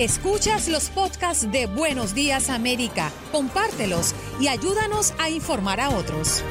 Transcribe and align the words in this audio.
Escuchas 0.00 0.66
los 0.66 0.90
podcasts 0.90 1.52
de 1.52 1.66
Buenos 1.66 2.16
Días 2.16 2.50
América, 2.50 3.12
compártelos 3.30 4.12
y 4.40 4.48
ayúdanos 4.48 5.14
a 5.20 5.30
informar 5.30 5.78
a 5.78 5.90
otros. 5.90 6.42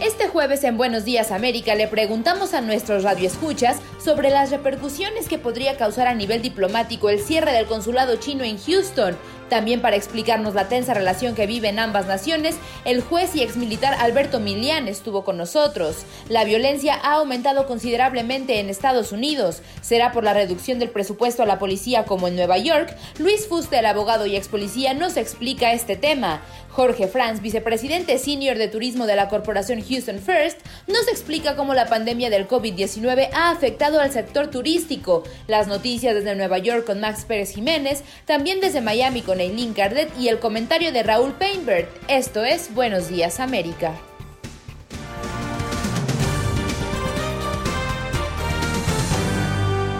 Este 0.00 0.28
jueves 0.28 0.64
en 0.64 0.78
Buenos 0.78 1.04
Días 1.04 1.30
América 1.30 1.74
le 1.74 1.86
preguntamos 1.86 2.54
a 2.54 2.62
nuestros 2.62 3.02
radioescuchas 3.02 3.80
sobre 4.02 4.30
las 4.30 4.50
repercusiones 4.50 5.28
que 5.28 5.36
podría 5.36 5.76
causar 5.76 6.06
a 6.08 6.14
nivel 6.14 6.40
diplomático 6.40 7.10
el 7.10 7.20
cierre 7.20 7.52
del 7.52 7.66
consulado 7.66 8.16
chino 8.16 8.44
en 8.44 8.56
Houston 8.58 9.14
también 9.52 9.82
para 9.82 9.96
explicarnos 9.96 10.54
la 10.54 10.68
tensa 10.68 10.94
relación 10.94 11.34
que 11.34 11.46
viven 11.46 11.78
ambas 11.78 12.06
naciones, 12.06 12.56
el 12.86 13.02
juez 13.02 13.36
y 13.36 13.42
exmilitar 13.42 13.92
Alberto 14.00 14.40
Milian 14.40 14.88
estuvo 14.88 15.24
con 15.24 15.36
nosotros. 15.36 16.06
La 16.30 16.44
violencia 16.44 16.94
ha 16.94 17.16
aumentado 17.16 17.66
considerablemente 17.66 18.60
en 18.60 18.70
Estados 18.70 19.12
Unidos. 19.12 19.60
¿Será 19.82 20.10
por 20.10 20.24
la 20.24 20.32
reducción 20.32 20.78
del 20.78 20.88
presupuesto 20.88 21.42
a 21.42 21.46
la 21.46 21.58
policía 21.58 22.06
como 22.06 22.28
en 22.28 22.36
Nueva 22.36 22.56
York? 22.56 22.96
Luis 23.18 23.46
Fuste, 23.46 23.80
el 23.80 23.84
abogado 23.84 24.24
y 24.24 24.36
ex 24.36 24.48
policía, 24.48 24.94
nos 24.94 25.18
explica 25.18 25.74
este 25.74 25.96
tema. 25.96 26.40
Jorge 26.72 27.06
Franz, 27.06 27.42
vicepresidente 27.42 28.16
senior 28.16 28.56
de 28.56 28.66
turismo 28.66 29.04
de 29.04 29.14
la 29.14 29.28
corporación 29.28 29.84
Houston 29.86 30.18
First, 30.18 30.58
nos 30.86 31.06
explica 31.08 31.54
cómo 31.54 31.74
la 31.74 31.84
pandemia 31.84 32.30
del 32.30 32.48
COVID-19 32.48 33.28
ha 33.34 33.50
afectado 33.50 34.00
al 34.00 34.10
sector 34.10 34.46
turístico. 34.46 35.22
Las 35.48 35.66
noticias 35.66 36.14
desde 36.14 36.34
Nueva 36.34 36.56
York 36.56 36.86
con 36.86 36.98
Max 36.98 37.26
Pérez 37.26 37.54
Jiménez, 37.54 38.02
también 38.24 38.60
desde 38.62 38.80
Miami 38.80 39.20
con 39.20 39.41
Eileen 39.42 39.74
Cardet 39.74 40.16
y 40.16 40.28
el 40.28 40.38
comentario 40.38 40.92
de 40.92 41.02
Raúl 41.02 41.32
Painberg. 41.32 41.88
Esto 42.06 42.44
es 42.44 42.72
Buenos 42.72 43.08
Días 43.08 43.40
América. 43.40 44.00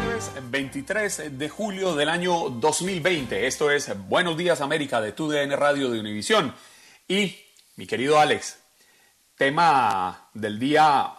Jueves 0.05 0.31
23 0.48 1.39
de 1.39 1.48
julio 1.48 1.97
del 1.97 2.09
año 2.09 2.51
2020. 2.51 3.48
Esto 3.48 3.73
es 3.73 3.91
Buenos 4.09 4.37
Días 4.37 4.61
América 4.61 5.01
de 5.01 5.11
TUDN 5.11 5.51
Radio 5.57 5.91
de 5.91 5.98
Univisión. 5.98 6.55
Y 7.09 7.35
mi 7.75 7.87
querido 7.89 8.20
Alex, 8.20 8.59
tema 9.37 10.31
del 10.35 10.61
día 10.61 11.15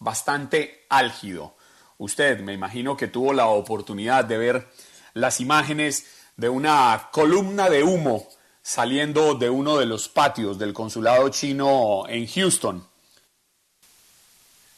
bastante 0.00 0.86
álgido. 0.88 1.56
Usted 1.98 2.40
me 2.40 2.52
imagino 2.52 2.96
que 2.96 3.06
tuvo 3.06 3.32
la 3.32 3.46
oportunidad 3.46 4.24
de 4.24 4.38
ver 4.38 4.68
las 5.14 5.40
imágenes 5.40 6.19
de 6.40 6.48
una 6.48 7.10
columna 7.12 7.68
de 7.68 7.82
humo 7.82 8.26
saliendo 8.62 9.34
de 9.34 9.50
uno 9.50 9.76
de 9.76 9.84
los 9.84 10.08
patios 10.08 10.58
del 10.58 10.72
consulado 10.72 11.28
chino 11.28 12.04
en 12.08 12.26
Houston. 12.26 12.82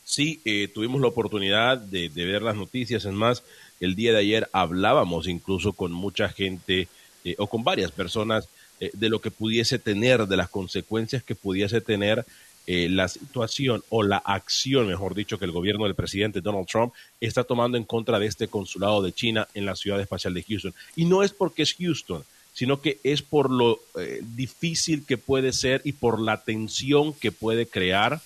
Sí, 0.04 0.40
eh, 0.44 0.66
tuvimos 0.74 1.00
la 1.00 1.06
oportunidad 1.06 1.78
de, 1.78 2.08
ver 2.08 2.42
las 2.42 2.56
noticias. 2.56 3.04
Es 3.04 3.12
más, 3.12 3.44
el 3.78 3.94
día 3.94 4.10
de 4.10 4.18
ayer 4.18 4.48
hablábamos 4.52 5.28
incluso 5.28 5.72
con 5.72 5.92
mucha 5.92 6.28
gente 6.28 6.88
eh, 7.24 7.36
o 7.38 7.46
con 7.46 7.62
varias 7.62 7.92
personas 7.92 8.48
eh, 8.80 8.90
de 8.92 9.08
lo 9.08 9.20
que 9.20 9.30
pudiese 9.30 9.78
tener, 9.78 10.26
de 10.26 10.36
las 10.36 10.48
consecuencias 10.48 11.22
que 11.22 11.36
pudiese 11.36 11.80
tener 11.80 12.26
eh, 12.66 12.88
la 12.88 13.08
situación 13.08 13.82
o 13.88 14.04
la 14.04 14.18
acción, 14.18 14.86
mejor 14.86 15.16
dicho, 15.16 15.36
que 15.36 15.44
el 15.44 15.50
gobierno 15.50 15.84
del 15.84 15.96
presidente 15.96 16.40
Donald 16.40 16.68
Trump 16.68 16.92
está 17.20 17.42
tomando 17.42 17.76
en 17.76 17.82
contra 17.82 18.20
de 18.20 18.26
este 18.26 18.46
consulado 18.46 19.02
de 19.02 19.12
China 19.12 19.48
en 19.54 19.66
la 19.66 19.74
ciudad 19.74 20.00
espacial 20.00 20.32
de 20.32 20.44
Houston. 20.44 20.74
Y 20.94 21.04
no 21.04 21.24
es 21.24 21.32
porque 21.32 21.62
es 21.62 21.74
Houston, 21.74 22.22
sino 22.54 22.80
que 22.80 23.00
es 23.02 23.20
por 23.20 23.50
lo 23.50 23.80
eh, 23.98 24.20
difícil 24.36 25.04
que 25.04 25.18
puede 25.18 25.52
ser 25.52 25.80
y 25.84 25.92
por 25.92 26.20
la 26.20 26.44
tensión 26.44 27.12
que 27.14 27.32
puede 27.32 27.66
crear 27.66 28.20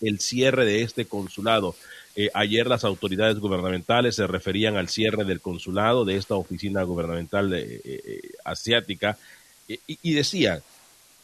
el 0.00 0.18
cierre 0.18 0.64
de 0.64 0.82
este 0.82 1.04
consulado. 1.04 1.76
Eh, 2.16 2.30
ayer 2.34 2.66
las 2.66 2.82
autoridades 2.82 3.38
gubernamentales 3.38 4.16
se 4.16 4.26
referían 4.26 4.76
al 4.76 4.88
cierre 4.88 5.24
del 5.24 5.40
consulado 5.40 6.04
de 6.04 6.16
esta 6.16 6.34
oficina 6.34 6.82
gubernamental 6.82 7.54
asiática 8.44 9.16
y, 9.68 9.78
y 9.86 10.12
decían, 10.14 10.60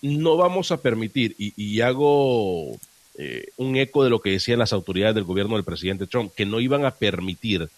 no 0.03 0.37
vamos 0.37 0.73
a 0.73 0.81
permitir, 0.81 1.35
y, 1.39 1.81
hago 1.81 2.79
eh, 3.17 3.47
un 3.57 3.77
eco 3.77 4.03
de 4.05 4.11
lo 4.11 4.21
que 4.21 4.31
decían 4.31 4.59
las 4.59 4.73
autoridades 4.73 5.15
del 5.15 5.25
gobierno 5.25 5.57
del 5.57 5.65
presidente 5.65 6.07
Trump, 6.07 6.33
que 6.35 6.47
no 6.47 6.61
iban 6.61 6.85
a 6.85 6.93
permitir 6.93 7.69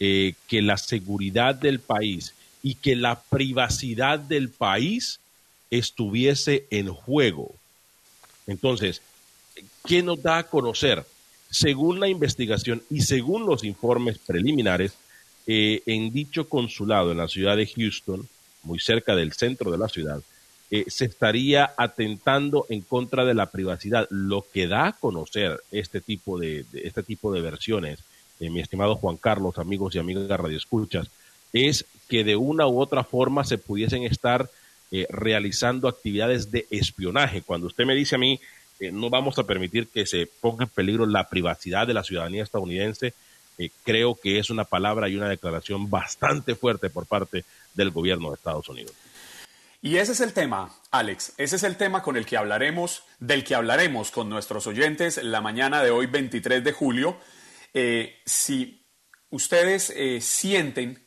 eh, 0.00 0.34
que 0.46 0.62
la 0.62 0.76
seguridad 0.76 1.54
del 1.54 1.80
país 1.80 2.34
y 2.62 2.74
que 2.74 2.96
la 2.96 3.20
privacidad 3.20 4.18
del 4.18 4.48
país 4.48 5.20
estuviese 5.70 6.66
en 6.70 6.88
juego. 6.88 7.54
Entonces, 8.46 9.02
¿qué 9.86 10.02
nos 10.02 10.22
da 10.22 10.38
a 10.38 10.42
conocer? 10.44 11.04
Según 11.50 12.00
la 12.00 12.08
investigación 12.08 12.82
y 12.90 13.02
según 13.02 13.46
los 13.46 13.64
informes 13.64 14.18
preliminares, 14.18 14.92
eh, 15.46 15.82
en 15.86 16.12
dicho 16.12 16.48
consulado 16.48 17.12
en 17.12 17.18
la 17.18 17.28
ciudad 17.28 17.56
de 17.56 17.66
Houston, 17.66 18.28
muy 18.62 18.78
cerca 18.78 19.14
del 19.14 19.32
centro 19.32 19.70
de 19.70 19.78
la 19.78 19.88
ciudad, 19.88 20.22
eh, 20.70 20.84
se 20.88 21.06
estaría 21.06 21.72
atentando 21.78 22.66
en 22.68 22.82
contra 22.82 23.24
de 23.24 23.32
la 23.32 23.46
privacidad. 23.46 24.06
Lo 24.10 24.44
que 24.52 24.66
da 24.66 24.88
a 24.88 24.92
conocer 24.92 25.58
este 25.70 26.02
tipo 26.02 26.38
de, 26.38 26.66
este 26.74 27.02
tipo 27.02 27.32
de 27.32 27.40
versiones, 27.40 28.00
eh, 28.38 28.50
mi 28.50 28.60
estimado 28.60 28.96
Juan 28.96 29.16
Carlos, 29.16 29.58
amigos 29.58 29.94
y 29.94 29.98
amigas 29.98 30.28
radioescuchas, 30.28 31.08
es 31.54 31.86
que 32.10 32.22
de 32.22 32.36
una 32.36 32.66
u 32.66 32.80
otra 32.80 33.02
forma 33.02 33.44
se 33.44 33.56
pudiesen 33.56 34.02
estar 34.02 34.50
eh, 34.90 35.06
realizando 35.08 35.88
actividades 35.88 36.50
de 36.50 36.66
espionaje. 36.70 37.40
Cuando 37.40 37.68
usted 37.68 37.86
me 37.86 37.94
dice 37.94 38.16
a 38.16 38.18
mí, 38.18 38.38
no 38.92 39.08
vamos 39.08 39.38
a 39.38 39.44
permitir 39.44 39.88
que 39.88 40.06
se 40.06 40.26
ponga 40.26 40.64
en 40.64 40.70
peligro 40.70 41.06
la 41.06 41.28
privacidad 41.28 41.86
de 41.86 41.94
la 41.94 42.04
ciudadanía 42.04 42.44
estadounidense, 42.44 43.12
creo 43.82 44.14
que 44.14 44.38
es 44.38 44.50
una 44.50 44.62
palabra 44.62 45.08
y 45.08 45.16
una 45.16 45.28
declaración 45.28 45.90
bastante 45.90 46.54
fuerte 46.54 46.88
por 46.88 47.06
parte 47.06 47.44
del 47.74 47.90
gobierno 47.90 48.28
de 48.28 48.36
Estados 48.36 48.68
Unidos. 48.68 48.92
Y 49.80 49.98
ese 49.98 50.10
es 50.10 50.20
el 50.20 50.32
tema, 50.32 50.74
Alex, 50.90 51.34
ese 51.36 51.54
es 51.54 51.62
el 51.62 51.76
tema 51.76 52.02
con 52.02 52.16
el 52.16 52.26
que 52.26 52.36
hablaremos, 52.36 53.04
del 53.20 53.44
que 53.44 53.54
hablaremos 53.54 54.10
con 54.10 54.28
nuestros 54.28 54.66
oyentes 54.66 55.22
la 55.22 55.40
mañana 55.40 55.84
de 55.84 55.90
hoy, 55.90 56.06
23 56.06 56.64
de 56.64 56.72
julio. 56.72 57.16
Eh, 57.72 58.20
si 58.26 58.84
ustedes 59.30 59.90
eh, 59.90 60.20
sienten 60.20 61.06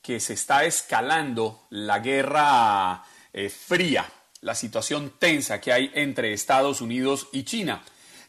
que 0.00 0.20
se 0.20 0.34
está 0.34 0.64
escalando 0.64 1.66
la 1.70 1.98
guerra 1.98 3.02
eh, 3.32 3.48
fría, 3.48 4.06
la 4.40 4.54
situación 4.54 5.14
tensa 5.18 5.60
que 5.60 5.72
hay 5.72 5.90
entre 5.94 6.32
Estados 6.32 6.80
Unidos 6.80 7.28
y 7.32 7.42
China. 7.42 7.82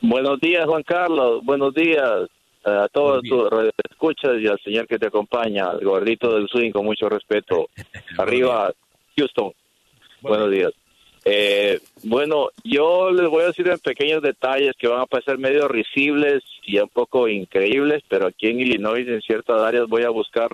Buenos 0.00 0.40
días, 0.40 0.64
Juan 0.66 0.82
Carlos. 0.82 1.44
Buenos 1.44 1.74
días 1.74 2.28
a 2.64 2.88
todos 2.88 3.22
tus 3.22 3.48
escuchas 3.90 4.40
y 4.40 4.46
al 4.46 4.58
señor 4.60 4.86
que 4.86 4.98
te 4.98 5.08
acompaña, 5.08 5.70
el 5.78 5.84
gordito 5.84 6.34
del 6.34 6.48
swing, 6.48 6.70
con 6.70 6.84
mucho 6.84 7.08
respeto. 7.08 7.68
Arriba, 8.18 8.72
Houston. 9.16 9.52
Buenos 10.20 10.50
días. 10.50 10.72
Eh, 11.26 11.80
bueno, 12.02 12.48
yo 12.64 13.10
les 13.10 13.28
voy 13.30 13.44
a 13.44 13.46
decir 13.46 13.66
en 13.68 13.78
pequeños 13.78 14.22
detalles 14.22 14.74
que 14.78 14.88
van 14.88 15.00
a 15.00 15.06
parecer 15.06 15.38
medio 15.38 15.68
risibles 15.68 16.42
y 16.64 16.78
un 16.78 16.88
poco 16.88 17.28
increíbles, 17.28 18.02
pero 18.08 18.26
aquí 18.26 18.48
en 18.48 18.60
Illinois, 18.60 19.06
en 19.08 19.22
ciertas 19.22 19.60
áreas, 19.62 19.88
voy 19.88 20.02
a 20.02 20.10
buscar 20.10 20.50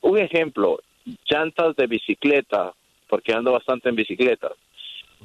un 0.00 0.18
ejemplo: 0.18 0.80
llantas 1.28 1.76
de 1.76 1.86
bicicleta, 1.86 2.72
porque 3.08 3.34
ando 3.34 3.52
bastante 3.52 3.90
en 3.90 3.96
bicicleta, 3.96 4.52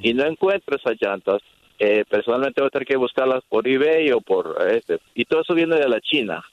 y 0.02 0.14
no 0.14 0.26
encuentro 0.26 0.76
esas 0.76 0.98
llantas 1.02 1.42
eh, 1.80 2.06
personalmente 2.10 2.62
voy 2.62 2.68
a 2.68 2.72
tener 2.72 2.88
que 2.88 2.98
buscarlas 2.98 3.44
por 3.50 3.68
eBay 3.68 4.12
o 4.12 4.22
por 4.22 4.58
este. 4.70 5.00
Y 5.16 5.26
todo 5.26 5.42
eso 5.42 5.54
viene 5.54 5.76
de 5.76 5.90
la 5.90 6.02
China. 6.02 6.44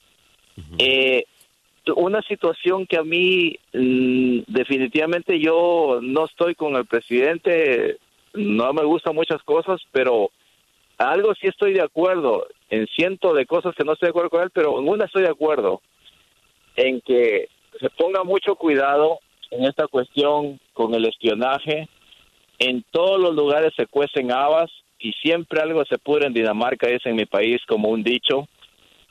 eh, 0.79 1.25
una 1.97 2.23
situación 2.23 2.87
que 2.87 2.99
a 2.99 3.05
mí 3.05 3.59
mm, 3.73 4.41
definitivamente 4.47 5.39
yo 5.41 6.01
no 6.03 6.25
estoy 6.25 6.55
con 6.55 6.77
el 6.77 6.87
presidente, 6.87 7.99
no 8.35 8.73
me 8.73 8.85
gustan 8.85 9.15
muchas 9.15 9.43
cosas, 9.43 9.81
pero 9.91 10.31
algo 10.99 11.35
sí 11.35 11.47
estoy 11.47 11.73
de 11.73 11.83
acuerdo, 11.83 12.47
en 12.69 12.87
cientos 12.89 13.35
de 13.37 13.47
cosas 13.47 13.75
que 13.75 13.85
no 13.85 13.95
estoy 13.95 14.09
de 14.09 14.11
acuerdo 14.11 14.31
con 14.31 14.43
él, 14.43 14.51
pero 14.53 14.79
en 14.79 14.89
una 14.89 15.07
estoy 15.07 15.23
de 15.23 15.31
acuerdo, 15.31 15.81
en 16.77 17.01
que 17.01 17.49
se 17.81 17.91
ponga 17.91 18.23
mucho 18.25 18.55
cuidado 18.55 19.19
en 19.51 19.65
esta 19.65 19.87
cuestión 19.87 20.61
con 20.73 20.95
el 20.95 21.07
espionaje. 21.07 21.89
En 22.59 22.85
todos 22.91 23.19
los 23.21 23.35
lugares 23.35 23.73
se 23.77 23.87
cuecen 23.87 24.31
habas 24.31 24.71
y 25.01 25.13
siempre 25.15 25.61
algo 25.61 25.85
se 25.87 25.99
pudre 25.99 26.27
en 26.27 26.35
Dinamarca, 26.35 26.89
es 26.89 27.05
en 27.07 27.17
mi 27.17 27.27
país 27.27 27.61
como 27.67 27.89
un 27.89 28.03
dicho, 28.03 28.49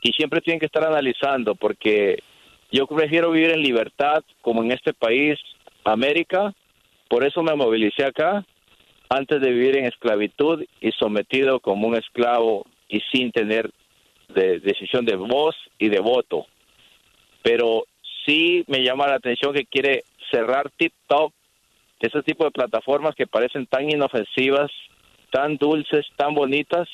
y 0.01 0.11
siempre 0.13 0.41
tienen 0.41 0.59
que 0.59 0.67
estar 0.67 0.85
analizando 0.85 1.55
porque 1.55 2.23
yo 2.71 2.87
prefiero 2.87 3.31
vivir 3.31 3.49
en 3.49 3.61
libertad 3.61 4.23
como 4.41 4.63
en 4.63 4.71
este 4.71 4.93
país, 4.93 5.37
América, 5.83 6.53
por 7.09 7.23
eso 7.23 7.41
me 7.41 7.55
movilicé 7.55 8.05
acá, 8.05 8.45
antes 9.09 9.41
de 9.41 9.51
vivir 9.51 9.77
en 9.77 9.85
esclavitud 9.85 10.63
y 10.79 10.91
sometido 10.91 11.59
como 11.59 11.87
un 11.87 11.95
esclavo 11.95 12.67
y 12.87 13.01
sin 13.11 13.31
tener 13.31 13.71
de 14.29 14.59
decisión 14.59 15.05
de 15.05 15.15
voz 15.15 15.55
y 15.79 15.89
de 15.89 15.99
voto. 15.99 16.45
Pero 17.41 17.85
sí 18.25 18.63
me 18.67 18.83
llama 18.83 19.07
la 19.07 19.15
atención 19.15 19.53
que 19.53 19.65
quiere 19.65 20.03
cerrar 20.29 20.69
TikTok, 20.77 21.33
ese 21.99 22.21
tipo 22.21 22.45
de 22.45 22.51
plataformas 22.51 23.15
que 23.15 23.25
parecen 23.25 23.65
tan 23.65 23.89
inofensivas, 23.89 24.71
tan 25.31 25.57
dulces, 25.57 26.05
tan 26.15 26.33
bonitas, 26.33 26.87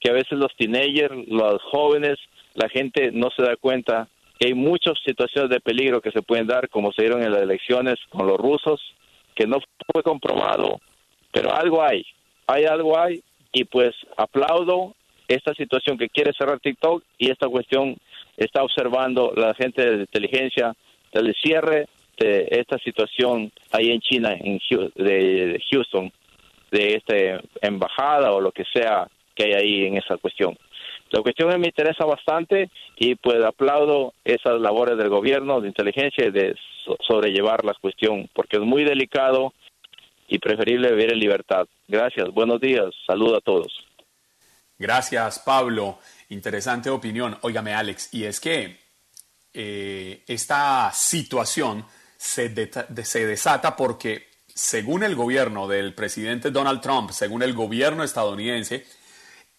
que 0.00 0.10
a 0.10 0.14
veces 0.14 0.32
los 0.32 0.54
teenagers, 0.56 1.14
los 1.28 1.62
jóvenes, 1.64 2.18
la 2.54 2.68
gente 2.68 3.10
no 3.12 3.30
se 3.36 3.42
da 3.42 3.56
cuenta 3.56 4.08
que 4.38 4.48
hay 4.48 4.54
muchas 4.54 4.94
situaciones 5.04 5.50
de 5.50 5.60
peligro 5.60 6.00
que 6.00 6.12
se 6.12 6.22
pueden 6.22 6.46
dar, 6.46 6.68
como 6.68 6.92
se 6.92 7.02
dieron 7.02 7.22
en 7.22 7.32
las 7.32 7.42
elecciones 7.42 7.96
con 8.10 8.26
los 8.26 8.38
rusos, 8.38 8.80
que 9.34 9.46
no 9.46 9.58
fue 9.92 10.02
comprobado, 10.02 10.80
pero 11.32 11.52
algo 11.52 11.82
hay, 11.82 12.04
hay 12.46 12.64
algo 12.64 12.98
hay, 12.98 13.22
y 13.52 13.64
pues 13.64 13.94
aplaudo 14.16 14.94
esta 15.26 15.54
situación 15.54 15.98
que 15.98 16.08
quiere 16.08 16.32
cerrar 16.32 16.60
TikTok 16.60 17.02
y 17.18 17.30
esta 17.30 17.48
cuestión 17.48 17.96
está 18.36 18.62
observando 18.62 19.32
la 19.36 19.54
gente 19.54 19.84
de 19.84 20.00
inteligencia 20.00 20.74
del 21.12 21.34
cierre 21.34 21.86
de 22.18 22.48
esta 22.50 22.78
situación 22.78 23.52
ahí 23.70 23.90
en 23.90 24.00
China, 24.00 24.34
en 24.34 24.58
Houston, 25.70 26.12
de 26.70 26.94
esta 26.96 27.14
embajada 27.60 28.32
o 28.32 28.40
lo 28.40 28.52
que 28.52 28.64
sea 28.72 29.08
que 29.34 29.44
hay 29.44 29.52
ahí 29.52 29.86
en 29.86 29.96
esa 29.96 30.16
cuestión. 30.16 30.56
La 31.10 31.22
cuestión 31.22 31.48
me 31.60 31.68
interesa 31.68 32.04
bastante 32.04 32.70
y 32.96 33.14
pues 33.14 33.42
aplaudo 33.42 34.12
esas 34.24 34.60
labores 34.60 34.98
del 34.98 35.08
gobierno 35.08 35.60
de 35.60 35.68
inteligencia 35.68 36.30
de 36.30 36.54
sobrellevar 37.06 37.64
la 37.64 37.74
cuestión 37.74 38.28
porque 38.34 38.56
es 38.56 38.62
muy 38.62 38.84
delicado 38.84 39.54
y 40.28 40.38
preferible 40.38 40.90
vivir 40.90 41.12
en 41.12 41.18
libertad. 41.18 41.66
Gracias, 41.86 42.28
buenos 42.32 42.60
días, 42.60 42.94
saludo 43.06 43.36
a 43.36 43.40
todos. 43.40 43.72
Gracias, 44.78 45.40
Pablo. 45.40 45.98
Interesante 46.28 46.90
opinión. 46.90 47.36
Óigame, 47.42 47.72
Alex, 47.72 48.12
y 48.12 48.24
es 48.24 48.38
que 48.38 48.76
eh, 49.52 50.22
esta 50.26 50.90
situación 50.92 51.84
se, 52.16 52.70
se 53.02 53.26
desata 53.26 53.74
porque, 53.74 54.27
según 54.58 55.04
el 55.04 55.14
gobierno 55.14 55.68
del 55.68 55.94
presidente 55.94 56.50
Donald 56.50 56.80
Trump, 56.80 57.12
según 57.12 57.44
el 57.44 57.54
gobierno 57.54 58.02
estadounidense, 58.02 58.84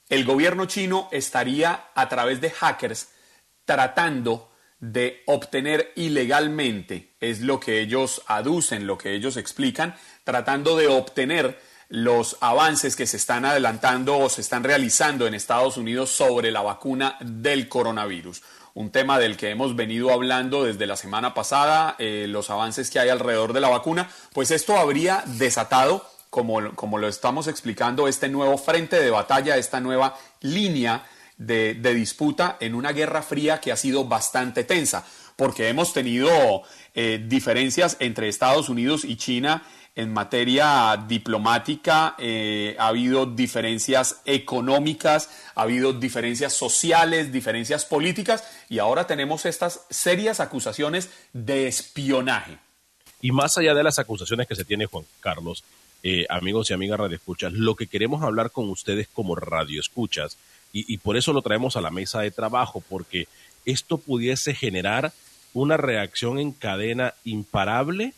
el 0.09 0.25
gobierno 0.25 0.65
chino 0.65 1.07
estaría 1.13 1.85
a 1.95 2.09
través 2.09 2.41
de 2.41 2.49
hackers 2.49 3.07
tratando 3.63 4.51
de 4.81 5.23
obtener 5.27 5.93
ilegalmente, 5.95 7.15
es 7.21 7.39
lo 7.39 7.61
que 7.61 7.79
ellos 7.79 8.23
aducen, 8.27 8.87
lo 8.87 8.97
que 8.97 9.13
ellos 9.13 9.37
explican, 9.37 9.95
tratando 10.25 10.75
de 10.75 10.89
obtener 10.89 11.57
los 11.87 12.35
avances 12.41 12.97
que 12.97 13.07
se 13.07 13.15
están 13.15 13.45
adelantando 13.45 14.17
o 14.17 14.27
se 14.27 14.41
están 14.41 14.65
realizando 14.65 15.27
en 15.27 15.33
Estados 15.33 15.77
Unidos 15.77 16.09
sobre 16.09 16.51
la 16.51 16.61
vacuna 16.61 17.17
del 17.21 17.69
coronavirus. 17.69 18.41
Un 18.79 18.91
tema 18.91 19.19
del 19.19 19.35
que 19.35 19.49
hemos 19.49 19.75
venido 19.75 20.09
hablando 20.13 20.63
desde 20.63 20.87
la 20.87 20.95
semana 20.95 21.33
pasada, 21.33 21.97
eh, 21.99 22.27
los 22.29 22.49
avances 22.49 22.89
que 22.89 22.97
hay 22.97 23.09
alrededor 23.09 23.51
de 23.51 23.59
la 23.59 23.67
vacuna, 23.67 24.09
pues 24.31 24.51
esto 24.51 24.77
habría 24.77 25.21
desatado 25.25 26.09
como, 26.29 26.73
como 26.75 26.97
lo 26.97 27.09
estamos 27.09 27.49
explicando, 27.49 28.07
este 28.07 28.29
nuevo 28.29 28.57
frente 28.57 28.97
de 28.97 29.09
batalla, 29.09 29.57
esta 29.57 29.81
nueva 29.81 30.15
línea 30.39 31.03
de, 31.37 31.73
disputa 31.73 32.55
en 32.61 32.73
una 32.73 32.93
guerra 32.93 33.21
fría 33.21 33.59
que 33.59 33.73
ha 33.73 33.75
sido 33.75 34.05
bastante 34.05 34.63
tensa, 34.63 35.03
porque 35.35 35.67
hemos 35.67 35.91
tenido 35.91 36.29
eh, 36.95 37.21
diferencias 37.27 37.97
entre 37.99 38.29
Estados 38.29 38.69
Unidos 38.69 39.03
y 39.03 39.17
China 39.17 39.61
en 39.95 40.13
materia 40.13 40.95
diplomática, 41.07 42.15
eh, 42.17 42.75
ha 42.79 42.87
habido 42.87 43.25
diferencias 43.25 44.21
económicas, 44.25 45.29
ha 45.55 45.63
habido 45.63 45.93
diferencias 45.93 46.53
sociales, 46.53 47.31
diferencias 47.31 47.85
políticas, 47.85 48.43
y 48.69 48.79
ahora 48.79 49.07
tenemos 49.07 49.45
estas 49.45 49.85
serias 49.89 50.39
acusaciones 50.39 51.09
de 51.33 51.67
espionaje. 51.67 52.57
Y 53.21 53.31
más 53.31 53.57
allá 53.57 53.73
de 53.73 53.83
las 53.83 53.99
acusaciones 53.99 54.47
que 54.47 54.55
se 54.55 54.63
tiene 54.63 54.85
Juan 54.85 55.05
Carlos, 55.19 55.63
eh, 56.03 56.25
amigos 56.29 56.69
y 56.69 56.73
amigas 56.73 56.99
radioescuchas, 56.99 57.51
lo 57.51 57.75
que 57.75 57.87
queremos 57.87 58.23
hablar 58.23 58.51
con 58.51 58.69
ustedes 58.69 59.09
como 59.11 59.35
radioescuchas, 59.35 60.37
y, 60.71 60.93
y 60.93 60.97
por 60.99 61.17
eso 61.17 61.33
lo 61.33 61.41
traemos 61.41 61.75
a 61.75 61.81
la 61.81 61.91
mesa 61.91 62.21
de 62.21 62.31
trabajo, 62.31 62.81
porque 62.87 63.27
esto 63.65 63.97
pudiese 63.97 64.53
generar 64.53 65.11
una 65.53 65.77
reacción 65.77 66.39
en 66.39 66.51
cadena 66.51 67.15
imparable 67.25 68.13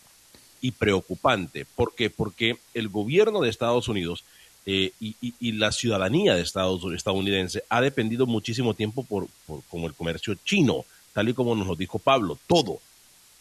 y 0.61 0.71
preocupante. 0.71 1.65
¿Por 1.65 1.95
qué? 1.95 2.09
Porque 2.09 2.57
el 2.73 2.89
gobierno 2.89 3.41
de 3.41 3.49
Estados 3.49 3.87
Unidos 3.87 4.23
eh, 4.65 4.91
y, 4.99 5.51
la 5.53 5.71
ciudadanía 5.71 6.35
de 6.35 6.41
Estados 6.41 6.83
estadounidense 6.93 7.63
ha 7.69 7.81
dependido 7.81 8.27
muchísimo 8.27 8.75
tiempo 8.75 9.03
por, 9.03 9.27
por 9.47 9.61
como 9.69 9.87
el 9.87 9.93
comercio 9.93 10.35
chino, 10.45 10.85
tal 11.13 11.29
y 11.29 11.33
como 11.33 11.55
nos 11.55 11.67
lo 11.67 11.75
dijo 11.75 11.97
Pablo. 11.97 12.37
Todo, 12.47 12.79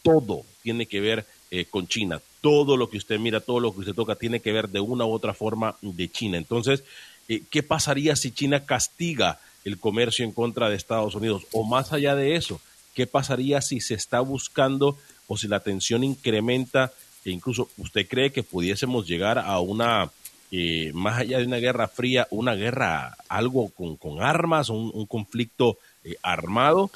todo 0.03 0.45
tiene 0.63 0.87
que 0.87 1.01
ver 1.01 1.27
eh, 1.51 1.67
con 1.67 1.87
China. 1.89 2.21
Todo 2.41 2.77
lo 2.77 2.89
que 2.89 2.97
usted 2.97 3.19
mira, 3.19 3.41
todo 3.41 3.61
lo 3.61 3.73
que 3.73 3.81
usted 3.81 3.95
toca 3.95 4.15
tiene 4.15 4.41
que 4.41 4.53
ver 4.53 4.69
de 4.69 4.81
una 4.81 5.05
u 5.05 5.13
otra 5.13 5.35
forma 5.35 5.77
de 5.83 6.11
China. 6.11 6.39
Entonces, 6.39 6.85
eh, 7.29 7.43
¿qué 7.51 7.63
pasaría 7.63 8.17
si 8.17 8.33
China 8.33 8.65
castiga 8.65 9.41
el 9.65 9.79
comercio 9.79 10.25
en 10.25 10.33
contra 10.33 10.71
de 10.71 10.77
Estados 10.77 11.15
Unidos? 11.15 11.43
O 11.53 11.65
más 11.65 11.93
allá 11.93 12.15
de 12.15 12.37
eso, 12.37 12.61
¿qué 12.95 13.07
pasaría 13.07 13.61
si 13.61 13.81
se 13.81 13.95
está 13.95 14.21
buscando 14.21 14.97
o 15.27 15.37
si 15.37 15.49
la 15.49 15.61
tensión 15.61 16.03
incrementa 16.03 16.93
e 17.25 17.31
incluso 17.31 17.69
usted 17.79 18.07
cree 18.09 18.31
que 18.31 18.43
pudiésemos 18.43 19.07
llegar 19.07 19.39
a 19.39 19.61
una, 19.61 20.11
eh, 20.51 20.91
más 20.95 21.19
allá 21.19 21.39
de 21.39 21.47
una 21.47 21.59
guerra 21.59 21.89
fría, 21.89 22.27
una 22.31 22.55
guerra, 22.55 23.17
algo 23.29 23.71
con, 23.71 24.23
armas, 24.23 24.69
un, 24.69 25.07
conflicto 25.07 25.79
armado? 26.23 26.91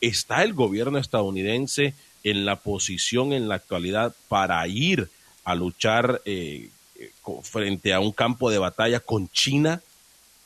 ¿Está 0.00 0.42
el 0.44 0.54
gobierno 0.54 0.98
estadounidense 0.98 1.94
en 2.22 2.46
la 2.46 2.56
posición 2.56 3.32
en 3.32 3.48
la 3.48 3.56
actualidad 3.56 4.14
para 4.28 4.66
ir 4.66 5.08
a 5.44 5.54
luchar 5.54 6.22
eh, 6.24 6.70
frente 7.42 7.92
a 7.92 8.00
un 8.00 8.12
campo 8.12 8.50
de 8.50 8.58
batalla 8.58 9.00
con 9.00 9.28
China. 9.28 9.80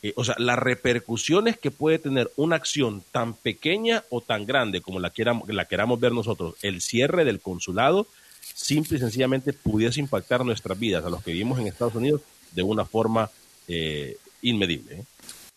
Eh, 0.03 0.13
o 0.17 0.25
sea, 0.25 0.35
las 0.39 0.59
repercusiones 0.59 1.59
que 1.59 1.71
puede 1.71 1.99
tener 1.99 2.31
una 2.37 2.57
acción 2.57 3.03
tan 3.13 3.35
pequeña 3.35 4.05
o 4.11 4.21
tan 4.21 4.47
grande 4.47 4.81
como 4.81 5.01
la, 5.01 5.11
queramos, 5.11 5.49
la 5.49 5.65
queramos 5.65 5.99
ver 5.99 6.13
nosotros, 6.13 6.55
el 6.63 6.81
cierre 6.81 7.25
del 7.25 7.41
consulado, 7.41 8.07
simple 8.55 8.97
y 8.97 9.01
sencillamente 9.01 9.53
pudiese 9.53 10.01
impactar 10.01 10.45
nuestras 10.45 10.79
vidas, 10.79 11.05
a 11.05 11.11
los 11.11 11.23
que 11.23 11.33
vivimos 11.33 11.59
en 11.59 11.67
Estados 11.67 11.95
Unidos, 11.95 12.23
de 12.53 12.63
una 12.63 12.85
forma 12.85 13.31
eh, 13.67 14.17
inmedible. 14.43 15.05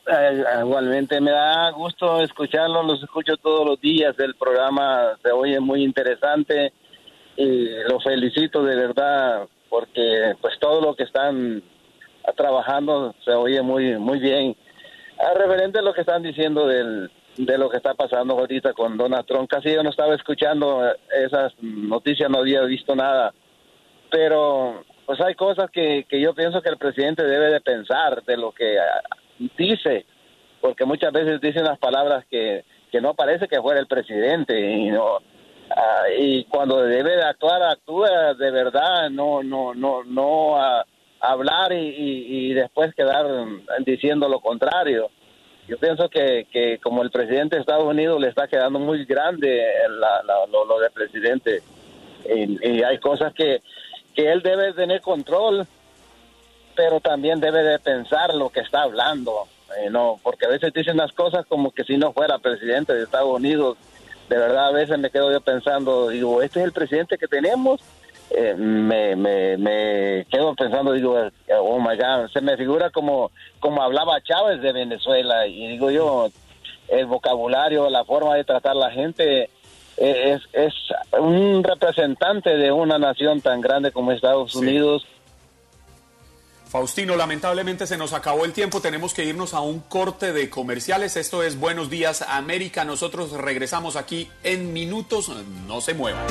Eh, 0.07 0.43
igualmente 0.61 1.21
me 1.21 1.29
da 1.31 1.69
gusto 1.71 2.21
escucharlo, 2.21 2.81
los 2.81 3.03
escucho 3.03 3.37
todos 3.37 3.67
los 3.67 3.79
días, 3.79 4.15
el 4.17 4.33
programa 4.35 5.17
se 5.21 5.31
oye 5.31 5.59
muy 5.59 5.83
interesante 5.83 6.73
y 7.37 7.69
los 7.89 8.03
felicito 8.03 8.63
de 8.63 8.75
verdad 8.75 9.47
porque 9.69 10.33
pues 10.41 10.57
todo 10.59 10.81
lo 10.81 10.95
que 10.95 11.03
están 11.03 11.61
trabajando, 12.35 13.15
se 13.23 13.31
oye 13.31 13.61
muy, 13.61 13.97
muy 13.97 14.19
bien. 14.19 14.55
A 15.19 15.33
referente 15.33 15.79
a 15.79 15.81
lo 15.81 15.93
que 15.93 16.01
están 16.01 16.23
diciendo 16.23 16.67
del, 16.67 17.09
de 17.37 17.57
lo 17.57 17.69
que 17.69 17.77
está 17.77 17.93
pasando 17.93 18.37
ahorita 18.37 18.73
con 18.73 18.97
Donald 18.97 19.25
Trump, 19.25 19.49
casi 19.49 19.73
yo 19.73 19.83
no 19.83 19.89
estaba 19.89 20.15
escuchando 20.15 20.83
esas 21.25 21.53
noticias, 21.61 22.29
no 22.29 22.39
había 22.39 22.61
visto 22.61 22.95
nada, 22.95 23.33
pero 24.11 24.83
pues 25.05 25.19
hay 25.21 25.35
cosas 25.35 25.71
que, 25.71 26.05
que 26.09 26.19
yo 26.19 26.33
pienso 26.33 26.61
que 26.61 26.69
el 26.69 26.77
presidente 26.77 27.23
debe 27.23 27.51
de 27.51 27.61
pensar 27.61 28.23
de 28.23 28.37
lo 28.37 28.51
que 28.51 28.77
ah, 28.77 29.01
dice, 29.57 30.05
porque 30.61 30.85
muchas 30.85 31.13
veces 31.13 31.39
dice 31.39 31.61
unas 31.61 31.79
palabras 31.79 32.25
que, 32.29 32.65
que 32.91 33.01
no 33.01 33.13
parece 33.13 33.47
que 33.47 33.61
fuera 33.61 33.79
el 33.79 33.87
presidente 33.87 34.59
y 34.59 34.89
no 34.89 35.19
ah, 35.75 36.03
y 36.17 36.43
cuando 36.45 36.81
debe 36.83 37.15
de 37.15 37.23
actuar 37.23 37.61
actúa 37.63 38.33
de 38.33 38.51
verdad 38.51 39.09
no 39.09 39.43
no 39.43 39.73
no 39.73 40.03
no 40.03 40.57
a 40.57 40.85
hablar 41.19 41.73
y, 41.73 42.49
y, 42.49 42.53
después 42.53 42.93
quedar 42.93 43.25
diciendo 43.83 44.29
lo 44.29 44.39
contrario. 44.39 45.09
Yo 45.67 45.77
pienso 45.79 46.09
que, 46.09 46.45
que 46.51 46.77
como 46.77 47.01
el 47.01 47.09
presidente 47.09 47.55
de 47.55 47.61
Estados 47.61 47.85
Unidos 47.85 48.21
le 48.21 48.29
está 48.29 48.47
quedando 48.47 48.77
muy 48.77 49.03
grande 49.05 49.65
la, 49.99 50.45
lo, 50.47 50.65
lo 50.65 50.79
de 50.79 50.91
presidente. 50.91 51.63
Y, 52.23 52.83
hay 52.83 52.99
cosas 52.99 53.33
que, 53.33 53.61
que 54.15 54.31
él 54.31 54.43
debe 54.43 54.73
tener 54.73 55.01
control 55.01 55.67
pero 56.77 56.99
también 57.01 57.39
debe 57.39 57.63
de 57.63 57.79
pensar 57.79 58.33
lo 58.35 58.49
que 58.49 58.59
está 58.61 58.83
hablando. 58.83 59.47
Eh, 59.79 59.89
no 59.89 60.17
porque 60.23 60.45
a 60.45 60.49
veces 60.49 60.71
dicen 60.71 60.95
las 60.95 61.11
cosas 61.11 61.45
como 61.47 61.71
que 61.71 61.83
si 61.83 61.97
no 61.97 62.13
fuera 62.13 62.37
presidente 62.37 62.93
de 62.93 63.03
Estados 63.03 63.35
Unidos 63.35 63.77
de 64.29 64.37
verdad 64.37 64.67
a 64.67 64.71
veces 64.71 64.97
me 64.99 65.09
quedo 65.09 65.31
yo 65.31 65.41
pensando 65.41 66.09
digo 66.09 66.41
este 66.41 66.59
es 66.59 66.65
el 66.65 66.71
presidente 66.71 67.17
que 67.17 67.27
tenemos 67.27 67.81
eh, 68.29 68.55
me, 68.55 69.15
me, 69.15 69.57
me 69.57 70.25
quedo 70.29 70.53
pensando, 70.53 70.91
digo, 70.91 71.15
oh 71.61 71.79
my 71.79 71.95
God, 71.95 72.29
se 72.33 72.41
me 72.41 72.57
figura 72.57 72.89
como, 72.89 73.31
como 73.59 73.81
hablaba 73.81 74.21
Chávez 74.21 74.61
de 74.61 74.73
Venezuela 74.73 75.47
y 75.47 75.67
digo 75.69 75.91
yo, 75.91 76.29
el 76.89 77.05
vocabulario, 77.05 77.89
la 77.89 78.03
forma 78.03 78.35
de 78.35 78.43
tratar 78.43 78.73
a 78.73 78.79
la 78.79 78.91
gente 78.91 79.49
eh, 79.97 80.33
es, 80.33 80.41
es 80.51 80.73
un 81.17 81.63
representante 81.63 82.57
de 82.57 82.71
una 82.71 82.99
nación 82.99 83.39
tan 83.41 83.61
grande 83.61 83.91
como 83.91 84.11
Estados 84.11 84.55
Unidos. 84.55 85.05
Faustino, 86.67 87.15
lamentablemente 87.15 87.87
se 87.87 87.97
nos 87.97 88.11
acabó 88.11 88.43
el 88.43 88.51
tiempo, 88.51 88.81
tenemos 88.81 89.13
que 89.13 89.23
irnos 89.23 89.53
a 89.53 89.61
un 89.61 89.79
corte 89.79 90.33
de 90.33 90.49
comerciales. 90.49 91.15
Esto 91.15 91.41
es 91.41 91.57
Buenos 91.57 91.89
Días 91.89 92.21
América, 92.21 92.83
nosotros 92.83 93.31
regresamos 93.31 93.95
aquí 93.95 94.29
en 94.43 94.73
minutos, 94.73 95.31
no 95.65 95.79
se 95.79 95.93
muevan. 95.93 96.27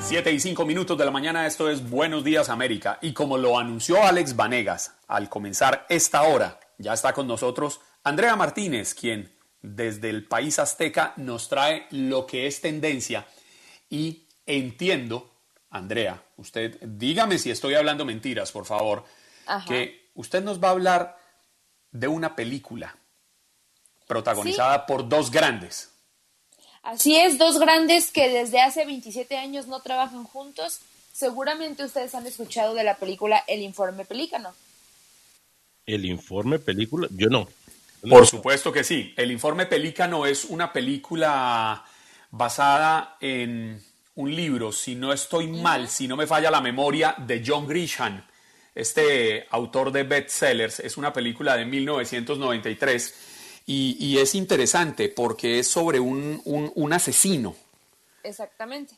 7 0.00 0.32
y 0.32 0.40
5 0.40 0.64
minutos 0.64 0.96
de 0.96 1.04
la 1.04 1.10
mañana, 1.10 1.46
esto 1.46 1.68
es 1.68 1.90
Buenos 1.90 2.24
Días 2.24 2.48
América. 2.48 2.98
Y 3.02 3.12
como 3.12 3.36
lo 3.36 3.58
anunció 3.58 4.02
Alex 4.02 4.36
Vanegas 4.36 4.94
al 5.08 5.28
comenzar 5.28 5.86
esta 5.90 6.22
hora, 6.22 6.58
ya 6.78 6.94
está 6.94 7.12
con 7.12 7.26
nosotros 7.26 7.80
Andrea 8.02 8.36
Martínez, 8.36 8.94
quien 8.94 9.34
desde 9.60 10.10
el 10.10 10.26
país 10.26 10.58
azteca 10.58 11.12
nos 11.16 11.48
trae 11.48 11.86
lo 11.90 12.26
que 12.26 12.46
es 12.46 12.60
tendencia. 12.60 13.26
Y 13.90 14.26
entiendo, 14.46 15.33
Andrea, 15.74 16.22
usted 16.36 16.78
dígame 16.82 17.36
si 17.36 17.50
estoy 17.50 17.74
hablando 17.74 18.04
mentiras, 18.04 18.52
por 18.52 18.64
favor, 18.64 19.04
que 19.66 20.08
usted 20.14 20.40
nos 20.40 20.62
va 20.62 20.68
a 20.68 20.70
hablar 20.70 21.18
de 21.90 22.06
una 22.06 22.36
película 22.36 22.96
protagonizada 24.06 24.86
por 24.86 25.08
dos 25.08 25.32
grandes. 25.32 25.90
Así 26.84 27.16
es, 27.16 27.38
dos 27.38 27.58
grandes 27.58 28.12
que 28.12 28.28
desde 28.28 28.60
hace 28.60 28.84
27 28.84 29.36
años 29.36 29.66
no 29.66 29.80
trabajan 29.80 30.22
juntos. 30.22 30.78
Seguramente 31.12 31.82
ustedes 31.82 32.14
han 32.14 32.26
escuchado 32.28 32.74
de 32.74 32.84
la 32.84 32.94
película 32.94 33.42
El 33.48 33.60
Informe 33.62 34.04
Pelícano. 34.04 34.54
¿El 35.86 36.04
Informe 36.04 36.60
Película? 36.60 37.08
Yo 37.10 37.28
no. 37.28 37.48
Por 38.08 38.28
supuesto 38.28 38.70
que 38.70 38.84
sí. 38.84 39.12
El 39.16 39.32
Informe 39.32 39.66
Pelícano 39.66 40.24
es 40.24 40.44
una 40.44 40.72
película 40.72 41.84
basada 42.30 43.16
en 43.20 43.82
un 44.16 44.34
libro, 44.34 44.72
si 44.72 44.94
no 44.94 45.12
estoy 45.12 45.48
mal, 45.48 45.88
si 45.88 46.06
no 46.06 46.16
me 46.16 46.26
falla 46.26 46.50
la 46.50 46.60
memoria, 46.60 47.14
de 47.18 47.42
John 47.44 47.66
Grisham, 47.66 48.24
este 48.74 49.46
autor 49.50 49.92
de 49.92 50.04
bestsellers. 50.04 50.80
Es 50.80 50.96
una 50.96 51.12
película 51.12 51.56
de 51.56 51.64
1993 51.64 53.14
y, 53.66 54.18
es 54.18 54.34
interesante 54.34 55.08
porque 55.08 55.58
es 55.58 55.68
sobre 55.68 55.98
un, 55.98 56.40
un, 56.44 56.92
asesino. 56.92 57.56
Exactamente. 58.22 58.94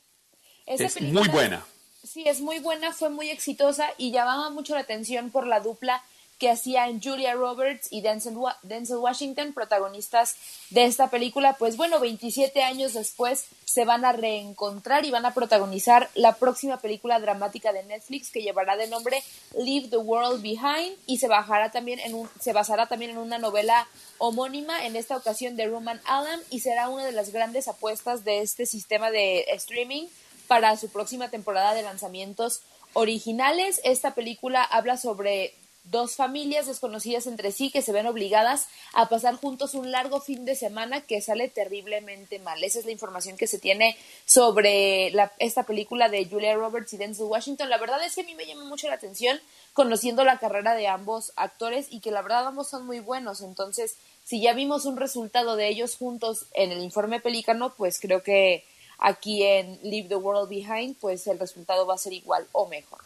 es 0.67 1.01
muy 1.01 1.29
buena. 1.29 1.65
Sí, 2.05 2.25
es 2.27 2.41
muy 2.41 2.61
buena, 2.61 2.93
fue 2.93 3.11
muy 3.11 3.31
exitosa 3.31 3.89
y 3.99 4.13
llamaba 4.13 4.51
mucho 4.51 4.75
la 4.75 4.81
atención 4.81 5.31
por 5.31 5.47
la 5.47 5.61
dupla 5.61 6.03
que 6.39 6.51
hacían 6.51 7.01
Julia 7.03 7.35
Roberts 7.35 7.89
y 7.91 8.03
Denzel, 8.03 8.37
Washington, 8.37 9.53
protagonistas 9.55 10.37
de 10.71 10.85
esta 10.85 11.09
película, 11.09 11.55
pues 11.59 11.77
bueno, 11.77 11.99
27 11.99 12.63
años 12.63 12.93
después 12.93 13.47
se 13.65 13.85
van 13.85 14.05
a 14.05 14.13
reencontrar 14.13 15.05
y 15.05 15.11
van 15.11 15.25
a 15.25 15.35
protagonizar 15.35 16.11
la 16.15 16.35
próxima 16.35 16.79
película 16.79 17.21
dramática 17.21 17.73
de 17.73 17.85
Netflix 17.85 18.31
que 18.31 18.43
llevará 18.43 18.77
de 18.77 18.87
nombre 18.87 19.23
Leave 19.57 19.89
the 19.89 19.97
World 19.97 20.43
Behind 20.43 20.97
y 21.07 21.19
se, 21.19 21.29
bajará 21.29 21.71
también 21.71 22.01
en 22.01 22.15
un, 22.15 22.29
se 22.41 22.53
basará 22.53 22.87
también 22.87 23.13
en 23.13 23.19
una 23.19 23.39
novela 23.39 23.89
homónima, 24.19 24.87
en 24.87 24.97
esta 24.97 25.17
ocasión 25.17 25.57
de 25.57 25.67
Roman 25.67 26.01
Allen, 26.05 26.41
y 26.51 26.61
será 26.61 26.89
una 26.89 27.05
de 27.05 27.13
las 27.13 27.33
grandes 27.33 27.69
apuestas 27.69 28.25
de 28.25 28.41
este 28.41 28.67
sistema 28.67 29.11
de 29.11 29.41
streaming 29.53 30.07
para 30.47 30.77
su 30.77 30.89
próxima 30.91 31.29
temporada 31.29 31.75
de 31.75 31.83
lanzamientos 31.83 32.63
originales. 32.93 33.81
Esta 33.85 34.15
película 34.15 34.63
habla 34.63 34.97
sobre 34.97 35.55
dos 35.91 36.17
familias 36.17 36.67
desconocidas 36.67 37.27
entre 37.27 37.53
sí 37.53 37.71
que 37.71 37.83
se 37.83 37.93
ven 37.93 38.07
obligadas 38.07 38.69
a 38.93 39.09
pasar 39.09 39.37
juntos 39.37 39.75
un 39.75 39.91
largo 39.91 40.21
fin 40.21 40.45
de 40.45 40.55
semana 40.55 41.01
que 41.01 41.21
sale 41.21 41.49
terriblemente 41.49 42.39
mal. 42.39 42.63
Esa 42.63 42.79
es 42.79 42.87
la 42.87 42.93
información 42.93 43.37
que 43.37 43.47
se 43.47 43.59
tiene 43.59 43.97
sobre 44.25 45.13
esta 45.39 45.65
película 45.65 46.09
de 46.09 46.27
Julia 46.27 46.55
Roberts 46.55 46.93
y 46.93 46.97
Denzel 46.97 47.27
Washington. 47.27 47.71
La 47.71 47.79
verdad 47.79 48.05
es 48.05 48.15
que 48.15 48.23
a 48.23 48.25
mí 48.25 48.35
me 48.35 48.47
llama 48.47 48.65
mucho 48.65 48.89
la 48.89 48.95
atención 48.95 49.41
conociendo 49.73 50.25
la 50.25 50.39
carrera 50.39 50.75
de 50.75 50.89
ambos 50.89 51.33
actores 51.37 51.87
y 51.91 52.01
que 52.01 52.11
la 52.11 52.23
verdad 52.23 52.47
ambos 52.47 52.69
son 52.69 52.87
muy 52.87 53.01
buenos. 53.01 53.41
Entonces, 53.41 53.97
si 54.25 54.41
ya 54.41 54.55
vimos 54.55 54.87
un 54.87 54.97
resultado 54.97 55.57
de 55.57 55.69
ellos 55.69 55.97
juntos 55.97 56.47
en 56.55 56.73
el 56.73 56.83
informe 56.83 57.21
Pelícano, 57.21 57.75
pues 57.75 58.01
creo 58.01 58.23
que 58.23 58.65
aquí 58.99 59.43
en 59.43 59.79
Leave 59.83 60.09
the 60.09 60.17
World 60.17 60.49
Behind, 60.49 60.97
pues 60.99 61.27
el 61.27 61.39
resultado 61.39 61.87
va 61.87 61.95
a 61.95 61.99
ser 61.99 62.13
igual 62.13 62.47
o 62.53 62.67
mejor. 62.67 63.01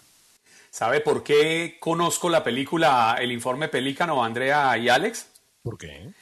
¿Sabe 0.71 1.01
por 1.01 1.25
qué 1.25 1.79
conozco 1.81 2.31
la 2.31 2.45
película 2.45 3.17
El 3.21 3.33
informe 3.33 3.67
Pelícano, 3.67 4.23
Andrea 4.23 4.79
y 4.79 4.89
Alex? 4.89 5.27
¿Por 5.63 5.77
qué? 5.77 6.13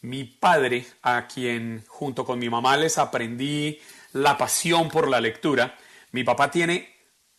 Mi 0.00 0.24
padre, 0.24 0.84
a 1.02 1.28
quien 1.28 1.84
junto 1.86 2.24
con 2.24 2.40
mi 2.40 2.50
mamá 2.50 2.76
les 2.76 2.98
aprendí 2.98 3.78
la 4.12 4.36
pasión 4.36 4.88
por 4.88 5.08
la 5.08 5.20
lectura, 5.20 5.78
mi 6.10 6.24
papá 6.24 6.50
tiene 6.50 6.92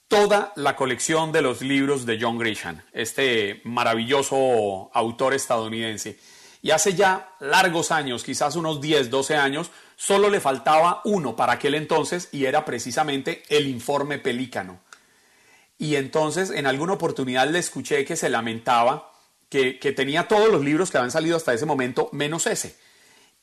toda 0.07 0.53
la 0.55 0.77
colección 0.77 1.33
de 1.33 1.41
los 1.41 1.61
libros 1.61 2.05
de 2.05 2.17
John 2.19 2.39
Grisham, 2.39 2.81
este 2.93 3.59
maravilloso 3.65 4.89
autor 4.93 5.33
estadounidense. 5.33 6.17
Y 6.61 6.71
hace 6.71 6.93
ya 6.93 7.35
largos 7.41 7.91
años, 7.91 8.23
quizás 8.23 8.55
unos 8.55 8.79
10, 8.79 9.09
12 9.09 9.35
años, 9.35 9.69
solo 9.97 10.29
le 10.29 10.39
faltaba 10.39 11.01
uno 11.03 11.35
para 11.35 11.53
aquel 11.53 11.75
entonces 11.75 12.29
y 12.31 12.45
era 12.45 12.63
precisamente 12.63 13.43
el 13.49 13.67
informe 13.67 14.17
Pelícano 14.17 14.79
y 15.83 15.97
entonces 15.97 16.49
en 16.49 16.65
alguna 16.65 16.93
oportunidad 16.93 17.49
le 17.49 17.59
escuché 17.59 18.05
que 18.05 18.15
se 18.15 18.29
lamentaba 18.29 19.11
que, 19.49 19.73
tenía 19.93 20.29
todos 20.29 20.49
los 20.49 20.63
libros 20.63 20.89
que 20.89 20.97
habían 20.97 21.11
salido 21.11 21.35
hasta 21.35 21.53
ese 21.53 21.65
momento, 21.65 22.07
menos 22.13 22.47
ese. 22.47 22.77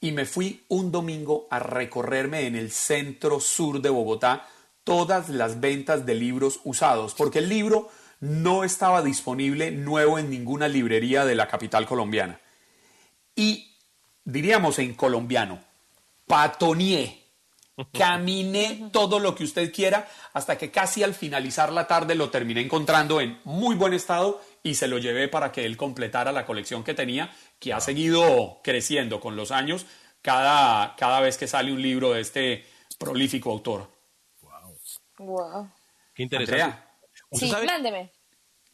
Y 0.01 0.13
me 0.13 0.25
fui 0.25 0.65
un 0.69 0.91
domingo 0.91 1.47
a 1.51 1.59
recorrerme 1.59 2.47
en 2.47 2.57
el 2.57 2.71
centro 2.71 3.41
sur 3.41 3.83
de 3.83 3.91
Bogotá 3.91 4.49
todas 4.85 5.29
las 5.29 5.61
ventas 5.61 6.07
de 6.07 6.15
libros 6.15 6.61
usados, 6.65 7.15
porque 7.15 7.41
el 7.41 7.51
libro 7.51 7.91
no 8.21 8.65
estaba 8.65 9.03
disponible 9.03 9.71
nuevo 9.71 10.19
en 10.19 10.31
ninguna 10.31 10.67
librería 10.67 11.27
de 11.27 11.35
la 11.35 11.47
capital 11.47 11.85
colombiana. 11.85 12.41
Y 13.37 13.77
diríamos 14.25 14.79
en 14.79 14.95
colombiano, 14.95 15.61
patonié 16.27 17.20
Caminé 17.93 18.91
todo 18.93 19.19
lo 19.19 19.35
que 19.35 19.45
usted 19.45 19.73
quiera 19.73 20.09
hasta 20.33 20.59
que 20.59 20.71
casi 20.71 21.03
al 21.03 21.15
finalizar 21.15 21.73
la 21.73 21.87
tarde 21.87 22.15
lo 22.15 22.31
terminé 22.31 22.61
encontrando 22.61 23.21
en 23.21 23.41
muy 23.45 23.75
buen 23.77 23.93
estado 23.93 24.41
y 24.63 24.75
se 24.75 24.89
lo 24.89 24.99
llevé 24.99 25.29
para 25.29 25.53
que 25.53 25.65
él 25.65 25.77
completara 25.77 26.33
la 26.33 26.47
colección 26.47 26.85
que 26.85 26.95
tenía, 26.95 27.31
que 27.59 27.73
ha 27.73 27.81
seguido 27.81 28.61
creciendo 28.63 29.21
con 29.21 29.37
los 29.37 29.51
años 29.51 29.87
cada, 30.23 30.95
cada 30.97 31.21
vez 31.21 31.39
que 31.39 31.47
sale 31.47 31.73
un 31.73 31.81
libro 31.81 32.13
de 32.13 32.21
este 32.21 32.65
prolífico 32.99 33.51
autor. 33.51 33.89
Wow. 35.19 35.71
Qué 36.15 36.23
interesante. 36.23 36.79
Sí, 37.33 37.53
mándeme. 37.67 38.13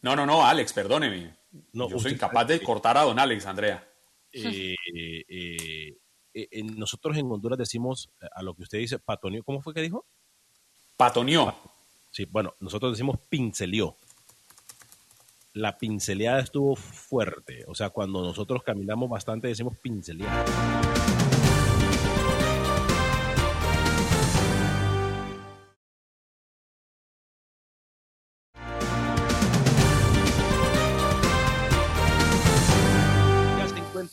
No, 0.03 0.15
no, 0.15 0.25
no, 0.25 0.47
Alex, 0.47 0.73
perdóneme. 0.73 1.37
No, 1.73 1.89
Yo 1.89 1.99
soy 1.99 2.17
capaz 2.17 2.45
de 2.45 2.61
cortar 2.61 2.97
a 2.97 3.03
don 3.03 3.19
Alex, 3.19 3.47
Andrea. 3.47 3.87
Eh, 4.33 4.75
eh, 5.29 5.97
eh, 6.37 6.63
nosotros 6.63 7.17
en 7.17 7.31
Honduras 7.31 7.59
decimos 7.59 8.11
eh, 8.21 8.27
a 8.35 8.43
lo 8.43 8.55
que 8.55 8.63
usted 8.63 8.79
dice, 8.79 8.99
patonió. 8.99 9.43
¿Cómo 9.43 9.63
fue 9.63 9.73
que 9.73 9.81
dijo? 9.81 10.05
Patonió. 10.97 11.55
Sí, 12.11 12.27
bueno, 12.27 12.55
nosotros 12.61 12.93
decimos 12.93 13.19
pincelió. 13.29 13.97
La 15.55 15.79
pinceleada 15.79 16.41
estuvo 16.41 16.77
fuerte. 16.77 17.65
O 17.67 17.75
sea, 17.75 17.91
cuando 17.91 18.23
nosotros 18.23 18.63
caminamos 18.63 19.09
bastante 19.09 19.49
decimos 19.49 19.79
pinceleada. 19.79 20.45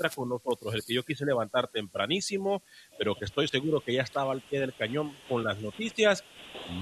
Encuentra 0.03 0.09
con 0.09 0.29
nosotros, 0.29 0.73
el 0.73 0.83
que 0.83 0.93
yo 0.93 1.03
quise 1.03 1.25
levantar 1.25 1.67
tempranísimo, 1.67 2.61
pero 2.97 3.15
que 3.15 3.25
estoy 3.25 3.47
seguro 3.47 3.81
que 3.81 3.93
ya 3.93 4.01
estaba 4.01 4.31
al 4.31 4.41
pie 4.41 4.59
del 4.59 4.73
cañón 4.73 5.11
con 5.29 5.43
las 5.43 5.59
noticias. 5.61 6.23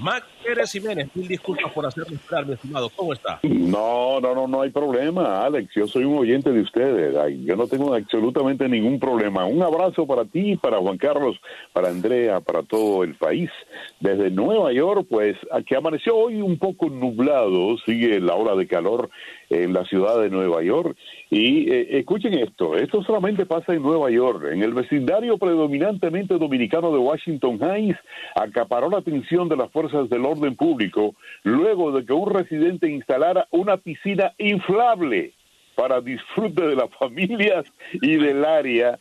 Mac 0.00 0.24
Pérez 0.44 0.70
Jiménez, 0.72 1.08
mil 1.14 1.26
disculpas 1.26 1.72
por 1.72 1.86
hacerme 1.86 2.16
esperar, 2.16 2.46
mi 2.46 2.54
estimado. 2.54 2.90
¿Cómo 2.94 3.12
está? 3.12 3.40
No, 3.42 4.20
no, 4.20 4.34
no, 4.34 4.46
no 4.46 4.62
hay 4.62 4.70
problema, 4.70 5.44
Alex. 5.44 5.72
Yo 5.74 5.86
soy 5.86 6.04
un 6.04 6.18
oyente 6.18 6.52
de 6.52 6.60
ustedes. 6.60 7.14
yo 7.44 7.56
no 7.56 7.66
tengo 7.66 7.94
absolutamente 7.94 8.68
ningún 8.68 9.00
problema. 9.00 9.46
Un 9.46 9.62
abrazo 9.62 10.06
para 10.06 10.24
ti, 10.24 10.56
para 10.56 10.78
Juan 10.78 10.98
Carlos, 10.98 11.40
para 11.72 11.88
Andrea, 11.88 12.40
para 12.40 12.62
todo 12.62 13.02
el 13.02 13.14
país. 13.14 13.50
Desde 13.98 14.30
Nueva 14.30 14.72
York, 14.72 15.06
pues, 15.08 15.36
aquí 15.50 15.74
amaneció 15.74 16.16
hoy 16.16 16.42
un 16.42 16.58
poco 16.58 16.88
nublado, 16.88 17.76
sigue 17.84 18.20
la 18.20 18.34
hora 18.34 18.54
de 18.54 18.66
calor 18.66 19.10
en 19.52 19.72
la 19.72 19.84
ciudad 19.84 20.20
de 20.20 20.30
Nueva 20.30 20.62
York. 20.62 20.96
Y 21.30 21.70
eh, 21.70 21.98
escuchen 21.98 22.34
esto, 22.34 22.76
esto 22.76 23.02
solamente 23.02 23.46
pasa 23.46 23.74
en 23.74 23.82
Nueva 23.82 24.10
York. 24.10 24.44
En 24.52 24.62
el 24.62 24.72
vecindario 24.72 25.38
predominantemente 25.38 26.38
dominicano 26.38 26.92
de 26.92 26.98
Washington 26.98 27.58
Heights, 27.60 27.98
acaparó 28.34 28.88
la 28.88 28.98
atención 28.98 29.48
de 29.48 29.56
las 29.56 29.70
fuerzas 29.70 30.08
del 30.08 30.24
orden 30.24 30.56
público 30.56 31.14
luego 31.42 31.92
de 31.92 32.04
que 32.04 32.12
un 32.12 32.30
residente 32.30 32.88
instalara 32.88 33.46
una 33.50 33.76
piscina 33.76 34.32
inflable 34.38 35.32
para 35.74 36.00
disfrute 36.00 36.66
de 36.66 36.76
las 36.76 36.90
familias 36.98 37.64
y 37.92 38.16
del 38.16 38.44
área 38.44 38.98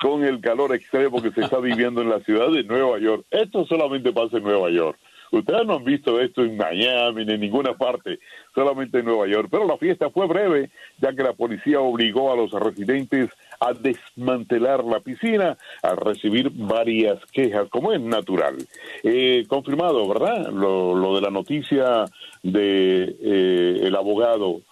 con 0.00 0.24
el 0.24 0.40
calor 0.40 0.74
extremo 0.74 1.20
que 1.22 1.30
se 1.30 1.42
está 1.42 1.58
viviendo 1.58 2.00
en 2.00 2.08
la 2.08 2.20
ciudad 2.20 2.50
de 2.50 2.64
Nueva 2.64 2.98
York. 2.98 3.24
Esto 3.30 3.66
solamente 3.66 4.12
pasa 4.12 4.38
en 4.38 4.44
Nueva 4.44 4.70
York. 4.70 4.98
Ustedes 5.30 5.66
no 5.66 5.76
han 5.76 5.84
visto 5.84 6.20
esto 6.20 6.42
en 6.42 6.56
Miami 6.56 7.24
ni 7.24 7.34
en 7.34 7.40
ninguna 7.40 7.74
parte, 7.74 8.18
solamente 8.54 8.98
en 8.98 9.04
Nueva 9.04 9.28
York. 9.28 9.48
Pero 9.50 9.66
la 9.66 9.78
fiesta 9.78 10.10
fue 10.10 10.26
breve, 10.26 10.70
ya 10.98 11.14
que 11.14 11.22
la 11.22 11.32
policía 11.32 11.80
obligó 11.80 12.32
a 12.32 12.36
los 12.36 12.50
residentes 12.52 13.30
a 13.60 13.72
desmantelar 13.72 14.82
la 14.84 15.00
piscina, 15.00 15.56
a 15.82 15.94
recibir 15.94 16.50
varias 16.50 17.24
quejas, 17.32 17.68
como 17.68 17.92
es 17.92 18.00
natural. 18.00 18.56
Eh, 19.02 19.44
confirmado, 19.48 20.08
¿verdad? 20.08 20.48
Lo, 20.50 21.14
de 21.14 21.20
la 21.20 21.30
noticia 21.30 22.04
de 22.42 23.16
eh, 23.20 23.80
el 23.82 23.94
abogado 23.94 24.62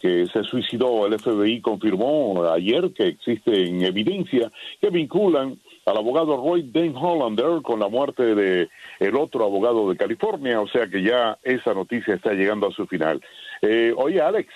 que 0.00 0.26
se 0.26 0.44
suicidó, 0.44 1.06
el 1.06 1.18
FBI 1.18 1.62
confirmó 1.62 2.44
ayer 2.52 2.92
que 2.92 3.06
existen 3.06 3.82
evidencia 3.82 4.52
que 4.78 4.90
vinculan 4.90 5.58
al 5.84 5.96
abogado 5.96 6.36
Roy 6.36 6.62
Den 6.62 6.94
Hollander 6.96 7.62
con 7.62 7.80
la 7.80 7.88
muerte 7.88 8.34
de 8.34 8.68
el 9.00 9.16
otro 9.16 9.44
abogado 9.44 9.90
de 9.90 9.96
California, 9.96 10.60
o 10.60 10.68
sea 10.68 10.86
que 10.86 11.02
ya 11.02 11.38
esa 11.42 11.74
noticia 11.74 12.14
está 12.14 12.32
llegando 12.32 12.68
a 12.68 12.72
su 12.72 12.86
final. 12.86 13.20
Eh, 13.62 13.92
oye, 13.96 14.20
Alex, 14.20 14.52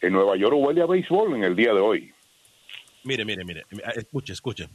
en 0.00 0.12
Nueva 0.12 0.36
York 0.36 0.56
huele 0.56 0.82
a 0.82 0.86
béisbol 0.86 1.34
en 1.36 1.44
el 1.44 1.56
día 1.56 1.72
de 1.72 1.80
hoy. 1.80 2.12
Mire, 3.04 3.24
mire, 3.24 3.44
mire, 3.44 3.62
escuche, 3.96 4.32
escuche. 4.32 4.68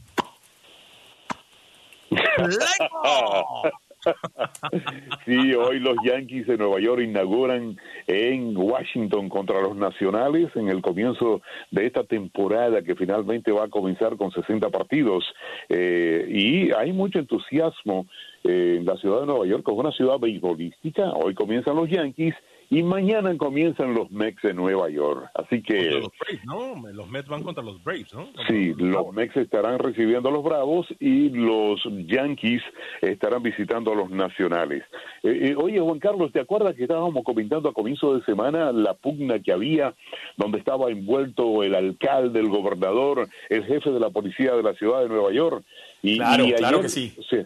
sí, 5.26 5.54
hoy 5.54 5.80
los 5.80 5.96
Yankees 6.04 6.46
de 6.46 6.56
Nueva 6.56 6.80
York 6.80 7.02
inauguran 7.02 7.76
en 8.06 8.56
Washington 8.56 9.28
contra 9.28 9.60
los 9.60 9.76
Nacionales 9.76 10.50
en 10.54 10.68
el 10.68 10.82
comienzo 10.82 11.42
de 11.70 11.86
esta 11.86 12.04
temporada 12.04 12.82
que 12.82 12.94
finalmente 12.94 13.52
va 13.52 13.64
a 13.64 13.68
comenzar 13.68 14.16
con 14.16 14.30
60 14.30 14.68
partidos. 14.70 15.24
Eh, 15.68 16.26
y 16.28 16.72
hay 16.72 16.92
mucho 16.92 17.18
entusiasmo 17.18 18.06
eh, 18.44 18.76
en 18.78 18.84
la 18.84 18.96
ciudad 18.96 19.20
de 19.20 19.26
Nueva 19.26 19.46
York, 19.46 19.62
como 19.62 19.80
una 19.80 19.92
ciudad 19.92 20.18
beisbolística. 20.18 21.12
Hoy 21.12 21.34
comienzan 21.34 21.76
los 21.76 21.88
Yankees 21.88 22.34
y 22.74 22.82
mañana 22.82 23.36
comienzan 23.38 23.94
los 23.94 24.10
Mets 24.10 24.42
de 24.42 24.52
Nueva 24.52 24.90
York. 24.90 25.30
Así 25.34 25.62
que... 25.62 25.92
Los, 25.92 26.10
Braves, 26.18 26.44
¿no? 26.44 26.92
los 26.92 27.08
Mets 27.08 27.28
van 27.28 27.44
contra 27.44 27.62
los 27.62 27.80
Braves, 27.84 28.12
¿no? 28.12 28.26
sí, 28.48 28.74
los, 28.76 29.12
Mets 29.12 29.36
estarán 29.36 29.78
recibiendo 29.78 30.28
a 30.28 30.32
los 30.32 30.42
Bravos 30.42 30.88
y 30.98 31.28
los 31.28 31.80
Yankees 32.08 32.62
estarán 33.00 33.44
visitando 33.44 33.92
a 33.92 33.94
los 33.94 34.10
Nacionales. 34.10 34.82
Eh, 35.22 35.50
eh, 35.50 35.54
oye, 35.56 35.78
Juan 35.78 36.00
Carlos, 36.00 36.32
¿te 36.32 36.40
acuerdas 36.40 36.74
que 36.74 36.82
estábamos 36.82 37.22
comentando 37.22 37.68
a 37.68 37.72
comienzo 37.72 38.16
de 38.16 38.24
semana 38.24 38.72
la 38.72 38.94
pugna 38.94 39.38
que 39.38 39.52
había 39.52 39.94
donde 40.36 40.58
estaba 40.58 40.90
envuelto 40.90 41.62
el 41.62 41.76
alcalde, 41.76 42.40
el 42.40 42.48
gobernador, 42.48 43.28
el 43.50 43.64
jefe 43.66 43.90
de 43.90 44.00
la 44.00 44.10
policía 44.10 44.52
de 44.56 44.64
la 44.64 44.74
ciudad 44.74 45.02
de 45.02 45.10
Nueva 45.10 45.32
York? 45.32 45.64
Y, 46.02 46.16
claro, 46.16 46.44
claro 46.56 46.80
que 46.82 46.88
sí. 46.88 47.14
sí 47.30 47.36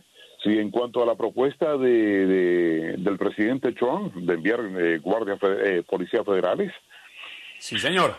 Sí, 0.42 0.56
en 0.56 0.70
cuanto 0.70 1.02
a 1.02 1.06
la 1.06 1.16
propuesta 1.16 1.76
de, 1.76 2.94
del 2.96 3.18
presidente 3.18 3.72
Trump 3.72 4.14
de 4.14 4.34
enviar 4.34 4.60
eh, 4.78 4.98
guardias 4.98 5.38
eh, 5.42 5.82
policías 5.88 6.24
federales. 6.24 6.72
Sí, 7.58 7.76
señor. 7.78 8.14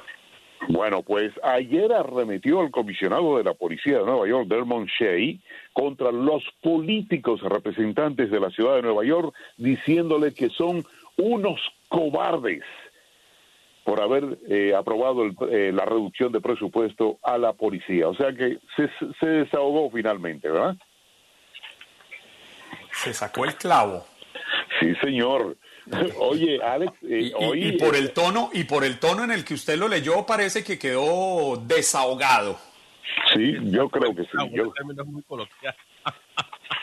Bueno, 0.67 1.01
pues 1.01 1.31
ayer 1.41 1.93
arremetió 1.93 2.61
el 2.61 2.71
comisionado 2.71 3.37
de 3.37 3.45
la 3.45 3.53
policía 3.53 3.99
de 3.99 4.05
Nueva 4.05 4.27
York, 4.27 4.49
Dermont 4.49 4.89
Shea, 4.89 5.37
contra 5.71 6.11
los 6.11 6.43
políticos 6.61 7.39
representantes 7.41 8.29
de 8.29 8.39
la 8.41 8.49
ciudad 8.49 8.75
de 8.75 8.81
Nueva 8.81 9.05
York, 9.05 9.33
diciéndole 9.55 10.33
que 10.33 10.49
son 10.49 10.83
unos 11.15 11.61
cobardes 11.87 12.63
por 13.85 14.01
haber 14.01 14.37
eh, 14.49 14.75
aprobado 14.75 15.25
la 15.25 15.85
reducción 15.85 16.33
de 16.33 16.41
presupuesto 16.41 17.17
a 17.23 17.37
la 17.37 17.53
policía. 17.53 18.09
O 18.09 18.13
sea 18.13 18.33
que 18.33 18.59
se, 18.75 18.89
se 19.21 19.25
desahogó 19.25 19.89
finalmente, 19.89 20.49
¿verdad? 20.49 20.75
Se 23.03 23.13
sacó 23.13 23.45
el 23.45 23.55
clavo. 23.55 24.05
Sí, 24.79 24.93
señor. 25.01 25.55
Oye, 26.19 26.61
Alex, 26.61 26.91
eh, 27.03 27.31
y, 27.55 27.71
por 27.77 27.95
el 27.95 28.11
tono 28.11 28.49
y 28.53 28.65
por 28.65 28.83
el 28.83 28.99
tono 28.99 29.23
en 29.23 29.31
el 29.31 29.43
que 29.43 29.53
usted 29.55 29.77
lo 29.77 29.87
leyó 29.87 30.25
parece 30.25 30.63
que 30.63 30.77
quedó 30.77 31.57
desahogado. 31.65 32.59
Sí, 33.33 33.55
yo 33.71 33.89
creo 33.89 34.13
que 34.13 34.23
sí. 34.23 34.37
Yo... 34.53 34.71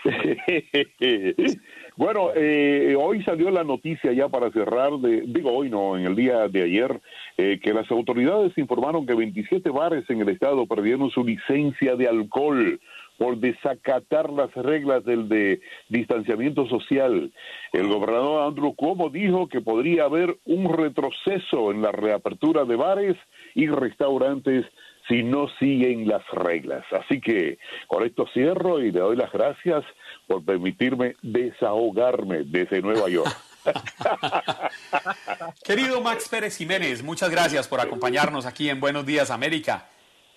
bueno, 1.96 2.31
eh, 2.35 2.96
hoy 2.98 3.22
salió 3.22 3.50
la 3.50 3.62
noticia 3.64 4.12
ya 4.12 4.29
para 4.29 4.50
cerrar, 4.50 4.92
de, 4.98 5.22
digo 5.26 5.52
hoy 5.52 5.68
no, 5.68 5.96
en 5.96 6.07
el 6.07 6.16
día 6.16 6.48
de 6.48 6.62
ayer, 6.62 7.00
eh, 7.37 7.61
que 7.62 7.72
las 7.72 7.90
autoridades 7.90 8.57
informaron 8.57 9.07
que 9.07 9.14
27 9.14 9.68
bares 9.70 10.09
en 10.09 10.20
el 10.22 10.31
estado 10.31 10.66
perdieron 10.66 11.11
su 11.11 11.24
licencia 11.24 11.94
de 11.94 12.09
alcohol 12.09 12.81
por 13.18 13.38
desacatar 13.38 14.31
las 14.31 14.52
reglas 14.55 15.05
del 15.05 15.29
de 15.29 15.61
distanciamiento 15.88 16.66
social. 16.68 17.33
El 17.72 17.88
gobernador 17.88 18.46
Andrew 18.48 18.74
Cuomo 18.74 19.11
dijo 19.11 19.48
que 19.48 19.61
podría 19.61 20.05
haber 20.05 20.38
un 20.44 20.72
retroceso 20.72 21.70
en 21.70 21.83
la 21.83 21.92
reapertura 21.92 22.64
de 22.64 22.76
bares 22.76 23.16
y 23.55 23.66
restaurantes 23.66 24.66
si 25.09 25.22
no 25.22 25.48
siguen 25.59 26.09
las 26.09 26.26
reglas. 26.33 26.85
Así 26.92 27.20
que 27.20 27.59
con 27.87 28.05
esto 28.05 28.26
cierro 28.33 28.81
y 28.81 28.90
le 28.90 29.00
doy 29.00 29.16
las 29.16 29.33
gracias 29.33 29.85
por 30.26 30.44
permitirme 30.44 31.14
desahogarme 31.22 32.42
desde 32.44 32.83
Nueva 32.83 33.09
York. 33.09 33.35
Querido 35.64 36.00
Max 36.00 36.29
Pérez 36.29 36.57
Jiménez, 36.57 37.02
muchas 37.02 37.31
gracias 37.31 37.66
por 37.68 37.81
acompañarnos 37.81 38.46
aquí 38.46 38.68
en 38.68 38.81
Buenos 38.81 39.07
Días 39.07 39.31
América. 39.31 39.88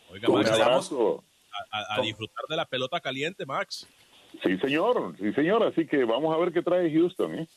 Oiga, 0.09 0.29
un 0.29 0.45
abrazo 0.45 1.23
a, 1.71 2.01
disfrutar 2.01 2.45
de 2.49 2.55
la 2.55 2.65
pelota 2.65 2.99
caliente, 2.99 3.45
Max. 3.45 3.87
Sí, 4.43 4.57
señor, 4.57 5.15
sí, 5.19 5.33
señor. 5.33 5.63
Así 5.63 5.85
que 5.87 6.03
vamos 6.03 6.33
a 6.33 6.37
ver 6.37 6.51
qué 6.51 6.61
trae 6.61 6.91
Houston. 6.91 7.39
¿eh? 7.39 7.47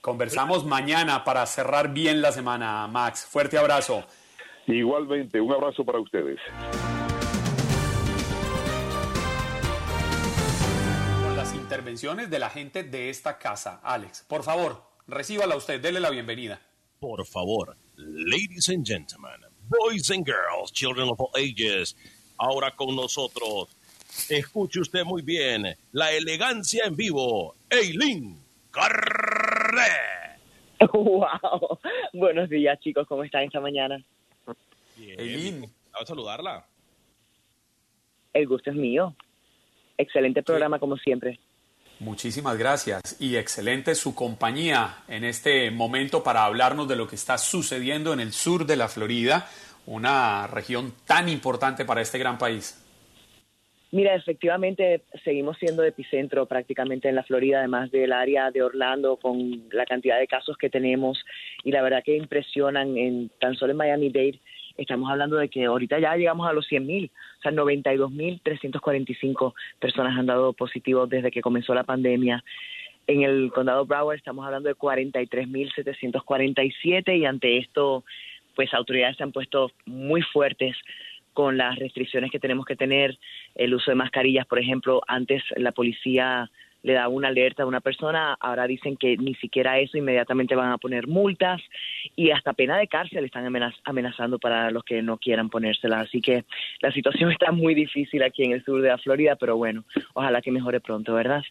Conversamos 0.00 0.64
mañana 0.64 1.24
para 1.24 1.44
cerrar 1.46 1.92
bien 1.92 2.22
la 2.22 2.32
semana, 2.32 2.86
Max. 2.86 3.26
Fuerte 3.26 3.58
abrazo. 3.58 4.04
Igualmente, 4.66 5.40
un 5.40 5.52
abrazo 5.52 5.84
para 5.84 5.98
ustedes. 5.98 6.38
Con 11.22 11.36
las 11.36 11.54
intervenciones 11.54 12.30
de 12.30 12.38
la 12.38 12.50
gente 12.50 12.82
de 12.82 13.08
esta 13.08 13.38
casa, 13.38 13.80
Alex, 13.82 14.24
por 14.28 14.42
favor, 14.42 14.82
recíbala 15.06 15.56
usted, 15.56 15.80
dele 15.80 16.00
la 16.00 16.10
bienvenida. 16.10 16.60
Por 17.00 17.24
favor, 17.26 17.76
ladies 17.96 18.68
and 18.68 18.84
gentlemen, 18.84 19.40
boys 19.68 20.10
and 20.10 20.26
girls, 20.26 20.70
children 20.72 21.08
of 21.08 21.18
all 21.20 21.30
ages. 21.36 21.96
Ahora 22.38 22.70
con 22.76 22.94
nosotros, 22.94 23.68
escuche 24.28 24.80
usted 24.80 25.04
muy 25.04 25.22
bien, 25.22 25.64
la 25.92 26.12
elegancia 26.12 26.84
en 26.86 26.94
vivo, 26.94 27.56
Eileen 27.68 28.38
Carré. 28.70 29.82
¡Wow! 30.92 31.78
Buenos 32.12 32.48
días, 32.48 32.78
chicos, 32.80 33.08
¿cómo 33.08 33.24
están 33.24 33.42
esta 33.42 33.60
mañana? 33.60 34.00
Eileen. 34.96 35.62
Vamos 35.92 36.02
a 36.02 36.06
saludarla. 36.06 36.66
El 38.32 38.46
gusto 38.46 38.70
es 38.70 38.76
mío. 38.76 39.14
Excelente 39.96 40.44
programa, 40.44 40.78
como 40.78 40.96
siempre. 40.96 41.40
Muchísimas 42.00 42.56
gracias 42.56 43.16
y 43.18 43.34
excelente 43.34 43.96
su 43.96 44.14
compañía 44.14 44.98
en 45.08 45.24
este 45.24 45.72
momento 45.72 46.22
para 46.22 46.44
hablarnos 46.44 46.86
de 46.86 46.94
lo 46.94 47.08
que 47.08 47.16
está 47.16 47.38
sucediendo 47.38 48.12
en 48.12 48.20
el 48.20 48.32
sur 48.32 48.66
de 48.66 48.76
la 48.76 48.86
Florida 48.86 49.50
una 49.88 50.46
región 50.46 50.92
tan 51.06 51.28
importante 51.28 51.84
para 51.84 52.00
este 52.00 52.18
gran 52.18 52.38
país? 52.38 52.84
Mira, 53.90 54.14
efectivamente 54.14 55.02
seguimos 55.24 55.56
siendo 55.56 55.82
epicentro 55.82 56.44
prácticamente 56.44 57.08
en 57.08 57.14
la 57.14 57.22
Florida, 57.22 57.60
además 57.60 57.90
del 57.90 58.12
área 58.12 58.50
de 58.50 58.62
Orlando, 58.62 59.16
con 59.16 59.66
la 59.72 59.86
cantidad 59.86 60.18
de 60.18 60.26
casos 60.26 60.58
que 60.58 60.68
tenemos 60.68 61.18
y 61.64 61.72
la 61.72 61.80
verdad 61.80 62.02
que 62.04 62.14
impresionan 62.14 62.98
en 62.98 63.30
tan 63.40 63.54
solo 63.54 63.72
en 63.72 63.78
Miami-Dade 63.78 64.40
estamos 64.78 65.10
hablando 65.10 65.36
de 65.36 65.50
que 65.50 65.66
ahorita 65.66 65.98
ya 65.98 66.16
llegamos 66.16 66.48
a 66.48 66.52
los 66.52 66.70
100.000, 66.70 67.10
o 67.10 67.42
sea, 67.42 67.50
92.345 67.52 69.54
personas 69.78 70.16
han 70.16 70.26
dado 70.26 70.52
positivo 70.52 71.06
desde 71.06 71.30
que 71.30 71.40
comenzó 71.42 71.74
la 71.74 71.84
pandemia. 71.84 72.42
En 73.06 73.22
el 73.22 73.50
condado 73.52 73.86
Broward 73.86 74.18
estamos 74.18 74.44
hablando 74.46 74.68
de 74.68 74.74
43.747 74.76 77.18
y 77.18 77.24
ante 77.24 77.56
esto, 77.58 78.04
pues 78.58 78.74
autoridades 78.74 79.16
se 79.16 79.22
han 79.22 79.30
puesto 79.30 79.70
muy 79.86 80.20
fuertes 80.20 80.74
con 81.32 81.56
las 81.56 81.78
restricciones 81.78 82.32
que 82.32 82.40
tenemos 82.40 82.66
que 82.66 82.74
tener, 82.74 83.16
el 83.54 83.72
uso 83.72 83.92
de 83.92 83.94
mascarillas, 83.94 84.46
por 84.46 84.58
ejemplo, 84.58 85.00
antes 85.06 85.44
la 85.54 85.70
policía 85.70 86.50
le 86.82 86.94
da 86.94 87.06
una 87.06 87.28
alerta 87.28 87.62
a 87.62 87.66
una 87.66 87.80
persona, 87.80 88.36
ahora 88.40 88.66
dicen 88.66 88.96
que 88.96 89.16
ni 89.16 89.36
siquiera 89.36 89.78
eso, 89.78 89.96
inmediatamente 89.96 90.56
van 90.56 90.72
a 90.72 90.78
poner 90.78 91.06
multas 91.06 91.62
y 92.16 92.32
hasta 92.32 92.52
pena 92.52 92.76
de 92.78 92.88
cárcel 92.88 93.24
están 93.24 93.46
amenazando 93.84 94.40
para 94.40 94.72
los 94.72 94.82
que 94.82 95.02
no 95.02 95.18
quieran 95.18 95.50
ponérsela. 95.50 96.00
Así 96.00 96.20
que 96.20 96.42
la 96.80 96.90
situación 96.90 97.30
está 97.38 97.52
muy 97.52 97.76
difícil 97.76 98.24
aquí 98.24 98.42
en 98.42 98.50
el 98.50 98.64
sur 98.64 98.82
de 98.82 98.88
la 98.88 98.98
Florida, 98.98 99.36
pero 99.36 99.56
bueno, 99.56 99.84
ojalá 100.14 100.42
que 100.42 100.50
mejore 100.50 100.80
pronto, 100.80 101.14
¿verdad? 101.14 101.44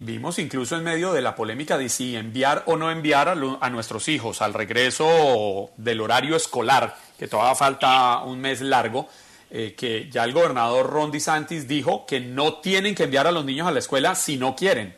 Vimos 0.00 0.38
incluso 0.38 0.76
en 0.76 0.82
medio 0.82 1.12
de 1.12 1.22
la 1.22 1.36
polémica 1.36 1.78
de 1.78 1.88
si 1.88 2.16
enviar 2.16 2.64
o 2.66 2.76
no 2.76 2.90
enviar 2.90 3.28
a, 3.28 3.70
nuestros 3.70 4.08
hijos 4.08 4.42
al 4.42 4.52
regreso 4.52 5.70
del 5.76 6.00
horario 6.00 6.34
escolar, 6.36 6.96
que 7.18 7.28
todavía 7.28 7.54
falta 7.54 8.22
un 8.24 8.40
mes 8.40 8.60
largo, 8.60 9.08
eh, 9.50 9.74
que 9.76 10.10
ya 10.10 10.24
el 10.24 10.32
gobernador 10.32 10.90
Ron 10.90 11.12
DeSantis 11.12 11.68
dijo 11.68 12.06
que 12.06 12.18
no 12.20 12.54
tienen 12.54 12.94
que 12.94 13.04
enviar 13.04 13.28
a 13.28 13.32
los 13.32 13.44
niños 13.44 13.68
a 13.68 13.70
la 13.70 13.78
escuela 13.78 14.16
si 14.16 14.36
no 14.36 14.56
quieren. 14.56 14.96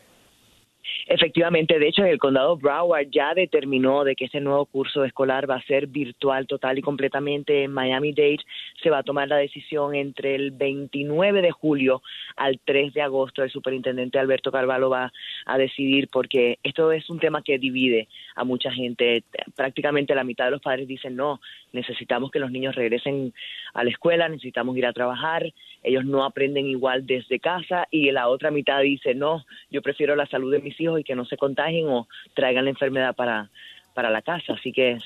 Efectivamente, 1.09 1.79
de 1.79 1.87
hecho, 1.87 2.03
el 2.03 2.19
condado 2.19 2.57
Broward 2.57 3.07
ya 3.09 3.33
determinó 3.33 4.03
de 4.03 4.13
que 4.13 4.25
este 4.25 4.41
nuevo 4.41 4.65
curso 4.65 5.05
escolar 5.05 5.49
va 5.49 5.55
a 5.55 5.61
ser 5.63 5.87
virtual 5.87 6.47
total 6.47 6.77
y 6.77 6.81
completamente 6.81 7.63
en 7.63 7.71
Miami-Dade. 7.71 8.39
Se 8.83 8.89
va 8.89 8.97
a 8.97 9.03
tomar 9.03 9.29
la 9.29 9.37
decisión 9.37 9.95
entre 9.95 10.35
el 10.35 10.51
29 10.51 11.41
de 11.41 11.51
julio 11.51 12.01
al 12.35 12.59
3 12.59 12.93
de 12.93 13.01
agosto. 13.01 13.41
El 13.41 13.49
superintendente 13.49 14.19
Alberto 14.19 14.51
Carvalho 14.51 14.89
va 14.89 15.13
a 15.45 15.57
decidir 15.57 16.09
porque 16.11 16.59
esto 16.61 16.91
es 16.91 17.09
un 17.09 17.19
tema 17.19 17.41
que 17.41 17.57
divide 17.57 18.09
a 18.35 18.43
mucha 18.43 18.69
gente. 18.69 19.23
Prácticamente 19.55 20.13
la 20.13 20.25
mitad 20.25 20.45
de 20.45 20.51
los 20.51 20.61
padres 20.61 20.89
dicen 20.89 21.15
no, 21.15 21.39
necesitamos 21.71 22.31
que 22.31 22.39
los 22.39 22.51
niños 22.51 22.75
regresen 22.75 23.33
a 23.73 23.85
la 23.85 23.91
escuela, 23.91 24.27
necesitamos 24.27 24.75
ir 24.75 24.85
a 24.85 24.91
trabajar, 24.91 25.53
ellos 25.83 26.03
no 26.03 26.25
aprenden 26.25 26.67
igual 26.67 27.05
desde 27.05 27.39
casa 27.39 27.87
y 27.91 28.11
la 28.11 28.27
otra 28.27 28.51
mitad 28.51 28.81
dice 28.81 29.15
no, 29.15 29.45
yo 29.71 29.81
prefiero 29.81 30.17
la 30.17 30.25
salud 30.25 30.51
de 30.51 30.59
mis 30.59 30.77
hijos 30.81 30.96
y 30.97 31.03
que 31.03 31.15
no 31.15 31.25
se 31.25 31.37
contagien 31.37 31.87
o 31.87 32.07
traigan 32.33 32.65
la 32.65 32.71
enfermedad 32.71 33.15
para, 33.15 33.49
para 33.93 34.09
la 34.09 34.21
casa. 34.21 34.53
Así 34.53 34.71
que 34.71 34.97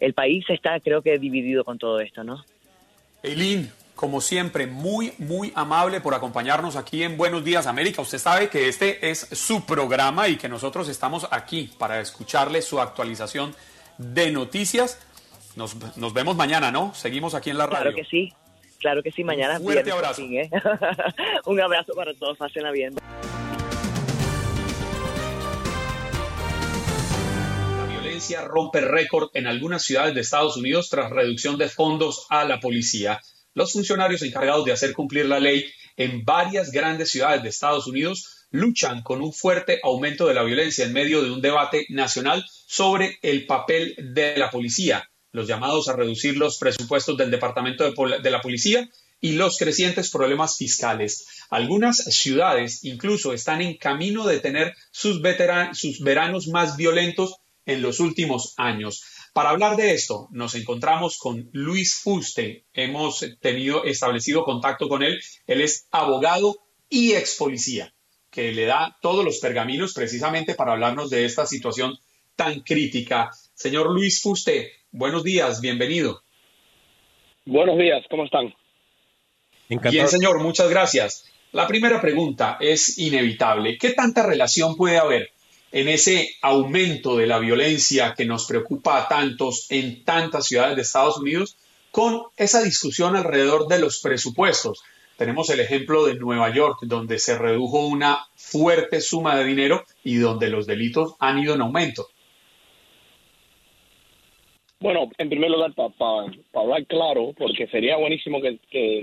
el 0.00 0.14
país 0.14 0.44
está, 0.48 0.80
creo 0.80 1.02
que, 1.02 1.18
dividido 1.18 1.64
con 1.64 1.78
todo 1.78 2.00
esto, 2.00 2.24
¿no? 2.24 2.44
Eileen, 3.22 3.70
como 3.94 4.20
siempre, 4.20 4.66
muy, 4.66 5.12
muy 5.18 5.52
amable 5.54 6.00
por 6.00 6.14
acompañarnos 6.14 6.74
aquí 6.76 7.04
en 7.04 7.16
Buenos 7.16 7.44
Días 7.44 7.66
América. 7.66 8.02
Usted 8.02 8.18
sabe 8.18 8.48
que 8.48 8.68
este 8.68 9.10
es 9.10 9.20
su 9.20 9.64
programa 9.64 10.28
y 10.28 10.36
que 10.36 10.48
nosotros 10.48 10.88
estamos 10.88 11.28
aquí 11.30 11.70
para 11.78 12.00
escucharle 12.00 12.62
su 12.62 12.80
actualización 12.80 13.54
de 13.98 14.32
noticias. 14.32 14.98
Nos, 15.54 15.76
nos 15.96 16.12
vemos 16.12 16.34
mañana, 16.34 16.72
¿no? 16.72 16.94
Seguimos 16.94 17.34
aquí 17.34 17.50
en 17.50 17.58
la 17.58 17.66
radio. 17.66 17.82
Claro 17.82 17.96
que 17.96 18.04
sí, 18.04 18.32
claro 18.80 19.02
que 19.02 19.12
sí, 19.12 19.22
mañana. 19.22 19.58
Un 19.58 19.64
fuerte 19.64 19.92
abrazo. 19.92 20.22
¿eh? 20.22 20.50
Un 21.46 21.60
abrazo 21.60 21.92
para 21.94 22.12
todos, 22.14 22.38
la 22.56 22.70
bien. 22.72 22.94
Rompe 28.44 28.80
récord 28.80 29.30
en 29.34 29.46
algunas 29.46 29.84
ciudades 29.84 30.14
de 30.14 30.20
Estados 30.20 30.56
Unidos 30.56 30.88
tras 30.88 31.10
reducción 31.10 31.58
de 31.58 31.68
fondos 31.68 32.26
a 32.30 32.44
la 32.44 32.60
policía. 32.60 33.20
Los 33.54 33.72
funcionarios 33.72 34.22
encargados 34.22 34.64
de 34.64 34.72
hacer 34.72 34.92
cumplir 34.92 35.26
la 35.26 35.40
ley 35.40 35.66
en 35.96 36.24
varias 36.24 36.70
grandes 36.70 37.10
ciudades 37.10 37.42
de 37.42 37.48
Estados 37.48 37.86
Unidos 37.86 38.46
luchan 38.50 39.02
con 39.02 39.22
un 39.22 39.32
fuerte 39.32 39.80
aumento 39.82 40.26
de 40.26 40.34
la 40.34 40.44
violencia 40.44 40.84
en 40.84 40.92
medio 40.92 41.22
de 41.22 41.30
un 41.30 41.40
debate 41.40 41.86
nacional 41.90 42.44
sobre 42.66 43.18
el 43.22 43.46
papel 43.46 43.94
de 44.14 44.36
la 44.36 44.50
policía, 44.50 45.08
los 45.32 45.48
llamados 45.48 45.88
a 45.88 45.96
reducir 45.96 46.36
los 46.36 46.58
presupuestos 46.58 47.16
del 47.16 47.30
Departamento 47.30 47.84
de, 47.84 48.30
la 48.30 48.40
Policía 48.40 48.88
y 49.20 49.32
los 49.32 49.56
crecientes 49.56 50.10
problemas 50.10 50.56
fiscales. 50.56 51.26
Algunas 51.50 51.96
ciudades 51.96 52.84
incluso 52.84 53.32
están 53.32 53.62
en 53.62 53.76
camino 53.76 54.26
de 54.26 54.40
tener 54.40 54.74
sus, 54.90 55.20
sus 55.72 56.00
veranos 56.00 56.48
más 56.48 56.76
violentos 56.76 57.36
en 57.66 57.82
los 57.82 58.00
últimos 58.00 58.54
años. 58.56 59.04
Para 59.32 59.50
hablar 59.50 59.76
de 59.76 59.92
esto, 59.92 60.28
nos 60.30 60.54
encontramos 60.54 61.18
con 61.18 61.48
Luis 61.52 61.94
Fuste. 62.02 62.64
Hemos 62.74 63.24
tenido 63.40 63.84
establecido 63.84 64.44
contacto 64.44 64.88
con 64.88 65.02
él. 65.02 65.20
Él 65.46 65.60
es 65.62 65.86
abogado 65.90 66.56
y 66.88 67.12
ex 67.12 67.36
policía, 67.36 67.94
que 68.30 68.52
le 68.52 68.66
da 68.66 68.96
todos 69.00 69.24
los 69.24 69.38
pergaminos 69.38 69.94
precisamente 69.94 70.54
para 70.54 70.72
hablarnos 70.72 71.08
de 71.08 71.24
esta 71.24 71.46
situación 71.46 71.96
tan 72.36 72.60
crítica. 72.60 73.30
Señor 73.54 73.90
Luis 73.90 74.20
Fuste, 74.20 74.72
buenos 74.90 75.22
días, 75.24 75.60
bienvenido. 75.60 76.22
Buenos 77.46 77.78
días, 77.78 78.04
¿cómo 78.10 78.24
están? 78.24 78.54
Bien, 79.68 80.08
señor, 80.08 80.40
muchas 80.40 80.68
gracias. 80.68 81.24
La 81.52 81.66
primera 81.66 82.00
pregunta 82.00 82.58
es 82.60 82.98
inevitable. 82.98 83.78
¿Qué 83.78 83.90
tanta 83.90 84.26
relación 84.26 84.76
puede 84.76 84.98
haber 84.98 85.30
en 85.72 85.88
ese 85.88 86.28
aumento 86.42 87.16
de 87.16 87.26
la 87.26 87.38
violencia 87.38 88.14
que 88.16 88.26
nos 88.26 88.46
preocupa 88.46 88.98
a 88.98 89.08
tantos 89.08 89.66
en 89.70 90.04
tantas 90.04 90.46
ciudades 90.46 90.76
de 90.76 90.82
Estados 90.82 91.18
Unidos 91.18 91.56
con 91.90 92.22
esa 92.36 92.62
discusión 92.62 93.16
alrededor 93.16 93.66
de 93.68 93.78
los 93.78 94.00
presupuestos. 94.00 94.82
Tenemos 95.16 95.48
el 95.50 95.60
ejemplo 95.60 96.04
de 96.06 96.14
Nueva 96.14 96.52
York, 96.54 96.78
donde 96.82 97.18
se 97.18 97.38
redujo 97.38 97.86
una 97.86 98.18
fuerte 98.34 99.00
suma 99.00 99.36
de 99.36 99.44
dinero 99.44 99.84
y 100.04 100.16
donde 100.16 100.48
los 100.48 100.66
delitos 100.66 101.14
han 101.20 101.38
ido 101.38 101.54
en 101.54 101.62
aumento. 101.62 102.06
Bueno, 104.80 105.08
en 105.16 105.28
primer 105.28 105.50
lugar, 105.50 105.72
para 105.74 106.26
hablar 106.54 106.86
claro, 106.86 107.32
porque 107.38 107.68
sería 107.68 107.96
buenísimo 107.96 108.40
que, 108.40 108.58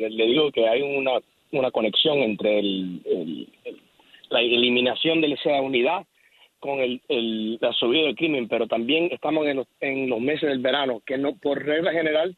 le 0.10 0.26
digo 0.26 0.52
que 0.52 0.68
hay 0.68 0.82
una, 0.82 1.20
una 1.52 1.72
conexión 1.72 2.18
entre 2.18 2.62
la 4.30 4.42
eliminación 4.42 5.22
de 5.22 5.34
esa 5.34 5.62
unidad 5.62 6.06
con 6.60 6.80
el, 6.80 7.58
la 7.62 7.74
subida 7.74 8.04
del 8.04 8.16
crimen, 8.16 8.48
pero 8.48 8.68
también 8.68 9.10
estamos 9.12 9.48
en 9.48 9.58
los, 9.58 9.68
en 9.80 10.10
los 10.10 10.20
meses 10.20 10.50
del 10.50 10.60
verano, 10.60 11.02
que 11.06 11.18
no 11.18 11.36
por 11.36 11.64
regla 11.64 11.92
general 11.92 12.36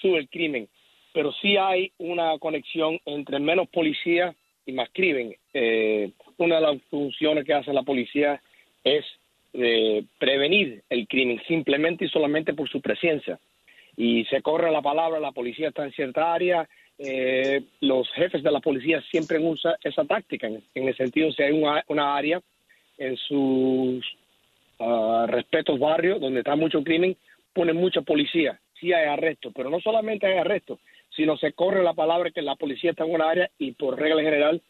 sube 0.00 0.18
el 0.18 0.28
crimen, 0.28 0.68
pero 1.12 1.32
sí 1.40 1.56
hay 1.56 1.92
una 1.98 2.38
conexión 2.38 2.98
entre 3.04 3.38
menos 3.38 3.68
policía 3.68 4.34
y 4.66 4.72
más 4.72 4.88
crimen. 4.92 5.34
Eh, 5.52 6.10
una 6.38 6.56
de 6.56 6.62
las 6.62 6.82
funciones 6.90 7.44
que 7.44 7.54
hace 7.54 7.72
la 7.72 7.82
policía 7.82 8.40
es 8.82 9.04
eh, 9.52 10.04
prevenir 10.18 10.82
el 10.90 11.06
crimen, 11.06 11.40
simplemente 11.46 12.04
y 12.04 12.08
solamente 12.08 12.54
por 12.54 12.68
su 12.68 12.80
presencia. 12.80 13.38
Y 13.96 14.24
se 14.24 14.42
corre 14.42 14.72
la 14.72 14.82
palabra, 14.82 15.20
la 15.20 15.32
policía 15.32 15.68
está 15.68 15.84
en 15.84 15.92
cierta 15.92 16.32
área, 16.32 16.68
eh, 16.98 17.62
los 17.80 18.10
jefes 18.12 18.42
de 18.42 18.50
la 18.50 18.60
policía 18.60 19.00
siempre 19.10 19.38
usan 19.38 19.74
esa 19.82 20.04
táctica, 20.04 20.46
en, 20.46 20.62
el 20.74 20.96
sentido 20.96 21.30
si 21.32 21.42
hay 21.42 21.52
una, 21.52 21.84
una 21.88 22.16
área 22.16 22.40
en 22.98 23.16
sus 23.16 24.04
uh, 24.78 25.26
respetos 25.26 25.78
barrios, 25.78 26.20
donde 26.20 26.40
está 26.40 26.56
mucho 26.56 26.82
crimen, 26.82 27.16
ponen 27.52 27.76
mucha 27.76 28.02
policía. 28.02 28.58
Sí 28.80 28.92
hay 28.92 29.06
arrestos, 29.06 29.52
pero 29.54 29.70
no 29.70 29.80
solamente 29.80 30.26
hay 30.26 30.38
arrestos, 30.38 30.78
sino 31.14 31.36
se 31.36 31.52
corre 31.52 31.82
la 31.82 31.94
palabra 31.94 32.30
que 32.30 32.42
la 32.42 32.56
policía 32.56 32.90
está 32.90 33.04
en 33.04 33.14
una 33.14 33.30
área 33.30 33.50
y 33.58 33.72
por 33.72 33.98
regla 33.98 34.22
general 34.22 34.60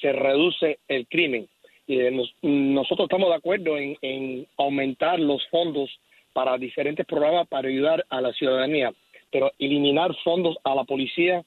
se 0.00 0.12
reduce 0.12 0.78
el 0.88 1.06
crimen. 1.06 1.48
Y 1.86 1.98
nosotros 2.42 3.06
estamos 3.06 3.30
de 3.30 3.34
acuerdo 3.34 3.76
en, 3.76 4.46
aumentar 4.56 5.18
los 5.18 5.46
fondos 5.48 5.90
para 6.32 6.56
diferentes 6.56 7.04
programas 7.04 7.48
para 7.48 7.68
ayudar 7.68 8.06
a 8.08 8.20
la 8.20 8.32
ciudadanía, 8.32 8.92
pero 9.32 9.50
eliminar 9.58 10.14
fondos 10.22 10.56
a 10.62 10.74
la 10.74 10.84
policía, 10.84 11.42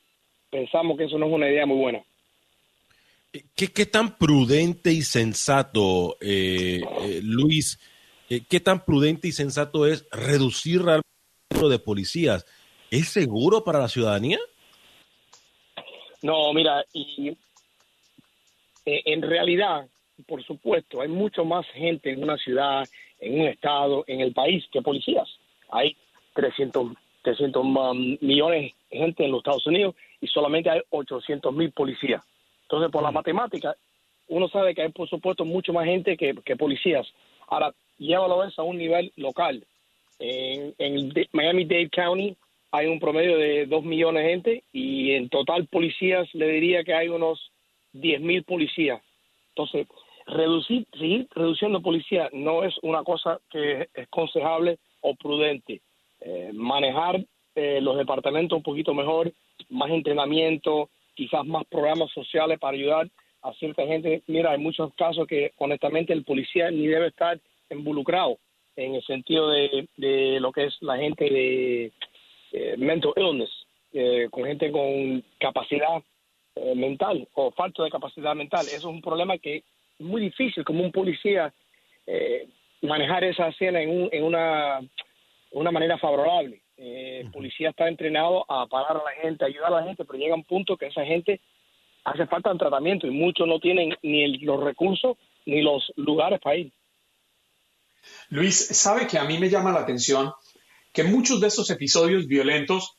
pensamos 0.49 0.97
que 0.97 1.05
eso 1.05 1.17
no 1.17 1.27
es 1.27 1.31
una 1.31 1.49
idea 1.49 1.65
muy 1.65 1.77
buena. 1.77 2.03
¿Qué, 3.55 3.87
tan 3.87 4.15
prudente 4.19 4.91
y 4.91 5.01
sensato, 5.01 6.17
eh, 6.21 6.81
eh, 7.01 7.19
Luis, 7.23 7.79
eh, 8.29 8.41
qué 8.47 8.59
tan 8.59 8.85
prudente 8.85 9.27
y 9.27 9.31
sensato 9.31 9.87
es 9.87 10.07
reducir 10.11 10.81
el 10.81 11.01
número 11.49 11.69
de 11.69 11.79
policías? 11.79 12.45
¿Es 12.91 13.07
seguro 13.09 13.63
para 13.63 13.79
la 13.79 13.87
ciudadanía? 13.87 14.37
No, 16.21 16.53
mira, 16.53 16.85
y, 16.93 17.35
en 18.85 19.21
realidad, 19.23 19.87
por 20.27 20.43
supuesto, 20.45 21.01
hay 21.01 21.07
mucho 21.07 21.43
más 21.43 21.65
gente 21.73 22.11
en 22.11 22.21
una 22.21 22.37
ciudad, 22.37 22.87
en 23.19 23.41
un 23.41 23.47
estado, 23.47 24.03
en 24.05 24.21
el 24.21 24.31
país 24.31 24.63
que 24.71 24.83
policías. 24.83 25.27
Hay 25.71 25.97
300, 26.35 26.93
300 27.23 27.65
millones 28.21 28.73
de 28.91 28.97
gente 28.97 29.25
en 29.25 29.31
los 29.31 29.39
Estados 29.39 29.65
Unidos 29.65 29.95
y 30.21 30.27
solamente 30.27 30.69
hay 30.69 30.81
800 30.91 31.51
mil 31.51 31.71
policías. 31.71 32.23
Entonces, 32.73 32.91
por 32.91 33.03
la 33.03 33.11
matemática, 33.11 33.75
uno 34.29 34.47
sabe 34.47 34.73
que 34.73 34.81
hay, 34.81 34.89
por 34.89 35.07
supuesto, 35.07 35.45
mucho 35.45 35.71
más 35.73 35.85
gente 35.85 36.17
que, 36.17 36.55
policías. 36.55 37.05
Ahora, 37.47 37.71
llévalo 37.99 38.43
eso 38.43 38.63
a 38.63 38.65
un 38.65 38.79
nivel 38.79 39.13
local. 39.15 39.63
En, 40.17 40.73
en 40.79 41.13
Miami-Dade 41.33 41.91
County 41.91 42.35
hay 42.71 42.87
un 42.87 42.99
promedio 42.99 43.37
de 43.37 43.67
2 43.67 43.83
millones 43.83 44.23
de 44.23 44.29
gente 44.29 44.63
y 44.73 45.11
en 45.11 45.29
total 45.29 45.67
policías 45.67 46.27
le 46.33 46.47
diría 46.47 46.83
que 46.83 46.95
hay 46.95 47.09
unos 47.09 47.51
10 47.91 48.21
mil 48.21 48.43
policías. 48.43 49.03
Entonces, 49.49 49.85
reducir, 50.25 50.87
seguir 50.93 51.27
reduciendo 51.35 51.79
policías 51.79 52.33
no 52.33 52.63
es 52.63 52.73
una 52.81 53.03
cosa 53.03 53.39
que 53.51 53.81
es 53.81 54.07
aconsejable 54.07 54.79
o 55.01 55.13
prudente. 55.13 55.81
Eh, 56.21 56.49
manejar 56.55 57.23
eh, 57.53 57.81
los 57.81 57.99
departamentos 57.99 58.57
un 58.57 58.63
poquito 58.63 58.95
mejor, 58.95 59.31
más 59.69 59.91
entrenamiento, 59.91 60.89
quizás 61.15 61.45
más 61.45 61.63
programas 61.65 62.11
sociales 62.11 62.59
para 62.59 62.75
ayudar 62.77 63.09
a 63.41 63.53
cierta 63.53 63.85
gente. 63.85 64.23
Mira, 64.27 64.51
hay 64.51 64.57
muchos 64.57 64.93
casos 64.95 65.27
que 65.27 65.51
honestamente 65.57 66.13
el 66.13 66.23
policía 66.23 66.71
ni 66.71 66.87
debe 66.87 67.07
estar 67.07 67.39
involucrado 67.69 68.37
en 68.75 68.95
el 68.95 69.03
sentido 69.03 69.49
de, 69.49 69.87
lo 70.39 70.51
que 70.51 70.65
es 70.65 70.77
la 70.81 70.97
gente 70.97 71.25
de 71.25 71.91
eh, 72.51 72.75
mental 72.77 73.13
illness, 73.15 73.51
eh, 73.91 74.27
con 74.31 74.45
gente 74.45 74.71
con 74.71 75.23
capacidad 75.39 76.01
eh, 76.55 76.73
mental 76.75 77.27
o 77.33 77.51
falta 77.51 77.83
de 77.83 77.89
capacidad 77.91 78.35
mental. 78.35 78.65
Eso 78.65 78.77
es 78.77 78.85
un 78.85 79.01
problema 79.01 79.37
que 79.37 79.57
es 79.57 79.63
muy 79.99 80.21
difícil 80.21 80.63
como 80.63 80.83
un 80.83 80.91
policía 80.91 81.53
manejar 82.81 83.23
esa 83.23 83.47
escena 83.47 83.81
en, 83.81 84.09
en 84.11 84.23
una, 84.25 84.81
una 85.51 85.71
manera 85.71 85.97
favorable. 85.97 86.62
El 86.83 87.31
policía 87.31 87.69
está 87.69 87.87
entrenado 87.87 88.45
a 88.51 88.67
parar 88.67 88.97
a 88.97 89.03
la 89.03 89.11
gente, 89.21 89.43
a 89.43 89.47
ayudar 89.47 89.73
a 89.73 89.81
la 89.81 89.83
gente, 89.83 90.03
pero 90.03 90.19
llega 90.19 90.35
un 90.35 90.43
punto 90.43 90.75
que 90.75 90.87
esa 90.87 91.05
gente 91.05 91.39
hace 92.03 92.27
falta 92.27 92.51
un 92.51 92.57
tratamiento 92.57 93.07
y 93.07 93.11
muchos 93.11 93.47
no 93.47 93.59
tienen 93.59 93.95
ni 94.01 94.37
los 94.39 94.61
recursos 94.61 95.17
ni 95.45 95.61
los 95.61 95.91
lugares 95.95 96.39
para 96.41 96.57
ir. 96.57 96.71
Luis, 98.29 98.55
sabe 98.57 99.07
que 99.07 99.17
a 99.17 99.23
mí 99.23 99.37
me 99.37 99.49
llama 99.49 99.71
la 99.71 99.79
atención 99.79 100.33
que 100.91 101.03
muchos 101.03 101.39
de 101.39 101.47
estos 101.47 101.69
episodios 101.69 102.27
violentos 102.27 102.97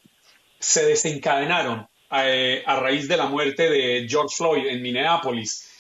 se 0.59 0.87
desencadenaron 0.87 1.87
eh, 2.11 2.63
a, 2.65 2.77
raíz 2.77 3.07
de 3.07 3.17
la 3.17 3.27
muerte 3.27 3.69
de 3.69 4.07
George 4.09 4.35
Floyd 4.37 4.67
en 4.67 4.83
Minneapolis. 4.83 5.71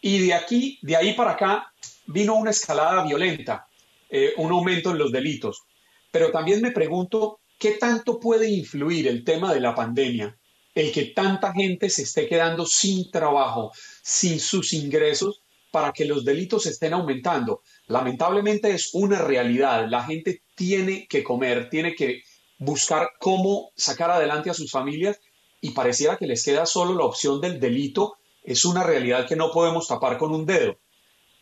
Y 0.00 0.26
de 0.26 0.34
aquí, 0.34 0.78
de 0.82 0.96
ahí 0.96 1.12
para 1.12 1.32
acá, 1.32 1.72
vino 2.06 2.34
una 2.34 2.50
escalada 2.50 3.04
violenta, 3.04 3.66
eh, 4.08 4.32
un 4.38 4.50
aumento 4.50 4.90
en 4.90 4.98
los 4.98 5.12
delitos. 5.12 5.62
Pero 6.10 6.30
también 6.30 6.60
me 6.60 6.72
pregunto, 6.72 7.40
¿qué 7.62 7.74
tanto 7.74 8.18
puede 8.18 8.50
influir 8.50 9.06
el 9.06 9.22
tema 9.22 9.54
de 9.54 9.60
la 9.60 9.72
pandemia? 9.72 10.36
El 10.74 10.90
que 10.90 11.04
tanta 11.04 11.52
gente 11.52 11.90
se 11.90 12.02
esté 12.02 12.26
quedando 12.26 12.66
sin 12.66 13.08
trabajo, 13.12 13.70
sin 14.02 14.40
sus 14.40 14.72
ingresos, 14.72 15.42
para 15.70 15.92
que 15.92 16.04
los 16.04 16.24
delitos 16.24 16.66
estén 16.66 16.92
aumentando. 16.92 17.62
Lamentablemente 17.86 18.72
es 18.72 18.90
una 18.94 19.20
realidad. 19.20 19.86
La 19.88 20.02
gente 20.02 20.42
tiene 20.56 21.06
que 21.06 21.22
comer, 21.22 21.70
tiene 21.70 21.94
que 21.94 22.22
buscar 22.58 23.10
cómo 23.20 23.70
sacar 23.76 24.10
adelante 24.10 24.50
a 24.50 24.54
sus 24.54 24.72
familias 24.72 25.20
y 25.60 25.70
pareciera 25.70 26.16
que 26.16 26.26
les 26.26 26.44
queda 26.44 26.66
solo 26.66 26.96
la 26.96 27.04
opción 27.04 27.40
del 27.40 27.60
delito. 27.60 28.16
Es 28.42 28.64
una 28.64 28.82
realidad 28.82 29.28
que 29.28 29.36
no 29.36 29.52
podemos 29.52 29.86
tapar 29.86 30.18
con 30.18 30.34
un 30.34 30.46
dedo. 30.46 30.80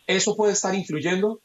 ¿Eso 0.06 0.36
puede 0.36 0.52
estar 0.52 0.74
influyendo? 0.74 1.40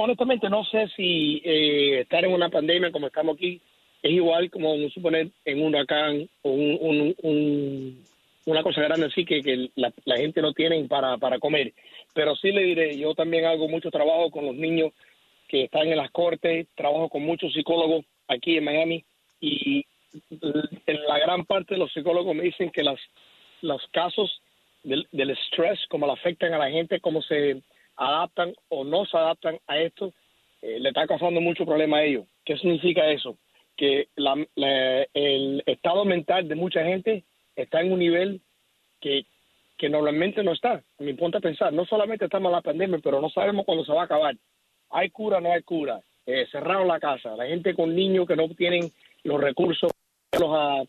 Honestamente, 0.00 0.48
no 0.48 0.64
sé 0.64 0.88
si 0.96 1.42
eh, 1.44 2.00
estar 2.02 2.24
en 2.24 2.32
una 2.32 2.48
pandemia 2.48 2.92
como 2.92 3.08
estamos 3.08 3.36
aquí 3.36 3.60
es 4.00 4.12
igual 4.12 4.48
como 4.48 4.76
suponer 4.90 5.28
en 5.44 5.60
un 5.60 5.74
huracán 5.74 6.28
o 6.42 6.50
un, 6.50 8.04
una 8.46 8.62
cosa 8.62 8.80
grande 8.82 9.06
así 9.06 9.24
que, 9.24 9.70
la, 9.74 10.16
gente 10.16 10.40
no 10.40 10.52
tiene 10.52 10.84
para, 10.84 11.18
para 11.18 11.40
comer. 11.40 11.72
Pero 12.14 12.36
sí 12.36 12.52
le 12.52 12.62
diré, 12.62 12.96
yo 12.96 13.14
también 13.14 13.44
hago 13.46 13.68
mucho 13.68 13.90
trabajo 13.90 14.30
con 14.30 14.46
los 14.46 14.54
niños 14.54 14.92
que 15.48 15.64
están 15.64 15.88
en 15.88 15.96
las 15.96 16.12
cortes, 16.12 16.68
trabajo 16.76 17.08
con 17.08 17.22
muchos 17.22 17.52
psicólogos 17.52 18.04
aquí 18.28 18.56
en 18.56 18.64
Miami 18.64 19.04
y 19.40 19.84
la 20.86 21.18
gran 21.18 21.44
parte 21.44 21.74
de 21.74 21.80
los 21.80 21.92
psicólogos 21.92 22.36
me 22.36 22.44
dicen 22.44 22.70
que 22.70 22.84
las, 22.84 23.00
los 23.62 23.82
casos 23.90 24.42
del, 24.84 25.06
estrés, 25.12 25.80
cómo 25.88 26.06
le 26.06 26.12
afectan 26.12 26.54
a 26.54 26.58
la 26.58 26.70
gente, 26.70 27.00
cómo 27.00 27.20
se 27.22 27.62
adaptan 27.98 28.54
o 28.68 28.84
no 28.84 29.04
se 29.04 29.16
adaptan 29.16 29.58
a 29.66 29.78
esto, 29.78 30.12
eh, 30.62 30.78
le 30.80 30.88
está 30.88 31.06
causando 31.06 31.40
mucho 31.40 31.66
problema 31.66 31.98
a 31.98 32.04
ellos. 32.04 32.26
¿Qué 32.44 32.56
significa 32.56 33.10
eso? 33.10 33.36
Que 33.76 34.08
el 34.16 35.62
estado 35.66 36.04
mental 36.04 36.48
de 36.48 36.54
mucha 36.54 36.82
gente 36.84 37.24
está 37.54 37.80
en 37.80 37.92
un 37.92 37.98
nivel 37.98 38.40
que, 39.00 39.26
que 39.76 39.88
normalmente 39.88 40.42
no 40.42 40.52
está. 40.52 40.82
Me 40.98 41.14
ponte 41.14 41.38
a 41.38 41.40
pensar, 41.40 41.72
no 41.72 41.84
solamente 41.84 42.24
estamos 42.24 42.50
en 42.50 42.56
la 42.56 42.62
pandemia, 42.62 42.98
pero 43.02 43.20
no 43.20 43.28
sabemos 43.30 43.64
cuándo 43.64 43.84
se 43.84 43.92
va 43.92 44.02
a 44.02 44.04
acabar. 44.04 44.34
Hay 44.90 45.10
cura, 45.10 45.40
no 45.40 45.52
hay 45.52 45.62
cura. 45.62 46.00
Eh, 46.26 46.46
cerraron 46.50 46.88
la 46.88 46.98
casa. 46.98 47.36
La 47.36 47.46
gente 47.46 47.74
con 47.74 47.94
niños 47.94 48.26
que 48.26 48.36
no 48.36 48.48
tienen 48.48 48.90
los 49.22 49.40
recursos 49.40 49.90
a, 50.32 50.82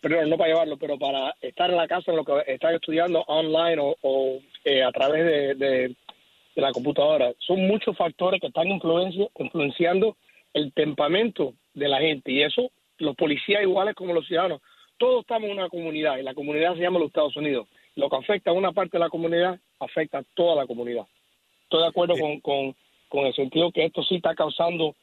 perdón, 0.00 0.30
no 0.30 0.36
para 0.36 0.50
llevarlo, 0.50 0.76
pero 0.76 0.98
para 0.98 1.34
estar 1.40 1.70
en 1.70 1.76
la 1.76 1.88
casa 1.88 2.10
en 2.10 2.16
lo 2.16 2.24
que 2.24 2.42
están 2.46 2.74
estudiando 2.74 3.22
online 3.26 3.96
o, 4.02 4.38
eh, 4.64 4.82
a 4.82 4.92
través 4.92 5.24
de, 5.24 5.54
de, 5.54 5.96
la 6.56 6.72
computadora. 6.72 7.32
Son 7.38 7.66
muchos 7.66 7.96
factores 7.96 8.40
que 8.40 8.48
están 8.48 8.68
influenciando 8.68 10.16
el 10.52 10.72
temperamento 10.72 11.54
de 11.72 11.88
la 11.88 12.00
gente 12.00 12.32
y 12.32 12.42
eso 12.42 12.70
los 12.98 13.16
policías 13.16 13.62
iguales 13.62 13.94
como 13.94 14.12
los 14.12 14.26
ciudadanos 14.26 14.60
todos 15.00 15.22
estamos 15.22 15.48
en 15.48 15.58
una 15.58 15.70
comunidad 15.70 16.18
y 16.18 16.22
la 16.22 16.34
comunidad 16.34 16.74
se 16.74 16.82
llama 16.82 16.98
los 16.98 17.08
Estados 17.08 17.34
Unidos. 17.34 17.66
Lo 17.96 18.10
que 18.10 18.16
afecta 18.16 18.50
a 18.50 18.54
una 18.54 18.72
parte 18.72 18.98
de 18.98 18.98
la 18.98 19.08
comunidad 19.08 19.58
afecta 19.80 20.18
a 20.18 20.24
toda 20.34 20.54
la 20.54 20.66
comunidad. 20.66 21.06
Estoy 21.64 21.80
de 21.80 21.88
acuerdo 21.88 22.14
con, 22.18 22.74
con, 23.08 23.26
el 23.26 23.34
sentido 23.34 23.72
que 23.72 23.86
esto 23.86 24.02
sí 24.02 24.16
está 24.16 24.34
causando, 24.34 24.94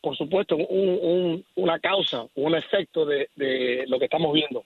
por 0.00 0.16
supuesto, 0.16 0.54
un, 0.54 1.44
una 1.56 1.80
causa, 1.80 2.26
un 2.36 2.54
efecto 2.54 3.04
de, 3.04 3.28
de 3.34 3.86
lo 3.88 3.98
que 3.98 4.04
estamos 4.04 4.32
viendo. 4.32 4.62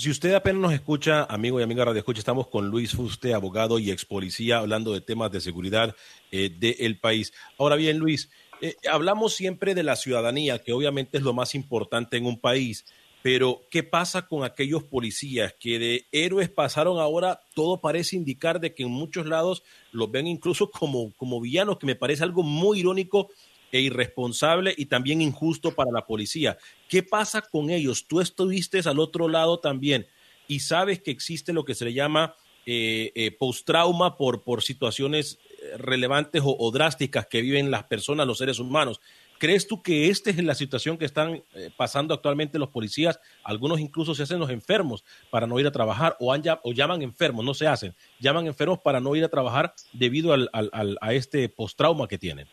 Si 0.00 0.10
usted 0.10 0.32
apenas 0.32 0.62
nos 0.62 0.72
escucha, 0.72 1.24
amigo 1.24 1.58
y 1.58 1.64
amiga 1.64 1.84
Radio 1.84 1.98
Escucha, 1.98 2.20
estamos 2.20 2.46
con 2.46 2.68
Luis 2.68 2.92
Fuste, 2.92 3.34
abogado 3.34 3.80
y 3.80 3.90
ex 3.90 4.04
policía, 4.04 4.58
hablando 4.58 4.92
de 4.92 5.00
temas 5.00 5.32
de 5.32 5.40
seguridad 5.40 5.96
eh, 6.30 6.50
del 6.56 7.00
país. 7.00 7.32
Ahora 7.58 7.74
bien, 7.74 7.98
Luis, 7.98 8.30
eh, 8.60 8.76
hablamos 8.88 9.34
siempre 9.34 9.74
de 9.74 9.82
la 9.82 9.96
ciudadanía, 9.96 10.60
que 10.60 10.72
obviamente 10.72 11.18
es 11.18 11.24
lo 11.24 11.32
más 11.32 11.56
importante 11.56 12.16
en 12.16 12.26
un 12.26 12.38
país, 12.38 12.84
pero 13.22 13.62
¿qué 13.72 13.82
pasa 13.82 14.28
con 14.28 14.44
aquellos 14.44 14.84
policías 14.84 15.52
que 15.58 15.80
de 15.80 16.06
héroes 16.12 16.48
pasaron 16.48 17.00
ahora? 17.00 17.40
Todo 17.56 17.80
parece 17.80 18.14
indicar 18.14 18.60
de 18.60 18.74
que 18.74 18.84
en 18.84 18.90
muchos 18.90 19.26
lados 19.26 19.64
los 19.90 20.08
ven 20.12 20.28
incluso 20.28 20.70
como, 20.70 21.12
como 21.16 21.40
villanos, 21.40 21.76
que 21.76 21.86
me 21.86 21.96
parece 21.96 22.22
algo 22.22 22.44
muy 22.44 22.78
irónico 22.78 23.30
e 23.72 23.80
irresponsable 23.80 24.74
y 24.76 24.86
también 24.86 25.20
injusto 25.20 25.74
para 25.74 25.90
la 25.90 26.06
policía. 26.06 26.58
¿Qué 26.88 27.02
pasa 27.02 27.42
con 27.42 27.70
ellos? 27.70 28.06
Tú 28.06 28.20
estuviste 28.20 28.80
al 28.84 28.98
otro 28.98 29.28
lado 29.28 29.60
también 29.60 30.06
y 30.46 30.60
sabes 30.60 31.00
que 31.00 31.10
existe 31.10 31.52
lo 31.52 31.64
que 31.64 31.74
se 31.74 31.84
le 31.84 31.92
llama 31.92 32.34
eh, 32.66 33.12
eh, 33.14 33.30
post-trauma 33.30 34.16
por, 34.16 34.42
por 34.42 34.62
situaciones 34.62 35.38
relevantes 35.78 36.42
o, 36.44 36.70
drásticas 36.70 37.26
que 37.26 37.40
viven 37.40 37.70
las 37.70 37.84
personas, 37.84 38.26
los 38.26 38.38
seres 38.38 38.58
humanos. 38.58 39.00
¿Crees 39.38 39.68
tú 39.68 39.82
que 39.82 40.08
esta 40.08 40.30
es 40.30 40.42
la 40.42 40.54
situación 40.54 40.98
que 40.98 41.04
están 41.04 41.42
eh, 41.54 41.70
pasando 41.76 42.12
actualmente 42.12 42.58
los 42.58 42.70
policías? 42.70 43.20
Algunos 43.44 43.78
incluso 43.78 44.14
se 44.14 44.24
hacen 44.24 44.40
los 44.40 44.50
enfermos 44.50 45.04
para 45.30 45.46
no 45.46 45.60
ir 45.60 45.66
a 45.66 45.72
trabajar 45.72 46.16
o, 46.18 46.34
o 46.34 46.72
llaman 46.72 47.02
enfermos, 47.02 47.44
no 47.44 47.54
se 47.54 47.68
hacen, 47.68 47.94
llaman 48.18 48.46
enfermos 48.46 48.80
para 48.80 49.00
no 49.00 49.14
ir 49.14 49.24
a 49.24 49.28
trabajar 49.28 49.74
debido 49.92 50.32
al, 50.32 50.50
al, 50.52 50.98
a 51.00 51.14
este 51.14 51.48
post-trauma 51.48 52.08
que 52.08 52.18
tienen. 52.18 52.48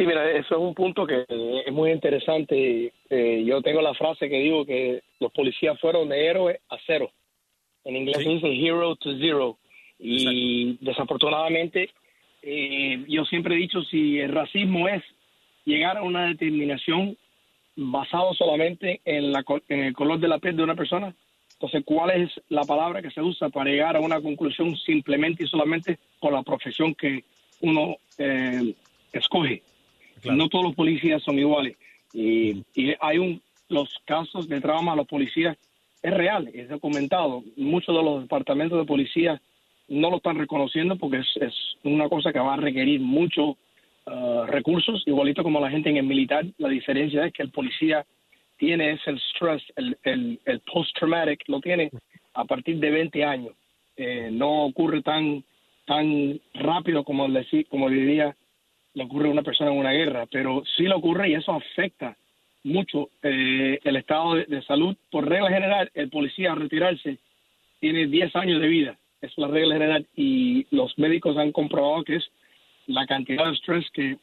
Sí, 0.00 0.06
mira, 0.06 0.30
eso 0.30 0.54
es 0.54 0.60
un 0.62 0.74
punto 0.74 1.06
que 1.06 1.26
es 1.28 1.72
muy 1.74 1.90
interesante. 1.90 2.90
Eh, 3.10 3.44
yo 3.44 3.60
tengo 3.60 3.82
la 3.82 3.92
frase 3.92 4.30
que 4.30 4.38
digo 4.38 4.64
que 4.64 5.02
los 5.18 5.30
policías 5.30 5.78
fueron 5.78 6.08
de 6.08 6.24
héroe 6.26 6.60
a 6.70 6.78
cero. 6.86 7.10
En 7.84 7.96
inglés 7.96 8.26
dice 8.26 8.50
hero 8.50 8.96
to 8.96 9.10
zero. 9.18 9.58
Y 9.98 10.78
desafortunadamente, 10.80 11.90
eh, 12.40 13.04
yo 13.08 13.26
siempre 13.26 13.54
he 13.54 13.58
dicho, 13.58 13.82
si 13.82 14.18
el 14.18 14.32
racismo 14.32 14.88
es 14.88 15.02
llegar 15.66 15.98
a 15.98 16.02
una 16.02 16.28
determinación 16.28 17.18
basado 17.76 18.32
solamente 18.32 19.02
en, 19.04 19.32
la, 19.32 19.44
en 19.68 19.80
el 19.80 19.92
color 19.92 20.18
de 20.18 20.28
la 20.28 20.38
piel 20.38 20.56
de 20.56 20.62
una 20.62 20.76
persona, 20.76 21.14
entonces, 21.52 21.82
¿cuál 21.84 22.22
es 22.22 22.30
la 22.48 22.64
palabra 22.64 23.02
que 23.02 23.10
se 23.10 23.20
usa 23.20 23.50
para 23.50 23.68
llegar 23.68 23.96
a 23.96 24.00
una 24.00 24.18
conclusión 24.22 24.74
simplemente 24.78 25.44
y 25.44 25.46
solamente 25.46 25.98
por 26.20 26.32
la 26.32 26.42
profesión 26.42 26.94
que 26.94 27.22
uno 27.60 27.96
eh, 28.16 28.74
escoge? 29.12 29.62
No 30.24 30.48
todos 30.48 30.64
los 30.64 30.74
policías 30.74 31.22
son 31.22 31.38
iguales. 31.38 31.76
Y, 32.12 32.62
y, 32.74 32.94
hay 33.00 33.18
un, 33.18 33.40
los 33.68 33.88
casos 34.04 34.48
de 34.48 34.60
trauma 34.60 34.92
a 34.92 34.96
los 34.96 35.06
policías, 35.06 35.56
es 36.02 36.14
real, 36.14 36.50
es 36.52 36.68
documentado. 36.68 37.42
Muchos 37.56 37.94
de 37.94 38.02
los 38.02 38.22
departamentos 38.22 38.78
de 38.78 38.86
policía 38.86 39.40
no 39.88 40.10
lo 40.10 40.16
están 40.16 40.38
reconociendo 40.38 40.96
porque 40.96 41.18
es, 41.18 41.54
una 41.82 42.08
cosa 42.08 42.32
que 42.32 42.38
va 42.38 42.54
a 42.54 42.58
requerir 42.58 43.00
muchos 43.00 43.56
uh, 44.06 44.44
recursos, 44.46 45.02
igualito 45.06 45.42
como 45.42 45.60
la 45.60 45.70
gente 45.70 45.90
en 45.90 45.96
el 45.96 46.06
militar. 46.06 46.44
La 46.58 46.68
diferencia 46.68 47.26
es 47.26 47.32
que 47.32 47.42
el 47.42 47.50
policía 47.50 48.04
tiene 48.56 48.92
ese 48.92 49.12
stress, 49.32 49.62
el, 49.76 49.96
el, 50.04 50.60
post-traumatic, 50.72 51.44
lo 51.48 51.60
tiene 51.60 51.90
a 52.34 52.44
partir 52.44 52.78
de 52.78 52.90
20 52.90 53.24
años. 53.24 53.54
Eh, 53.96 54.28
no 54.30 54.64
ocurre 54.64 55.02
tan 55.02 55.42
tan 55.90 56.40
rápido 56.54 57.02
como, 57.02 57.26
le, 57.26 57.44
como 57.64 57.90
diría 57.90 58.36
le 58.94 59.04
ocurre 59.04 59.28
a 59.28 59.32
una 59.32 59.42
persona 59.42 59.70
en 59.70 59.78
una 59.78 59.92
guerra, 59.92 60.26
pero 60.30 60.62
sí 60.76 60.84
le 60.84 60.94
ocurre 60.94 61.30
y 61.30 61.34
eso 61.34 61.52
afecta 61.52 62.16
mucho 62.64 63.08
eh, 63.22 63.78
el 63.84 63.96
estado 63.96 64.34
de, 64.34 64.62
salud. 64.62 64.96
Por 65.10 65.28
regla 65.28 65.48
general, 65.48 65.90
el 65.94 66.10
policía 66.10 66.52
al 66.52 66.60
retirarse 66.60 67.18
tiene 67.78 68.06
10 68.06 68.36
años 68.36 68.60
de 68.60 68.68
vida, 68.68 68.98
es 69.20 69.32
la 69.38 69.48
regla 69.48 69.74
general, 69.74 70.06
y 70.16 70.66
los 70.70 70.98
médicos 70.98 71.36
han 71.36 71.52
comprobado 71.52 72.04
que 72.04 72.16
es 72.16 72.30
la 72.86 73.06
cantidad 73.06 73.46
de 73.46 73.52
estrés 73.52 73.88
que 73.92 74.18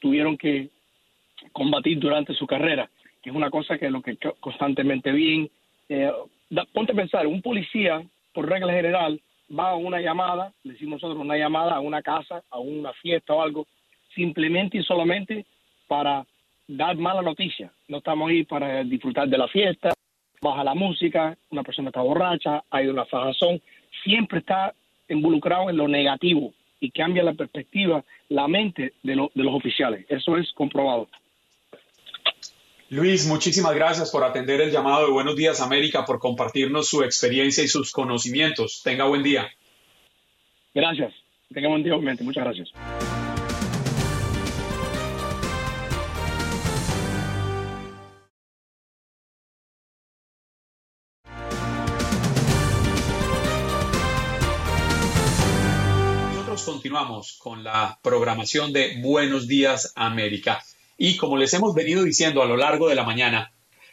tuvieron 0.00 0.36
que 0.36 0.68
combatir 1.52 1.98
durante 1.98 2.34
su 2.34 2.46
carrera, 2.46 2.88
que 3.22 3.30
es 3.30 3.36
una 3.36 3.50
cosa 3.50 3.78
que 3.78 3.90
lo 3.90 4.02
que 4.02 4.16
constantemente 4.38 5.10
bien. 5.12 5.50
Eh, 5.88 6.12
ponte 6.72 6.92
a 6.92 6.96
pensar, 6.96 7.26
un 7.26 7.42
policía, 7.42 8.02
por 8.32 8.48
regla 8.48 8.72
general, 8.72 9.20
va 9.58 9.70
a 9.70 9.76
una 9.76 10.00
llamada, 10.00 10.52
decimos 10.62 11.02
nosotros, 11.02 11.20
una 11.20 11.36
llamada 11.36 11.74
a 11.74 11.80
una 11.80 12.02
casa, 12.02 12.42
a 12.50 12.58
una 12.58 12.92
fiesta 12.94 13.34
o 13.34 13.42
algo, 13.42 13.66
simplemente 14.14 14.78
y 14.78 14.82
solamente 14.82 15.46
para 15.86 16.26
dar 16.66 16.96
mala 16.96 17.22
noticia. 17.22 17.72
No 17.88 17.98
estamos 17.98 18.30
ahí 18.30 18.44
para 18.44 18.84
disfrutar 18.84 19.28
de 19.28 19.38
la 19.38 19.48
fiesta, 19.48 19.92
baja 20.40 20.64
la 20.64 20.74
música, 20.74 21.36
una 21.50 21.62
persona 21.62 21.88
está 21.88 22.00
borracha, 22.00 22.62
hay 22.70 22.86
una 22.86 23.04
fajazón, 23.04 23.60
siempre 24.04 24.38
está 24.38 24.74
involucrado 25.08 25.70
en 25.70 25.76
lo 25.76 25.88
negativo 25.88 26.52
y 26.80 26.90
cambia 26.90 27.22
la 27.22 27.34
perspectiva, 27.34 28.04
la 28.28 28.48
mente 28.48 28.94
de, 29.02 29.28
de 29.34 29.42
los 29.44 29.54
oficiales. 29.54 30.06
Eso 30.08 30.36
es 30.36 30.52
comprobado. 30.52 31.08
Luis, 32.88 33.26
muchísimas 33.26 33.74
gracias 33.74 34.10
por 34.10 34.24
atender 34.24 34.60
el 34.60 34.72
llamado 34.72 35.06
de 35.06 35.12
Buenos 35.12 35.36
Días 35.36 35.60
América, 35.60 36.04
por 36.04 36.18
compartirnos 36.18 36.88
su 36.88 37.04
experiencia 37.04 37.62
y 37.62 37.68
sus 37.68 37.92
conocimientos. 37.92 38.82
Tenga 38.82 39.04
buen 39.04 39.22
día. 39.22 39.48
Gracias. 40.74 41.12
Tenga 41.52 41.68
buen 41.68 41.84
día, 41.84 41.94
obviamente. 41.94 42.24
Muchas 42.24 42.44
gracias. 42.44 43.19
Continuamos 56.90 57.38
con 57.38 57.62
la 57.62 58.00
programación 58.02 58.72
de 58.72 58.96
Buenos 59.00 59.46
Días 59.46 59.92
América. 59.94 60.60
Y 60.98 61.16
como 61.16 61.36
les 61.36 61.54
hemos 61.54 61.72
venido 61.72 62.02
diciendo 62.02 62.42
a 62.42 62.46
lo 62.46 62.56
largo 62.56 62.88
de 62.88 62.96
la 62.96 63.04
mañana, 63.04 63.52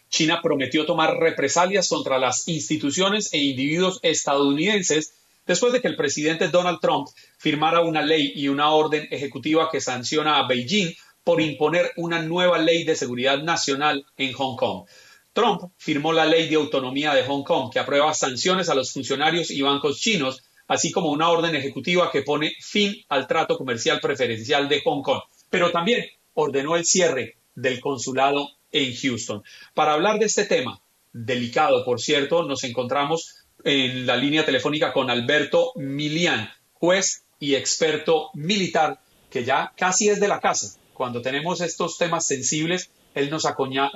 China 0.09 0.39
prometió 0.41 0.83
tomar 0.83 1.15
represalias 1.15 1.89
contra 1.89 2.17
las 2.17 2.47
instituciones 2.47 3.31
e 3.33 3.37
individuos 3.37 3.99
estadounidenses 4.01 5.13
después 5.45 5.73
de 5.73 5.81
que 5.81 5.89
el 5.89 5.95
presidente 5.95 6.47
Donald 6.47 6.79
Trump 6.81 7.07
firmara 7.37 7.81
una 7.81 8.01
ley 8.01 8.31
y 8.33 8.47
una 8.47 8.71
orden 8.71 9.07
ejecutiva 9.11 9.69
que 9.71 9.79
sanciona 9.79 10.39
a 10.39 10.47
Beijing 10.47 10.91
por 11.23 11.39
imponer 11.39 11.91
una 11.97 12.23
nueva 12.23 12.57
ley 12.57 12.83
de 12.83 12.95
seguridad 12.95 13.43
nacional 13.43 14.07
en 14.17 14.33
Hong 14.33 14.55
Kong. 14.55 14.87
Trump 15.33 15.71
firmó 15.77 16.13
la 16.13 16.25
ley 16.25 16.49
de 16.49 16.55
autonomía 16.55 17.13
de 17.13 17.25
Hong 17.25 17.43
Kong 17.43 17.71
que 17.71 17.77
aprueba 17.77 18.11
sanciones 18.15 18.69
a 18.69 18.73
los 18.73 18.91
funcionarios 18.91 19.51
y 19.51 19.61
bancos 19.61 19.99
chinos, 19.99 20.46
así 20.67 20.91
como 20.91 21.09
una 21.09 21.29
orden 21.29 21.55
ejecutiva 21.55 22.11
que 22.11 22.21
pone 22.21 22.53
fin 22.59 22.95
al 23.09 23.27
trato 23.27 23.57
comercial 23.57 23.99
preferencial 23.99 24.67
de 24.67 24.81
Hong 24.81 25.01
Kong. 25.01 25.21
Pero 25.49 25.71
también 25.71 26.05
ordenó 26.33 26.75
el 26.75 26.85
cierre 26.85 27.37
del 27.55 27.79
consulado 27.79 28.49
en 28.71 28.95
Houston. 28.95 29.43
Para 29.73 29.93
hablar 29.93 30.19
de 30.19 30.25
este 30.25 30.45
tema, 30.45 30.79
delicado 31.13 31.83
por 31.83 31.99
cierto, 31.99 32.43
nos 32.43 32.63
encontramos 32.63 33.45
en 33.63 34.05
la 34.05 34.15
línea 34.15 34.45
telefónica 34.45 34.93
con 34.93 35.09
Alberto 35.09 35.71
Milian, 35.75 36.49
juez 36.73 37.23
y 37.39 37.55
experto 37.55 38.29
militar, 38.33 38.99
que 39.29 39.43
ya 39.43 39.73
casi 39.75 40.09
es 40.09 40.19
de 40.19 40.27
la 40.27 40.39
casa. 40.39 40.77
Cuando 40.93 41.21
tenemos 41.21 41.61
estos 41.61 41.97
temas 41.97 42.25
sensibles, 42.25 42.91
él 43.15 43.29
nos, 43.29 43.45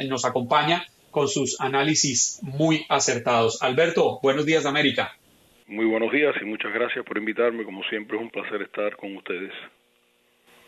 nos 0.07 0.25
acompaña 0.25 0.85
con 1.11 1.27
sus 1.27 1.59
análisis 1.59 2.39
muy 2.41 2.85
acertados. 2.89 3.61
Alberto, 3.61 4.19
buenos 4.21 4.45
días, 4.45 4.65
América. 4.65 5.17
Muy 5.71 5.85
buenos 5.85 6.11
días 6.11 6.35
y 6.41 6.43
muchas 6.43 6.73
gracias 6.73 7.05
por 7.05 7.17
invitarme. 7.17 7.63
Como 7.63 7.81
siempre, 7.83 8.17
es 8.17 8.21
un 8.21 8.29
placer 8.29 8.61
estar 8.61 8.93
con 8.97 9.15
ustedes. 9.15 9.53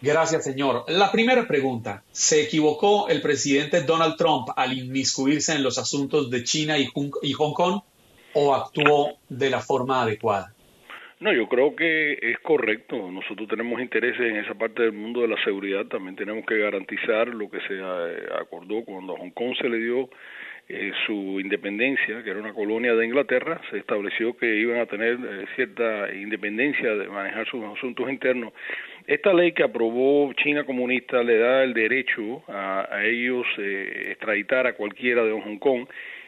Gracias, 0.02 0.46
señor. 0.46 0.86
La 0.88 1.12
primera 1.12 1.46
pregunta. 1.46 2.04
¿Se 2.13 2.42
equivocó 2.42 3.10
el 3.10 3.22
presidente 3.22 3.82
Donald 3.82 4.16
Trump 4.16 4.48
al 4.56 4.72
inmiscuirse 4.72 5.56
en 5.56 5.62
los 5.62 5.78
asuntos 5.78 6.32
de 6.32 6.46
China 6.46 6.78
y 6.78 6.86
Hong 6.86 7.54
Kong 7.54 7.82
o 8.34 8.56
actuó 8.56 9.18
de 9.28 9.50
la 9.50 9.60
forma 9.60 10.04
adecuada? 10.04 10.54
No, 11.20 11.34
yo 11.34 11.50
creo 11.50 11.76
que 11.76 12.13
es 12.13 12.39
correcto. 12.39 12.96
Nosotros 13.12 13.50
tenemos 13.50 13.82
intereses 13.82 14.22
en 14.22 14.38
esa 14.38 14.54
parte 14.56 14.84
del 14.84 14.94
mundo 14.94 15.20
de 15.20 15.28
la 15.28 15.44
seguridad. 15.44 15.86
También 15.86 16.16
tenemos 16.16 16.46
que 16.46 16.60
garantizar 16.60 17.28
lo 17.28 17.50
que 17.50 17.60
se 17.68 17.74
eh, 17.74 18.28
acordó 18.39 18.86
cuando 18.86 19.16
a 19.16 19.20
Hong 19.20 19.32
Kong 19.32 19.54
se 19.60 19.68
le 19.68 19.80
dio 19.80 20.10
eh, 20.69 20.91
su 21.06 21.39
independencia, 21.39 22.23
que 22.23 22.30
era 22.30 22.39
una 22.39 22.54
colonia 22.54 22.95
de 22.95 23.06
Inglaterra. 23.06 23.62
Se 23.69 23.78
estableció 23.78 24.36
que 24.38 24.56
iban 24.56 24.80
a 24.80 24.86
tener 24.86 25.13
eh, 25.13 25.45
cierta 25.56 26.13
independencia 26.13 26.95
de 26.95 27.08
manejar 27.08 27.47
sus 27.47 27.63
asuntos 27.63 28.10
internos 28.10 28.54
esta 29.06 29.34
ley 29.34 29.52
que 29.52 29.63
aprobó 29.63 30.32
China 30.34 30.63
comunista 30.63 31.21
le 31.23 31.38
da 31.38 31.63
el 31.63 31.73
derecho 31.73 32.41
a, 32.47 33.02
ellos 33.04 33.45
eh, 33.58 34.12
extraditar 34.12 34.65
a 34.65 34.73
cualquiera 34.73 35.23
de 35.26 35.32
Hong 35.34 35.58
Kong 35.58 35.86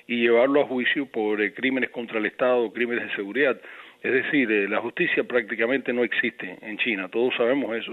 y 0.08 0.18
llevarlo 0.18 0.62
a 0.62 0.66
juicio 0.66 1.06
por 1.06 1.42
eh, 1.42 1.54
crímenes 1.54 1.90
contra 1.90 2.20
el 2.20 2.26
Estado, 2.26 2.72
crímenes 2.74 3.08
de 3.08 3.16
seguridad. 3.16 3.58
Es 4.04 4.12
decir, 4.12 4.52
eh, 4.52 4.68
la 4.68 4.82
justicia 4.82 5.24
prácticamente 5.24 5.94
no 5.94 6.04
existe 6.04 6.58
en 6.62 6.78
China, 6.78 7.08
todos 7.08 7.34
sabemos 7.36 7.74
eso. 7.78 7.92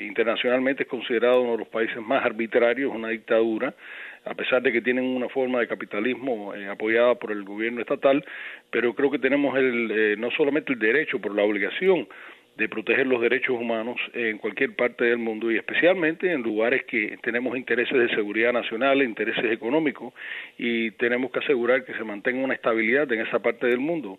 internacionalmente 0.00 0.82
es 0.82 0.88
considerado 0.88 1.40
uno 1.40 1.52
de 1.52 1.58
los 1.58 1.68
países 1.68 1.98
más 2.02 2.24
arbitrarios, 2.24 2.92
una 2.92 3.10
dictadura, 3.10 3.72
a 4.24 4.34
pesar 4.34 4.62
de 4.62 4.72
que 4.72 4.80
tienen 4.80 5.04
una 5.04 5.28
forma 5.28 5.60
de 5.60 5.68
capitalismo 5.68 6.52
apoyada 6.70 7.14
por 7.14 7.30
el 7.30 7.44
gobierno 7.44 7.80
estatal, 7.80 8.24
pero 8.70 8.94
creo 8.94 9.10
que 9.10 9.18
tenemos 9.18 9.56
el, 9.56 10.18
no 10.18 10.30
solamente 10.30 10.72
el 10.72 10.78
derecho, 10.78 11.18
pero 11.20 11.34
la 11.34 11.44
obligación 11.44 12.08
de 12.56 12.68
proteger 12.68 13.06
los 13.06 13.20
derechos 13.20 13.56
humanos 13.60 13.96
en 14.12 14.38
cualquier 14.38 14.76
parte 14.76 15.04
del 15.04 15.18
mundo 15.18 15.50
y 15.50 15.56
especialmente 15.56 16.32
en 16.32 16.42
lugares 16.42 16.84
que 16.84 17.18
tenemos 17.22 17.56
intereses 17.56 17.98
de 17.98 18.08
seguridad 18.14 18.52
nacional, 18.52 19.02
intereses 19.02 19.44
económicos 19.50 20.14
y 20.56 20.92
tenemos 20.92 21.32
que 21.32 21.40
asegurar 21.40 21.84
que 21.84 21.94
se 21.94 22.04
mantenga 22.04 22.44
una 22.44 22.54
estabilidad 22.54 23.10
en 23.12 23.22
esa 23.22 23.40
parte 23.40 23.66
del 23.66 23.80
mundo. 23.80 24.18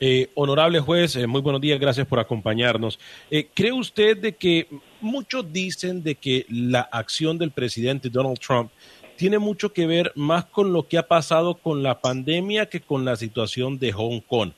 Eh, 0.00 0.28
honorable 0.34 0.80
juez, 0.80 1.14
eh, 1.16 1.26
muy 1.26 1.42
buenos 1.42 1.60
días, 1.60 1.78
gracias 1.78 2.06
por 2.06 2.18
acompañarnos. 2.18 2.98
Eh, 3.30 3.46
¿Cree 3.54 3.72
usted 3.72 4.16
de 4.16 4.32
que 4.32 4.66
muchos 5.02 5.52
dicen 5.52 6.02
de 6.02 6.14
que 6.14 6.46
la 6.48 6.80
acción 6.80 7.38
del 7.38 7.50
presidente 7.50 8.08
Donald 8.08 8.38
Trump 8.38 8.70
tiene 9.16 9.38
mucho 9.38 9.72
que 9.72 9.86
ver 9.86 10.12
más 10.14 10.46
con 10.46 10.72
lo 10.72 10.88
que 10.88 10.98
ha 10.98 11.06
pasado 11.06 11.54
con 11.54 11.82
la 11.82 12.00
pandemia 12.00 12.66
que 12.66 12.80
con 12.80 13.04
la 13.04 13.16
situación 13.16 13.78
de 13.78 13.92
Hong 13.92 14.20
Kong? 14.20 14.52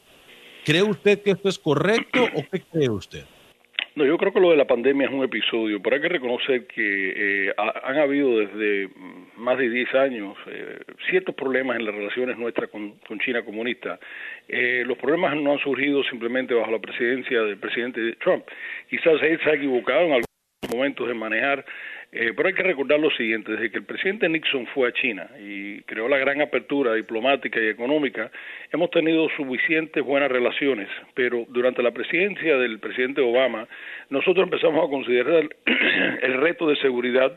¿Cree 0.64 0.82
usted 0.82 1.22
que 1.22 1.32
esto 1.32 1.48
es 1.48 1.58
correcto 1.58 2.24
o 2.34 2.42
qué 2.50 2.60
cree 2.60 2.88
usted? 2.88 3.24
No, 3.96 4.04
yo 4.04 4.18
creo 4.18 4.32
que 4.32 4.40
lo 4.40 4.50
de 4.50 4.56
la 4.56 4.66
pandemia 4.66 5.06
es 5.06 5.12
un 5.12 5.22
episodio, 5.22 5.80
pero 5.80 5.94
hay 5.94 6.02
que 6.02 6.08
reconocer 6.08 6.66
que 6.66 7.46
eh, 7.46 7.52
han 7.56 7.96
habido 7.96 8.38
desde 8.38 8.88
más 9.36 9.56
de 9.56 9.68
10 9.68 9.94
años 9.94 10.36
eh, 10.48 10.80
ciertos 11.08 11.34
problemas 11.36 11.76
en 11.78 11.86
las 11.86 11.94
relaciones 11.94 12.36
nuestras 12.36 12.70
con, 12.70 12.98
China 13.24 13.44
comunista. 13.44 14.00
Eh, 14.48 14.82
los 14.84 14.98
problemas 14.98 15.36
no 15.36 15.52
han 15.52 15.58
surgido 15.60 16.02
simplemente 16.04 16.54
bajo 16.54 16.72
la 16.72 16.80
presidencia 16.80 17.42
del 17.42 17.58
presidente 17.58 18.16
Trump. 18.16 18.44
Quizás 18.90 19.22
él 19.22 19.38
se 19.44 19.50
ha 19.50 19.54
equivocado 19.54 20.00
en 20.00 20.12
algunos 20.12 20.33
momentos 20.70 21.08
de 21.08 21.14
manejar 21.14 21.64
eh, 22.16 22.32
pero 22.36 22.46
hay 22.46 22.54
que 22.54 22.62
recordar 22.62 23.00
lo 23.00 23.10
siguiente, 23.10 23.50
desde 23.50 23.72
que 23.72 23.78
el 23.78 23.84
presidente 23.84 24.28
Nixon 24.28 24.68
fue 24.68 24.88
a 24.88 24.92
China 24.92 25.28
y 25.36 25.80
creó 25.82 26.08
la 26.08 26.16
gran 26.16 26.40
apertura 26.40 26.94
diplomática 26.94 27.58
y 27.60 27.66
económica, 27.66 28.30
hemos 28.72 28.88
tenido 28.92 29.28
suficientes 29.36 30.00
buenas 30.04 30.30
relaciones, 30.30 30.88
pero 31.14 31.44
durante 31.48 31.82
la 31.82 31.90
presidencia 31.90 32.56
del 32.56 32.78
presidente 32.78 33.20
Obama, 33.20 33.66
nosotros 34.10 34.44
empezamos 34.44 34.86
a 34.86 34.90
considerar 34.90 35.48
el 36.22 36.34
reto 36.40 36.68
de 36.68 36.76
seguridad 36.76 37.36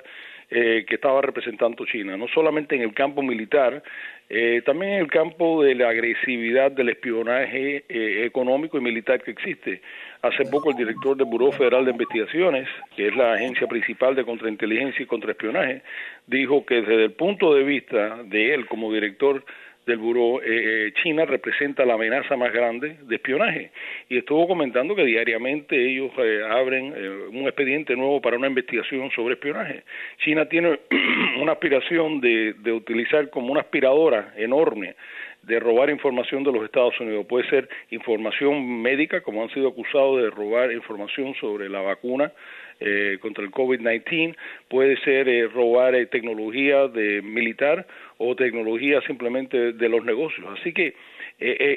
eh, 0.50 0.86
que 0.88 0.96
estaba 0.96 1.22
representando 1.22 1.86
China, 1.86 2.16
no 2.16 2.28
solamente 2.30 2.76
en 2.76 2.82
el 2.82 2.94
campo 2.94 3.22
militar, 3.22 3.84
eh, 4.30 4.62
también 4.66 4.94
en 4.94 5.00
el 5.00 5.08
campo 5.08 5.62
de 5.62 5.76
la 5.76 5.90
agresividad 5.90 6.72
del 6.72 6.90
espionaje 6.90 7.84
eh, 7.90 8.26
económico 8.26 8.78
y 8.78 8.82
militar 8.82 9.22
que 9.22 9.32
existe. 9.32 9.82
Hace 10.22 10.46
poco 10.46 10.72
el 10.72 10.78
director 10.78 11.18
del 11.18 11.28
Buró 11.28 11.52
Federal 11.52 11.86
de 11.86 11.92
Investigaciones, 11.92 12.68
que 12.96 13.08
es 13.08 13.16
la 13.16 13.34
agencia 13.34 13.68
principal 13.68 14.16
de 14.16 14.24
contrainteligencia 14.26 15.04
y 15.04 15.06
contraespionaje, 15.06 15.82
dijo 16.28 16.66
que 16.66 16.76
desde 16.76 17.06
el 17.06 17.12
punto 17.12 17.54
de 17.54 17.64
vista 17.64 18.24
de 18.24 18.54
él 18.54 18.66
como 18.68 18.94
director 18.94 19.44
del 19.88 19.98
Buró, 19.98 20.42
eh, 20.42 20.88
eh, 20.88 20.94
China 21.02 21.26
representa 21.26 21.86
la 21.86 21.94
amenaza 21.94 22.36
más 22.36 22.52
grande 22.52 22.98
de 23.04 23.16
espionaje. 23.16 23.72
Y 24.10 24.18
estuvo 24.18 24.48
comentando 24.48 24.96
que 24.96 25.06
diariamente 25.06 25.76
ellos 25.76 26.12
eh, 26.18 26.42
abren 26.48 26.94
un 27.32 27.48
expediente 27.48 27.96
nuevo 27.96 28.22
para 28.22 28.38
una 28.38 28.48
investigación 28.48 29.10
sobre 29.12 29.36
espionaje. 29.36 29.84
China 30.18 30.48
tiene 30.48 30.78
una 31.42 31.54
aspiración 31.54 32.20
de, 32.20 32.54
de 32.60 32.72
utilizar 32.74 33.30
como 33.30 33.52
una 33.52 33.62
aspiradora 33.62 34.34
enorme 34.36 34.96
de 35.44 35.60
robar 35.62 35.90
información 35.90 36.44
de 36.44 36.52
los 36.52 36.66
Estados 36.66 37.00
Unidos. 37.00 37.26
Puede 37.26 37.50
ser 37.50 37.70
información 37.90 38.82
médica, 38.82 39.22
como 39.22 39.42
han 39.44 39.50
sido 39.52 39.70
acusados 39.70 40.22
de 40.22 40.30
robar 40.30 40.74
información 40.74 41.34
sobre 41.36 41.70
la 41.70 41.80
vacuna 41.80 42.34
eh, 42.80 43.18
contra 43.22 43.44
el 43.44 43.50
COVID-19, 43.50 44.36
puede 44.68 44.98
ser 44.98 45.28
eh, 45.28 45.48
robar 45.48 45.96
eh, 45.96 46.06
tecnología 46.06 46.88
de 46.88 47.24
militar 47.24 47.88
o 48.20 48.36
tecnología 48.36 49.02
simplemente 49.02 49.74
de 49.74 49.90
los 49.90 50.06
negocios. 50.06 50.46
Así 50.60 50.74
que 50.74 50.94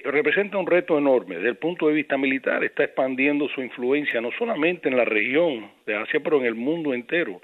representa 0.04 0.58
un 0.58 0.66
reto 0.66 0.98
enorme. 0.98 1.36
Desde 1.36 1.50
el 1.50 1.56
punto 1.56 1.88
de 1.88 1.94
vista 1.94 2.18
militar, 2.18 2.64
está 2.64 2.84
expandiendo 2.84 3.48
su 3.48 3.62
influencia 3.62 4.20
no 4.20 4.30
solamente 4.38 4.88
en 4.88 4.96
la 4.96 5.04
región 5.04 5.70
de 5.86 5.96
Asia, 5.96 6.20
pero 6.20 6.38
en 6.38 6.46
el 6.46 6.54
mundo 6.54 6.94
entero. 6.94 7.42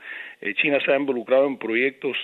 China 0.56 0.78
se 0.82 0.92
ha 0.92 0.96
involucrado 0.96 1.46
en 1.46 1.58
proyectos, 1.58 2.16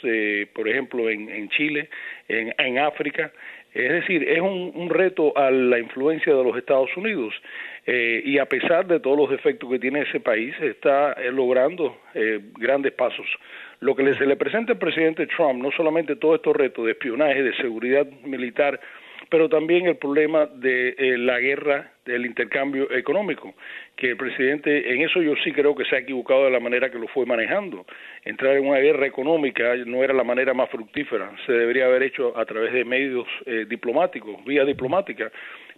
por 0.55 0.67
ejemplo, 0.67 1.11
en, 1.11 1.49
Chile, 1.51 1.91
en, 2.29 2.79
África. 2.79 3.33
Es 3.75 3.91
decir, 3.91 4.29
es 4.29 4.41
un, 4.41 4.91
reto 4.91 5.37
a 5.37 5.51
la 5.51 5.79
influencia 5.79 6.35
de 6.35 6.45
los 6.45 6.57
Estados 6.57 6.95
Unidos. 6.97 7.35
Eh, 7.87 8.23
y 8.25 8.39
a 8.39 8.47
pesar 8.47 8.87
de 8.87 9.01
todos 9.01 9.17
los 9.17 9.31
defectos 9.31 9.71
que 9.71 9.79
tiene 9.79 10.03
ese 10.03 10.21
país, 10.21 10.55
está 10.61 11.15
eh, 11.15 11.33
logrando 11.33 11.99
eh, 12.15 12.41
grandes 12.59 12.93
pasos. 12.93 13.27
Lo 13.81 13.97
que 13.97 14.15
se 14.15 14.27
le 14.27 14.37
presenta 14.37 14.73
al 14.73 14.79
presidente 14.79 15.27
Trump, 15.27 15.63
no 15.63 15.73
solamente 15.73 16.17
todos 16.17 16.37
estos 16.37 16.55
retos 16.55 16.85
de 16.85 16.93
espionaje, 16.93 17.43
de 17.43 17.55
seguridad 17.57 18.07
militar, 18.25 18.79
pero 19.29 19.49
también 19.49 19.87
el 19.87 19.97
problema 19.97 20.47
de 20.47 20.95
la 21.19 21.41
guerra, 21.41 21.91
del 22.05 22.27
intercambio 22.27 22.93
económico, 22.93 23.55
que 23.97 24.11
el 24.11 24.17
presidente, 24.17 24.93
en 24.93 25.03
eso 25.03 25.23
yo 25.23 25.35
sí 25.45 25.53
creo 25.53 25.75
que 25.75 25.85
se 25.85 25.97
ha 25.97 26.01
equivocado 26.01 26.45
de 26.45 26.51
la 26.51 26.61
manera 26.61 26.91
que 26.91 26.99
lo 26.99 27.09
fue 27.09 27.27
manejando. 27.27 27.87
Entrar 28.25 28.57
en 28.57 28.67
una 28.67 28.79
guerra 28.79 29.07
económica 29.07 29.77
no 29.87 30.03
era 30.03 30.13
la 30.13 30.25
manera 30.25 30.55
más 30.55 30.71
fructífera, 30.71 31.31
se 31.47 31.53
debería 31.53 31.87
haber 31.87 32.03
hecho 32.03 32.37
a 32.37 32.45
través 32.45 32.73
de 32.73 32.85
medios 32.85 33.27
diplomáticos, 33.69 34.45
vía 34.45 34.65
diplomática, 34.65 35.31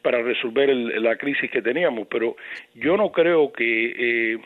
para 0.04 0.20
resolver 0.20 0.68
la 0.68 1.16
crisis 1.16 1.50
que 1.50 1.62
teníamos, 1.62 2.06
pero 2.08 2.36
yo 2.74 2.94
no 2.98 3.10
creo 3.10 3.50
que 3.50 4.34
eh, 4.34 4.38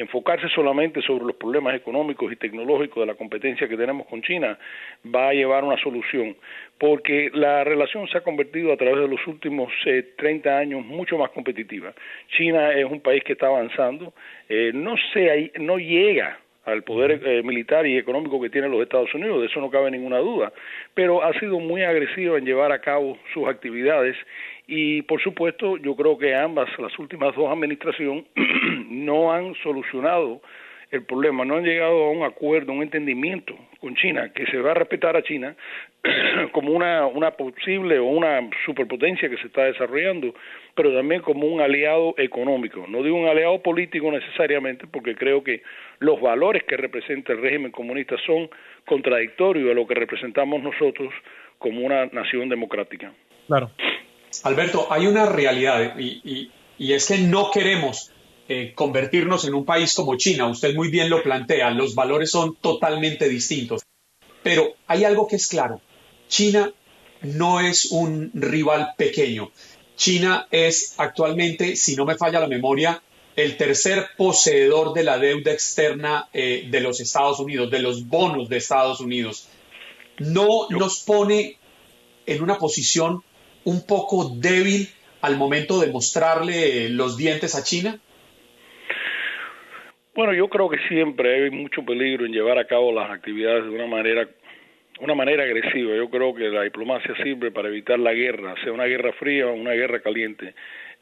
enfocarse 0.00 0.48
solamente 0.48 1.02
sobre 1.02 1.24
los 1.24 1.36
problemas 1.36 1.74
económicos 1.74 2.32
y 2.32 2.36
tecnológicos 2.36 3.02
de 3.02 3.06
la 3.06 3.14
competencia 3.14 3.68
que 3.68 3.76
tenemos 3.76 4.06
con 4.06 4.22
China 4.22 4.58
va 5.14 5.28
a 5.28 5.32
llevar 5.32 5.62
a 5.62 5.66
una 5.66 5.82
solución, 5.82 6.36
porque 6.78 7.30
la 7.34 7.64
relación 7.64 8.06
se 8.08 8.18
ha 8.18 8.22
convertido 8.22 8.72
a 8.72 8.76
través 8.76 9.00
de 9.00 9.08
los 9.08 9.26
últimos 9.26 9.72
eh, 9.86 10.14
30 10.16 10.56
años 10.56 10.84
mucho 10.84 11.18
más 11.18 11.30
competitiva. 11.30 11.92
China 12.36 12.72
es 12.72 12.84
un 12.84 13.00
país 13.00 13.22
que 13.24 13.32
está 13.32 13.46
avanzando, 13.46 14.12
eh, 14.48 14.70
no, 14.74 14.94
se, 15.12 15.52
no 15.58 15.78
llega 15.78 16.38
al 16.64 16.82
poder 16.82 17.20
eh, 17.24 17.42
militar 17.42 17.86
y 17.86 17.96
económico 17.96 18.40
que 18.40 18.50
tienen 18.50 18.70
los 18.70 18.82
Estados 18.82 19.12
Unidos, 19.14 19.40
de 19.40 19.46
eso 19.46 19.60
no 19.60 19.70
cabe 19.70 19.90
ninguna 19.90 20.18
duda, 20.18 20.52
pero 20.94 21.24
ha 21.24 21.32
sido 21.40 21.58
muy 21.58 21.82
agresivo 21.82 22.36
en 22.36 22.44
llevar 22.44 22.72
a 22.72 22.80
cabo 22.80 23.18
sus 23.32 23.48
actividades 23.48 24.16
y 24.70 25.00
por 25.02 25.20
supuesto, 25.22 25.78
yo 25.78 25.96
creo 25.96 26.18
que 26.18 26.34
ambas, 26.34 26.68
las 26.78 26.96
últimas 26.98 27.34
dos 27.34 27.50
administraciones, 27.50 28.26
no 28.90 29.32
han 29.32 29.54
solucionado 29.62 30.42
el 30.90 31.04
problema, 31.04 31.44
no 31.46 31.56
han 31.56 31.64
llegado 31.64 32.04
a 32.04 32.10
un 32.10 32.22
acuerdo, 32.22 32.72
un 32.72 32.82
entendimiento 32.82 33.54
con 33.80 33.94
China, 33.96 34.30
que 34.34 34.44
se 34.46 34.58
va 34.58 34.72
a 34.72 34.74
respetar 34.74 35.16
a 35.16 35.22
China 35.22 35.56
como 36.52 36.72
una, 36.72 37.06
una 37.06 37.30
posible 37.30 37.98
o 37.98 38.04
una 38.04 38.40
superpotencia 38.66 39.30
que 39.30 39.38
se 39.38 39.46
está 39.46 39.64
desarrollando, 39.64 40.34
pero 40.74 40.94
también 40.94 41.22
como 41.22 41.46
un 41.46 41.62
aliado 41.62 42.14
económico. 42.18 42.84
No 42.88 43.02
digo 43.02 43.16
un 43.16 43.26
aliado 43.26 43.62
político 43.62 44.10
necesariamente, 44.12 44.86
porque 44.86 45.14
creo 45.14 45.42
que 45.42 45.62
los 45.98 46.20
valores 46.20 46.64
que 46.64 46.76
representa 46.76 47.32
el 47.32 47.40
régimen 47.40 47.72
comunista 47.72 48.16
son 48.26 48.50
contradictorios 48.84 49.70
a 49.70 49.74
lo 49.74 49.86
que 49.86 49.94
representamos 49.94 50.62
nosotros 50.62 51.12
como 51.56 51.80
una 51.80 52.04
nación 52.06 52.50
democrática. 52.50 53.14
Claro. 53.46 53.70
Alberto, 54.42 54.86
hay 54.90 55.06
una 55.06 55.26
realidad 55.26 55.98
y, 55.98 56.50
es 56.78 57.06
que 57.06 57.18
no 57.18 57.50
queremos 57.50 58.10
eh, 58.48 58.72
convertirnos 58.74 59.44
en 59.44 59.54
un 59.54 59.64
país 59.64 59.94
como 59.94 60.16
China. 60.16 60.46
Usted 60.46 60.74
muy 60.74 60.90
bien 60.90 61.10
lo 61.10 61.22
plantea, 61.22 61.70
los 61.70 61.94
valores 61.94 62.30
son 62.30 62.56
totalmente 62.56 63.28
distintos. 63.28 63.82
Pero 64.42 64.74
hay 64.86 65.04
algo 65.04 65.26
que 65.26 65.36
es 65.36 65.48
claro, 65.48 65.80
China 66.28 66.72
no 67.22 67.60
es 67.60 67.90
un 67.90 68.30
rival 68.34 68.94
pequeño. 68.96 69.50
China 69.96 70.46
es 70.50 70.94
actualmente, 70.98 71.74
si 71.74 71.96
no 71.96 72.04
me 72.04 72.16
falla 72.16 72.38
la 72.38 72.46
memoria, 72.46 73.02
el 73.34 73.56
tercer 73.56 74.06
poseedor 74.16 74.94
de 74.94 75.02
la 75.02 75.18
deuda 75.18 75.52
externa 75.52 76.28
eh, 76.32 76.68
de 76.70 76.80
los 76.80 77.00
Estados 77.00 77.40
Unidos, 77.40 77.70
de 77.70 77.80
los 77.80 78.06
bonos 78.06 78.48
de 78.48 78.56
Estados 78.56 79.00
Unidos. 79.00 79.48
No 80.18 80.68
nos 80.70 81.00
pone 81.00 81.58
en 82.26 82.42
una 82.42 82.58
posición 82.58 83.22
un 83.68 83.86
poco 83.86 84.30
débil 84.36 84.88
al 85.20 85.36
momento 85.36 85.80
de 85.80 85.92
mostrarle 85.92 86.88
los 86.88 87.16
dientes 87.16 87.54
a 87.54 87.62
China? 87.62 87.98
Bueno, 90.14 90.32
yo 90.32 90.48
creo 90.48 90.68
que 90.68 90.78
siempre 90.88 91.44
hay 91.44 91.50
mucho 91.50 91.84
peligro 91.84 92.26
en 92.26 92.32
llevar 92.32 92.58
a 92.58 92.66
cabo 92.66 92.92
las 92.92 93.10
actividades 93.10 93.64
de 93.64 93.70
una 93.70 93.86
manera 93.86 94.28
una 95.00 95.14
manera 95.14 95.44
agresiva. 95.44 95.94
Yo 95.94 96.10
creo 96.10 96.34
que 96.34 96.48
la 96.48 96.62
diplomacia 96.62 97.14
sirve 97.22 97.52
para 97.52 97.68
evitar 97.68 98.00
la 98.00 98.12
guerra, 98.12 98.56
sea 98.64 98.72
una 98.72 98.86
guerra 98.86 99.12
fría 99.12 99.46
o 99.46 99.52
una 99.52 99.72
guerra 99.72 100.00
caliente. 100.00 100.54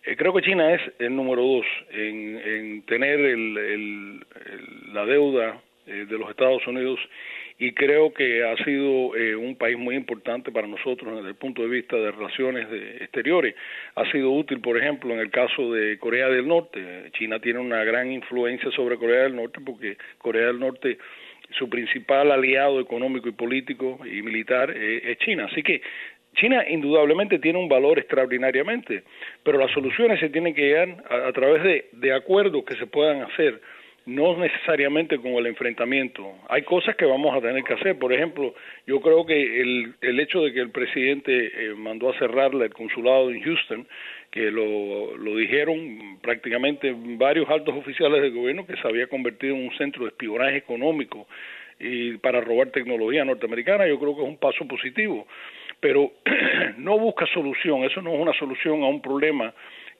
Eh, 0.04 0.16
creo 0.16 0.34
que 0.34 0.42
China 0.42 0.74
es 0.74 0.82
el 0.98 1.16
número 1.16 1.42
dos 1.42 1.66
en, 1.90 2.82
tener 2.82 3.18
la 4.92 5.06
deuda 5.06 5.62
eh, 5.86 6.04
de 6.08 6.18
los 6.18 6.28
Estados 6.28 6.66
Unidos 6.66 7.00
y 7.58 7.72
creo 7.72 8.12
que 8.12 8.44
ha 8.44 8.56
sido 8.64 9.16
eh, 9.16 9.34
un 9.34 9.56
país 9.56 9.78
muy 9.78 9.94
importante 9.94 10.52
para 10.52 10.66
nosotros 10.66 11.16
desde 11.16 11.30
el 11.30 11.36
punto 11.36 11.62
de 11.62 11.68
vista 11.68 11.96
de 11.96 12.10
relaciones 12.10 12.66
exteriores. 13.00 13.54
Ha 13.94 14.10
sido 14.10 14.30
útil, 14.30 14.60
por 14.60 14.76
ejemplo, 14.76 15.14
en 15.14 15.20
el 15.20 15.30
caso 15.30 15.72
de 15.72 15.98
Corea 15.98 16.28
del 16.28 16.46
Norte. 16.46 17.10
China 17.12 17.40
tiene 17.40 17.58
una 17.60 17.82
gran 17.84 18.12
influencia 18.12 18.70
sobre 18.72 18.98
Corea 18.98 19.22
del 19.22 19.36
Norte 19.36 19.60
porque 19.64 19.96
Corea 20.18 20.48
del 20.48 20.60
Norte 20.60 20.98
su 21.58 21.70
principal 21.70 22.30
aliado 22.32 22.80
económico 22.80 23.28
y 23.28 23.32
político 23.32 24.00
y 24.04 24.20
militar 24.20 24.70
eh, 24.76 25.12
es 25.12 25.18
China. 25.18 25.48
Así 25.50 25.62
que 25.62 25.80
China 26.34 26.62
indudablemente 26.68 27.38
tiene 27.38 27.58
un 27.58 27.68
valor 27.68 27.98
extraordinariamente, 27.98 29.04
pero 29.42 29.58
las 29.58 29.70
soluciones 29.70 30.20
se 30.20 30.28
tienen 30.28 30.54
que 30.54 30.62
llegar 30.62 31.04
a, 31.08 31.28
a 31.28 31.32
través 31.32 31.62
de, 31.62 31.86
de 31.92 32.12
acuerdos 32.12 32.64
que 32.64 32.76
se 32.76 32.86
puedan 32.86 33.22
hacer 33.22 33.60
no 34.06 34.36
necesariamente 34.36 35.18
con 35.18 35.32
el 35.32 35.46
enfrentamiento. 35.46 36.32
Hay 36.48 36.62
cosas 36.62 36.94
que 36.94 37.04
vamos 37.04 37.36
a 37.36 37.40
tener 37.40 37.64
que 37.64 37.74
hacer. 37.74 37.98
Por 37.98 38.12
ejemplo, 38.12 38.54
yo 38.86 39.00
creo 39.00 39.26
que 39.26 39.60
el, 39.60 39.94
el 40.00 40.20
hecho 40.20 40.42
de 40.42 40.52
que 40.52 40.60
el 40.60 40.70
presidente 40.70 41.32
eh, 41.46 41.74
mandó 41.74 42.10
a 42.10 42.18
cerrar 42.18 42.54
el 42.54 42.72
consulado 42.72 43.30
en 43.30 43.42
Houston, 43.42 43.86
que 44.30 44.50
lo, 44.50 45.16
lo 45.16 45.36
dijeron 45.36 46.18
prácticamente 46.22 46.94
varios 46.96 47.50
altos 47.50 47.74
oficiales 47.74 48.22
del 48.22 48.32
gobierno, 48.32 48.66
que 48.66 48.76
se 48.76 48.86
había 48.86 49.08
convertido 49.08 49.56
en 49.56 49.64
un 49.64 49.76
centro 49.76 50.04
de 50.04 50.10
espionaje 50.10 50.56
económico 50.56 51.26
y 51.78 52.16
para 52.18 52.40
robar 52.40 52.70
tecnología 52.70 53.24
norteamericana, 53.24 53.86
yo 53.86 53.98
creo 53.98 54.14
que 54.16 54.22
es 54.22 54.28
un 54.28 54.38
paso 54.38 54.66
positivo. 54.66 55.26
Pero 55.80 56.12
no 56.78 56.98
busca 56.98 57.26
solución, 57.34 57.84
eso 57.84 58.00
no 58.02 58.14
es 58.14 58.20
una 58.20 58.32
solución 58.34 58.82
a 58.82 58.86
un 58.86 59.02
problema 59.02 59.52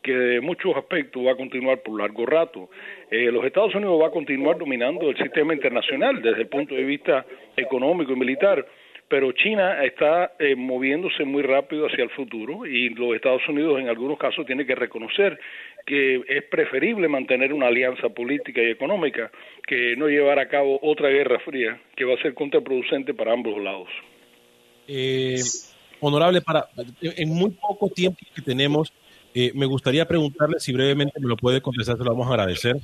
que 0.07 0.13
de 0.13 0.41
muchos 0.41 0.77
aspectos 0.77 1.27
va 1.27 1.33
a 1.33 1.37
continuar 1.37 1.83
por 1.83 1.99
largo 1.99 2.25
rato. 2.25 2.71
Eh, 3.11 3.29
los 3.33 3.45
Estados 3.45 3.75
Unidos 3.75 4.01
va 4.01 4.07
a 4.07 4.13
continuar 4.13 4.57
dominando 4.57 5.11
el 5.11 5.17
sistema 5.17 5.53
internacional 5.53 6.23
desde 6.23 6.43
el 6.43 6.49
punto 6.49 6.77
de 6.77 6.85
vista 6.85 7.27
económico 7.57 8.13
y 8.13 8.17
militar, 8.17 8.65
pero 9.09 9.33
China 9.33 9.85
está 9.85 10.35
eh, 10.39 10.55
moviéndose 10.55 11.25
muy 11.25 11.43
rápido 11.43 11.87
hacia 11.87 12.05
el 12.05 12.11
futuro 12.11 12.65
y 12.65 12.91
los 12.91 13.17
Estados 13.17 13.43
Unidos 13.49 13.81
en 13.81 13.89
algunos 13.89 14.17
casos 14.17 14.47
tiene 14.47 14.65
que 14.65 14.77
reconocer 14.77 15.41
que 15.85 16.23
es 16.29 16.45
preferible 16.45 17.09
mantener 17.09 17.53
una 17.53 17.67
alianza 17.67 18.09
política 18.09 18.63
y 18.63 18.71
económica 18.71 19.33
que 19.67 19.97
no 19.97 20.07
llevar 20.07 20.39
a 20.39 20.47
cabo 20.47 20.79
otra 20.83 21.09
guerra 21.09 21.41
fría 21.41 21.81
que 21.97 22.05
va 22.05 22.15
a 22.15 22.23
ser 22.23 22.35
contraproducente 22.35 23.13
para 23.13 23.33
ambos 23.33 23.61
lados. 23.61 23.89
Eh, 24.87 25.41
honorable, 25.99 26.41
para 26.43 26.67
en 27.03 27.29
muy 27.29 27.51
poco 27.51 27.89
tiempo 27.89 28.19
que 28.35 28.43
tenemos, 28.43 28.93
eh, 29.39 29.53
me 29.55 29.67
gustaría 29.67 30.09
preguntarle 30.09 30.59
si 30.61 30.73
brevemente 30.73 31.21
me 31.21 31.29
lo 31.29 31.37
puede 31.37 31.61
contestar, 31.61 31.99
se 31.99 32.05
lo 32.05 32.11
vamos 32.11 32.27
a 32.27 32.31
agradecer. 32.31 32.77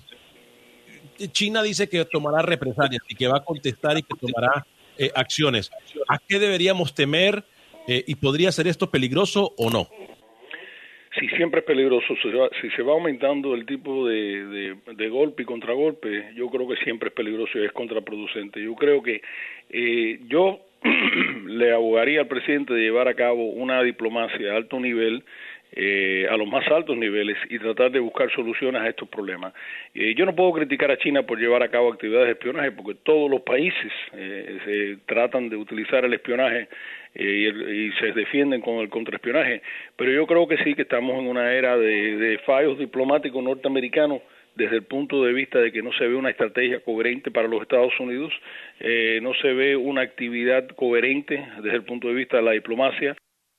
China 1.32 1.62
dice 1.62 1.88
que 1.88 2.04
tomará 2.04 2.42
represalias 2.42 3.02
y 3.08 3.14
que 3.14 3.26
va 3.26 3.38
a 3.38 3.42
contestar 3.42 3.96
y 3.96 4.02
que 4.02 4.14
tomará 4.20 4.66
eh, 4.98 5.10
acciones. 5.14 5.70
¿A 6.10 6.18
qué 6.18 6.38
deberíamos 6.38 6.94
temer 6.94 7.42
eh, 7.88 8.04
y 8.06 8.16
podría 8.16 8.52
ser 8.52 8.66
esto 8.66 8.90
peligroso 8.90 9.54
o 9.56 9.70
no? 9.70 9.88
Sí, 11.18 11.26
siempre 11.38 11.60
es 11.60 11.66
peligroso. 11.66 12.14
Si 12.60 12.68
se 12.68 12.82
va 12.82 12.92
aumentando 12.92 13.54
el 13.54 13.64
tipo 13.64 14.06
de, 14.06 14.76
de, 14.94 15.08
golpe 15.08 15.44
y 15.44 15.46
contragolpe, 15.46 16.34
yo 16.36 16.50
creo 16.50 16.68
que 16.68 16.76
siempre 16.84 17.08
es 17.08 17.14
peligroso 17.14 17.58
y 17.58 17.64
es 17.64 17.72
contraproducente. 17.72 18.62
Yo 18.62 18.74
creo 18.74 19.02
que 19.02 19.22
yo 20.28 20.60
le 21.46 21.72
abogaría 21.72 22.20
al 22.20 22.28
presidente 22.28 22.74
de 22.74 22.82
llevar 22.82 23.08
a 23.08 23.14
cabo 23.14 23.50
una 23.50 23.82
diplomacia 23.82 24.38
de 24.38 24.56
alto 24.56 24.80
nivel 24.80 25.24
eh, 25.74 26.26
a 26.30 26.36
los 26.36 26.46
más 26.46 26.66
altos 26.68 26.96
niveles 26.96 27.38
y 27.48 27.58
tratar 27.58 27.90
de 27.90 27.98
buscar 27.98 28.30
soluciones 28.30 28.82
a 28.82 28.88
estos 28.88 29.08
problemas. 29.08 29.54
Eh, 29.94 30.14
yo 30.14 30.26
no 30.26 30.34
puedo 30.34 30.52
criticar 30.52 30.90
a 30.90 30.98
China 30.98 31.22
por 31.22 31.38
llevar 31.38 31.62
a 31.62 31.70
cabo 31.70 31.90
actividades 31.90 32.26
de 32.26 32.32
espionaje 32.32 32.72
porque 32.72 32.94
todos 33.02 33.30
los 33.30 33.40
países 33.40 33.90
eh, 34.12 34.58
se 34.64 34.98
tratan 35.06 35.48
de 35.48 35.56
utilizar 35.56 36.04
el 36.04 36.12
espionaje 36.12 36.68
y, 37.14 37.90
se 38.00 38.12
defienden 38.12 38.60
con 38.60 38.76
el 38.76 38.88
contraespionaje, 38.88 39.60
pero 39.96 40.10
yo 40.10 40.26
creo 40.26 40.48
que 40.48 40.56
sí 40.64 40.74
que 40.74 40.82
estamos 40.82 41.18
en 41.18 41.28
una 41.28 41.52
era 41.52 41.76
de, 41.76 42.38
fallos 42.46 42.78
diplomáticos 42.78 43.42
norteamericanos 43.42 44.22
desde 44.54 44.76
el 44.76 44.84
punto 44.84 45.22
de 45.24 45.32
vista 45.32 45.58
de 45.58 45.72
que 45.72 45.82
no 45.82 45.92
se 45.92 46.06
ve 46.06 46.14
una 46.14 46.30
estrategia 46.30 46.80
coherente 46.80 47.30
para 47.30 47.48
los 47.48 47.62
Estados 47.62 47.98
Unidos, 48.00 48.32
eh, 48.80 49.20
no 49.22 49.34
se 49.34 49.52
ve 49.52 49.76
una 49.76 50.02
actividad 50.02 50.68
coherente 50.68 51.46
desde 51.62 51.76
el 51.76 51.84
punto 51.84 52.08
de 52.08 52.14
vista 52.14 52.38
de 52.38 52.42
la 52.42 52.52
diplomacia 52.52 53.14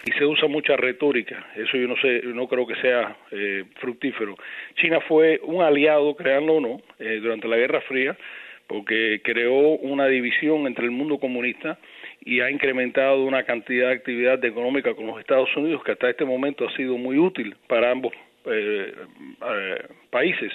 y 0.05 0.11
se 0.11 0.25
usa 0.25 0.47
mucha 0.47 0.75
retórica. 0.75 1.47
Eso 1.55 1.77
yo 1.77 1.87
no 1.87 1.95
sé, 1.97 2.21
no 2.25 2.47
creo 2.47 2.67
que 2.67 2.75
sea 2.75 3.15
eh, 3.31 3.63
fructífero. 3.75 4.35
China 4.75 4.99
fue 5.07 5.39
un 5.43 5.61
aliado, 5.61 6.15
créanlo 6.15 6.55
o 6.55 6.61
no, 6.61 6.81
eh, 6.99 7.19
durante 7.21 7.47
la 7.47 7.57
Guerra 7.57 7.81
Fría, 7.81 8.17
porque 8.67 9.21
creó 9.23 9.57
una 9.59 10.07
división 10.07 10.67
entre 10.67 10.85
el 10.85 10.91
mundo 10.91 11.19
comunista 11.19 11.77
y 12.25 12.39
ha 12.39 12.49
incrementado 12.49 13.23
una 13.23 13.43
cantidad 13.43 13.89
de 13.89 13.95
actividad 13.95 14.43
económica 14.43 14.93
con 14.93 15.07
los 15.07 15.19
Estados 15.19 15.55
Unidos 15.55 15.83
que 15.83 15.91
hasta 15.91 16.09
este 16.09 16.25
momento 16.25 16.67
ha 16.67 16.75
sido 16.75 16.97
muy 16.97 17.17
útil 17.17 17.55
para 17.67 17.91
ambos 17.91 18.13
eh, 18.45 18.93
eh, 18.93 19.83
países 20.09 20.51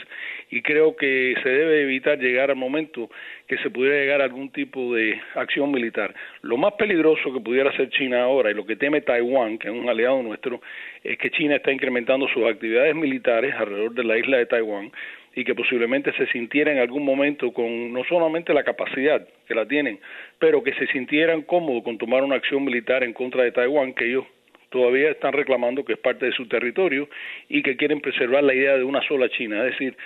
y 0.50 0.62
creo 0.62 0.96
que 0.96 1.34
se 1.42 1.48
debe 1.48 1.82
evitar 1.82 2.18
llegar 2.18 2.50
al 2.50 2.56
momento 2.56 3.10
que 3.46 3.58
se 3.58 3.70
pudiera 3.70 3.98
llegar 3.98 4.20
a 4.20 4.24
algún 4.24 4.50
tipo 4.50 4.94
de 4.94 5.20
acción 5.34 5.70
militar. 5.70 6.14
Lo 6.42 6.56
más 6.56 6.74
peligroso 6.74 7.32
que 7.32 7.40
pudiera 7.40 7.70
hacer 7.70 7.90
China 7.90 8.22
ahora 8.22 8.50
y 8.50 8.54
lo 8.54 8.66
que 8.66 8.76
teme 8.76 9.00
Taiwán, 9.00 9.58
que 9.58 9.68
es 9.68 9.74
un 9.74 9.88
aliado 9.88 10.22
nuestro, 10.22 10.60
es 11.02 11.18
que 11.18 11.30
China 11.30 11.56
está 11.56 11.72
incrementando 11.72 12.28
sus 12.28 12.44
actividades 12.44 12.94
militares 12.94 13.54
alrededor 13.56 13.92
de 13.94 14.04
la 14.04 14.18
isla 14.18 14.38
de 14.38 14.46
Taiwán 14.46 14.90
y 15.34 15.44
que 15.44 15.54
posiblemente 15.54 16.12
se 16.14 16.26
sintiera 16.28 16.72
en 16.72 16.78
algún 16.78 17.04
momento 17.04 17.52
con 17.52 17.92
no 17.92 18.02
solamente 18.04 18.52
la 18.52 18.64
capacidad 18.64 19.26
que 19.46 19.54
la 19.54 19.66
tienen, 19.66 20.00
pero 20.38 20.62
que 20.62 20.72
se 20.74 20.86
sintieran 20.88 21.42
cómodos 21.42 21.84
con 21.84 21.98
tomar 21.98 22.24
una 22.24 22.36
acción 22.36 22.64
militar 22.64 23.04
en 23.04 23.12
contra 23.12 23.44
de 23.44 23.52
Taiwán, 23.52 23.94
que 23.94 24.06
ellos 24.06 24.24
todavía 24.70 25.10
están 25.10 25.32
reclamando 25.32 25.84
que 25.84 25.94
es 25.94 25.98
parte 25.98 26.26
de 26.26 26.32
su 26.32 26.46
territorio 26.46 27.08
y 27.48 27.62
que 27.62 27.76
quieren 27.76 28.00
preservar 28.00 28.44
la 28.44 28.54
idea 28.54 28.76
de 28.76 28.84
una 28.84 29.06
sola 29.06 29.28
China. 29.28 29.64
Es 29.64 29.72
decir, 29.72 29.96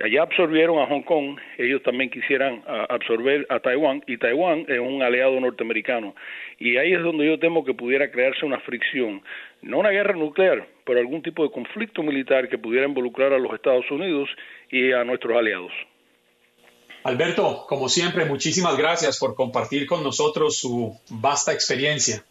allá 0.00 0.22
absorbieron 0.22 0.78
a 0.78 0.86
Hong 0.86 1.02
Kong, 1.02 1.38
ellos 1.58 1.82
también 1.82 2.10
quisieran 2.10 2.62
absorber 2.66 3.46
a 3.48 3.60
Taiwán 3.60 4.02
y 4.06 4.16
Taiwán 4.16 4.64
es 4.68 4.78
un 4.78 5.02
aliado 5.02 5.38
norteamericano. 5.40 6.14
Y 6.58 6.76
ahí 6.76 6.92
es 6.92 7.02
donde 7.02 7.26
yo 7.26 7.38
temo 7.38 7.64
que 7.64 7.74
pudiera 7.74 8.10
crearse 8.10 8.46
una 8.46 8.60
fricción, 8.60 9.22
no 9.62 9.78
una 9.78 9.90
guerra 9.90 10.14
nuclear, 10.14 10.66
pero 10.84 11.00
algún 11.00 11.22
tipo 11.22 11.42
de 11.42 11.50
conflicto 11.50 12.02
militar 12.02 12.48
que 12.48 12.58
pudiera 12.58 12.86
involucrar 12.86 13.32
a 13.32 13.38
los 13.38 13.52
Estados 13.54 13.90
Unidos 13.90 14.28
y 14.70 14.92
a 14.92 15.04
nuestros 15.04 15.36
aliados. 15.36 15.72
Alberto, 17.04 17.64
como 17.68 17.88
siempre, 17.88 18.24
muchísimas 18.24 18.76
gracias 18.76 19.18
por 19.18 19.34
compartir 19.34 19.86
con 19.86 20.04
nosotros 20.04 20.56
su 20.56 20.96
vasta 21.10 21.52
experiencia. 21.52 22.22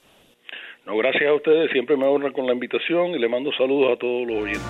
No, 0.83 0.97
gracias 0.97 1.29
a 1.29 1.33
ustedes, 1.35 1.71
siempre 1.71 1.95
me 1.95 2.07
honran 2.07 2.33
con 2.33 2.47
la 2.47 2.53
invitación 2.53 3.11
y 3.11 3.19
le 3.19 3.29
mando 3.29 3.51
saludos 3.55 3.93
a 3.93 3.99
todos 3.99 4.27
los 4.27 4.41
oyentes. 4.41 4.63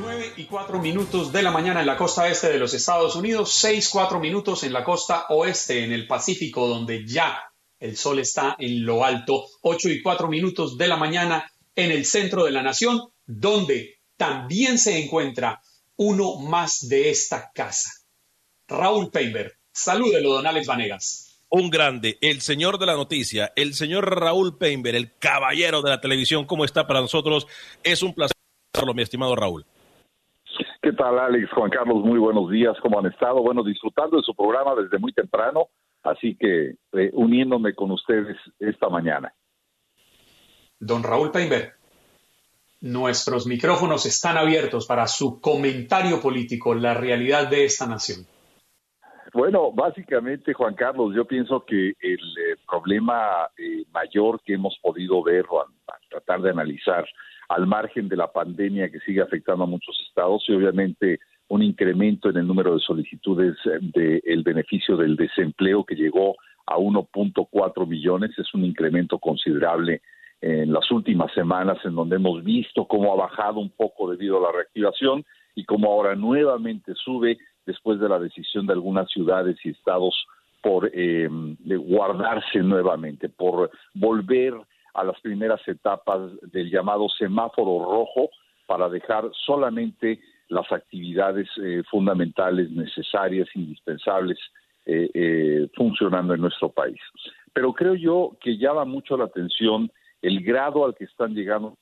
9 0.00 0.32
y 0.36 0.44
4 0.46 0.78
minutos 0.80 1.32
de 1.32 1.42
la 1.42 1.52
mañana 1.52 1.78
en 1.78 1.86
la 1.86 1.96
costa 1.96 2.28
este 2.28 2.48
de 2.48 2.58
los 2.58 2.74
Estados 2.74 3.14
Unidos, 3.14 3.52
6, 3.52 3.88
4 3.88 4.18
minutos 4.18 4.64
en 4.64 4.72
la 4.72 4.82
costa 4.82 5.26
oeste, 5.28 5.84
en 5.84 5.92
el 5.92 6.08
Pacífico, 6.08 6.66
donde 6.66 7.06
ya 7.06 7.40
el 7.78 7.96
sol 7.96 8.18
está 8.18 8.56
en 8.58 8.84
lo 8.84 9.04
alto, 9.04 9.44
8 9.62 9.90
y 9.90 10.02
4 10.02 10.26
minutos 10.26 10.76
de 10.76 10.88
la 10.88 10.96
mañana 10.96 11.48
en 11.76 11.92
el 11.92 12.04
centro 12.04 12.46
de 12.46 12.50
la 12.50 12.64
nación, 12.64 13.00
donde 13.24 14.00
también 14.16 14.76
se 14.76 14.98
encuentra 14.98 15.60
uno 15.94 16.34
más 16.40 16.88
de 16.88 17.10
esta 17.10 17.52
casa. 17.54 17.90
Raúl 18.66 19.12
Peinberg. 19.12 19.52
Salúdelo, 19.70 20.32
don 20.32 20.46
Alex 20.48 20.66
Vanegas 20.66 21.27
un 21.50 21.70
grande, 21.70 22.18
el 22.20 22.40
señor 22.40 22.78
de 22.78 22.86
la 22.86 22.94
noticia, 22.94 23.52
el 23.56 23.74
señor 23.74 24.20
Raúl 24.20 24.58
Peinber, 24.58 24.94
el 24.94 25.12
caballero 25.18 25.82
de 25.82 25.90
la 25.90 26.00
televisión, 26.00 26.44
¿cómo 26.44 26.64
está 26.64 26.86
para 26.86 27.00
nosotros? 27.00 27.46
Es 27.82 28.02
un 28.02 28.14
placer, 28.14 28.36
mi 28.94 29.02
estimado 29.02 29.34
Raúl. 29.34 29.64
¿Qué 30.82 30.92
tal, 30.92 31.18
Alex? 31.18 31.50
Juan 31.52 31.70
Carlos, 31.70 32.04
muy 32.04 32.18
buenos 32.18 32.50
días. 32.50 32.76
¿Cómo 32.80 32.98
han 32.98 33.06
estado? 33.06 33.42
Bueno, 33.42 33.62
disfrutando 33.64 34.16
de 34.16 34.22
su 34.22 34.34
programa 34.34 34.74
desde 34.74 34.98
muy 34.98 35.12
temprano, 35.12 35.68
así 36.02 36.36
que 36.36 36.76
eh, 36.92 37.10
uniéndome 37.12 37.74
con 37.74 37.90
ustedes 37.90 38.36
esta 38.58 38.88
mañana. 38.88 39.34
Don 40.78 41.02
Raúl 41.02 41.32
Peinber, 41.32 41.72
nuestros 42.80 43.46
micrófonos 43.46 44.06
están 44.06 44.36
abiertos 44.36 44.86
para 44.86 45.08
su 45.08 45.40
comentario 45.40 46.20
político, 46.20 46.74
la 46.74 46.94
realidad 46.94 47.48
de 47.48 47.64
esta 47.64 47.86
nación. 47.86 48.26
Bueno, 49.34 49.70
básicamente, 49.72 50.54
Juan 50.54 50.74
Carlos, 50.74 51.14
yo 51.14 51.26
pienso 51.26 51.64
que 51.64 51.88
el 52.00 52.18
eh, 52.18 52.56
problema 52.66 53.48
eh, 53.58 53.84
mayor 53.92 54.40
que 54.42 54.54
hemos 54.54 54.78
podido 54.82 55.22
ver 55.22 55.44
o 55.50 55.66
tratar 56.08 56.40
de 56.40 56.50
analizar 56.50 57.06
al 57.48 57.66
margen 57.66 58.08
de 58.08 58.16
la 58.16 58.32
pandemia 58.32 58.90
que 58.90 59.00
sigue 59.00 59.20
afectando 59.20 59.64
a 59.64 59.66
muchos 59.66 59.98
estados 60.08 60.44
y 60.48 60.52
obviamente 60.52 61.18
un 61.48 61.62
incremento 61.62 62.30
en 62.30 62.38
el 62.38 62.46
número 62.46 62.74
de 62.74 62.80
solicitudes 62.80 63.56
eh, 63.66 64.22
del 64.26 64.42
beneficio 64.42 64.96
del 64.96 65.16
desempleo 65.16 65.84
que 65.84 65.94
llegó 65.94 66.36
a 66.66 66.76
1.4 66.76 67.86
millones, 67.86 68.30
es 68.38 68.52
un 68.54 68.64
incremento 68.64 69.18
considerable 69.18 70.02
en 70.40 70.72
las 70.72 70.90
últimas 70.90 71.32
semanas 71.32 71.78
en 71.84 71.94
donde 71.94 72.16
hemos 72.16 72.44
visto 72.44 72.86
cómo 72.86 73.12
ha 73.12 73.16
bajado 73.16 73.58
un 73.58 73.70
poco 73.70 74.10
debido 74.10 74.38
a 74.38 74.52
la 74.52 74.56
reactivación 74.56 75.24
y 75.54 75.64
cómo 75.64 75.90
ahora 75.90 76.14
nuevamente 76.14 76.92
sube 76.94 77.38
después 77.68 78.00
de 78.00 78.08
la 78.08 78.18
decisión 78.18 78.66
de 78.66 78.72
algunas 78.72 79.10
ciudades 79.10 79.58
y 79.62 79.70
estados 79.70 80.26
por 80.62 80.90
eh, 80.94 81.28
guardarse 81.60 82.60
nuevamente, 82.60 83.28
por 83.28 83.70
volver 83.92 84.54
a 84.94 85.04
las 85.04 85.20
primeras 85.20 85.60
etapas 85.68 86.32
del 86.50 86.70
llamado 86.70 87.08
semáforo 87.10 87.84
rojo 87.84 88.30
para 88.66 88.88
dejar 88.88 89.30
solamente 89.46 90.18
las 90.48 90.72
actividades 90.72 91.46
eh, 91.62 91.82
fundamentales, 91.90 92.70
necesarias, 92.70 93.46
indispensables, 93.54 94.38
eh, 94.86 95.68
funcionando 95.76 96.32
en 96.32 96.40
nuestro 96.40 96.70
país. 96.70 96.98
Pero 97.52 97.74
creo 97.74 97.94
yo 97.94 98.38
que 98.40 98.56
llama 98.56 98.86
mucho 98.86 99.18
la 99.18 99.24
atención 99.24 99.92
el 100.22 100.42
grado 100.42 100.86
al 100.86 100.94
que 100.94 101.04
están 101.04 101.34
llegando 101.34 101.76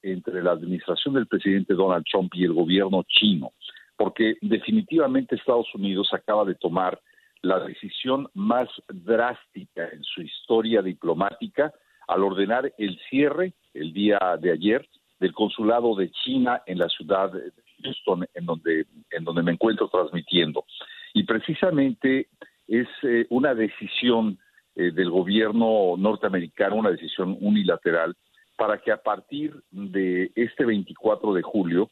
entre 0.00 0.44
la 0.44 0.52
administración 0.52 1.14
del 1.14 1.26
presidente 1.26 1.74
Donald 1.74 2.04
Trump 2.08 2.32
y 2.36 2.44
el 2.44 2.52
gobierno 2.52 3.02
chino 3.08 3.50
porque 3.98 4.36
definitivamente 4.40 5.34
Estados 5.34 5.74
Unidos 5.74 6.08
acaba 6.12 6.44
de 6.44 6.54
tomar 6.54 7.00
la 7.42 7.58
decisión 7.58 8.28
más 8.32 8.68
drástica 8.88 9.88
en 9.92 10.02
su 10.04 10.22
historia 10.22 10.80
diplomática 10.82 11.72
al 12.06 12.22
ordenar 12.22 12.72
el 12.78 12.98
cierre 13.10 13.54
el 13.74 13.92
día 13.92 14.18
de 14.40 14.52
ayer 14.52 14.88
del 15.18 15.32
consulado 15.32 15.96
de 15.96 16.10
China 16.12 16.62
en 16.66 16.78
la 16.78 16.88
ciudad 16.88 17.32
de 17.32 17.52
Houston, 17.82 18.24
en 18.34 18.46
donde, 18.46 18.86
en 19.10 19.24
donde 19.24 19.42
me 19.42 19.52
encuentro 19.52 19.88
transmitiendo. 19.88 20.64
Y 21.12 21.24
precisamente 21.24 22.28
es 22.68 22.86
eh, 23.02 23.26
una 23.30 23.52
decisión 23.52 24.38
eh, 24.76 24.92
del 24.92 25.10
gobierno 25.10 25.96
norteamericano, 25.98 26.76
una 26.76 26.90
decisión 26.90 27.36
unilateral, 27.40 28.14
para 28.56 28.78
que 28.78 28.92
a 28.92 29.02
partir 29.02 29.54
de 29.72 30.30
este 30.36 30.64
24 30.64 31.34
de 31.34 31.42
julio 31.42 31.90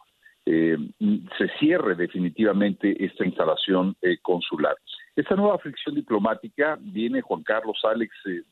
eh, 0.48 0.78
se 1.36 1.48
cierre 1.58 1.96
definitivamente 1.96 3.04
esta 3.04 3.24
instalación 3.24 3.96
eh, 4.00 4.18
consular. 4.22 4.76
Esta 5.16 5.34
nueva 5.34 5.58
fricción 5.58 5.96
diplomática 5.96 6.78
viene, 6.80 7.20
Juan 7.20 7.42
Carlos 7.42 7.78
Alex, 7.82 8.14
eh, 8.26 8.42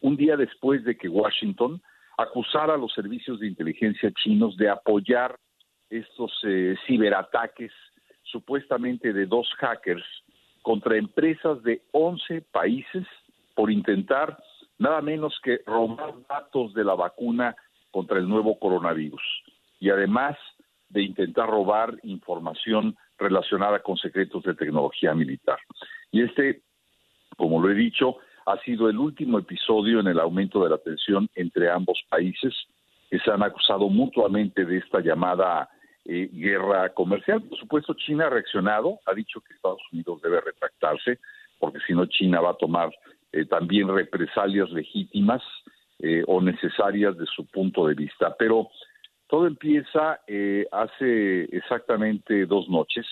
un 0.00 0.16
día 0.16 0.36
después 0.36 0.82
de 0.82 0.96
que 0.96 1.08
Washington 1.08 1.80
acusara 2.18 2.74
a 2.74 2.76
los 2.76 2.92
servicios 2.92 3.38
de 3.38 3.46
inteligencia 3.46 4.12
chinos 4.22 4.56
de 4.56 4.68
apoyar 4.68 5.36
estos 5.90 6.32
ciberataques 6.86 7.72
supuestamente 8.24 9.12
de 9.12 9.26
dos 9.26 9.48
hackers 9.58 10.04
contra 10.62 10.96
empresas 10.96 11.62
de 11.62 11.82
11 11.92 12.42
países 12.50 13.06
por 13.54 13.70
intentar 13.70 14.36
nada 14.78 15.00
menos 15.00 15.38
que 15.42 15.60
robar 15.66 16.14
datos 16.28 16.74
de 16.74 16.84
la 16.84 16.94
vacuna 16.94 17.54
contra 17.90 18.18
el 18.18 18.28
nuevo 18.28 18.58
coronavirus. 18.58 19.22
Y 19.78 19.90
además 19.90 20.36
de 20.88 21.02
intentar 21.02 21.48
robar 21.48 21.98
información 22.02 22.96
relacionada 23.18 23.80
con 23.80 23.96
secretos 23.96 24.42
de 24.44 24.54
tecnología 24.54 25.14
militar. 25.14 25.58
Y 26.10 26.22
este, 26.22 26.62
como 27.36 27.60
lo 27.60 27.70
he 27.70 27.74
dicho, 27.74 28.16
ha 28.46 28.58
sido 28.58 28.88
el 28.88 28.98
último 28.98 29.38
episodio 29.38 30.00
en 30.00 30.08
el 30.08 30.20
aumento 30.20 30.62
de 30.62 30.70
la 30.70 30.78
tensión 30.78 31.28
entre 31.34 31.70
ambos 31.70 32.02
países 32.08 32.54
que 33.10 33.18
se 33.18 33.30
han 33.30 33.42
acusado 33.42 33.88
mutuamente 33.88 34.64
de 34.64 34.78
esta 34.78 35.00
llamada 35.00 35.68
eh, 36.04 36.28
guerra 36.32 36.90
comercial. 36.90 37.42
Por 37.42 37.58
supuesto, 37.58 37.94
China 37.94 38.26
ha 38.26 38.30
reaccionado, 38.30 38.98
ha 39.06 39.14
dicho 39.14 39.40
que 39.40 39.54
Estados 39.54 39.80
Unidos 39.92 40.20
debe 40.22 40.40
retractarse, 40.40 41.18
porque 41.58 41.78
si 41.86 41.94
no, 41.94 42.06
China 42.06 42.40
va 42.40 42.50
a 42.50 42.56
tomar 42.56 42.90
eh, 43.32 43.46
también 43.46 43.88
represalias 43.88 44.70
legítimas 44.70 45.42
eh, 46.00 46.22
o 46.26 46.40
necesarias 46.40 47.16
de 47.16 47.26
su 47.26 47.46
punto 47.46 47.86
de 47.86 47.94
vista. 47.94 48.34
Pero 48.38 48.68
todo 49.34 49.48
empieza 49.48 50.20
eh, 50.28 50.64
hace 50.70 51.42
exactamente 51.56 52.46
dos 52.46 52.68
noches, 52.68 53.04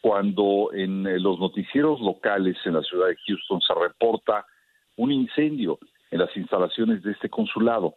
cuando 0.00 0.70
en 0.72 1.06
eh, 1.06 1.20
los 1.20 1.38
noticieros 1.38 2.00
locales 2.00 2.56
en 2.64 2.72
la 2.72 2.80
ciudad 2.80 3.08
de 3.08 3.18
Houston 3.26 3.60
se 3.60 3.74
reporta 3.74 4.46
un 4.96 5.12
incendio 5.12 5.78
en 6.10 6.20
las 6.20 6.34
instalaciones 6.38 7.02
de 7.02 7.12
este 7.12 7.28
consulado. 7.28 7.96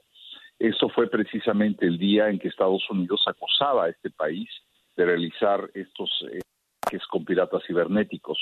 Esto 0.59 0.89
fue 0.89 1.09
precisamente 1.09 1.85
el 1.85 1.97
día 1.97 2.27
en 2.27 2.39
que 2.39 2.49
Estados 2.49 2.83
Unidos 2.89 3.23
acusaba 3.25 3.85
a 3.85 3.89
este 3.89 4.09
país 4.09 4.49
de 4.97 5.05
realizar 5.05 5.69
estos 5.75 6.11
ataques 6.25 7.07
con 7.07 7.23
piratas 7.23 7.63
cibernéticos. 7.65 8.37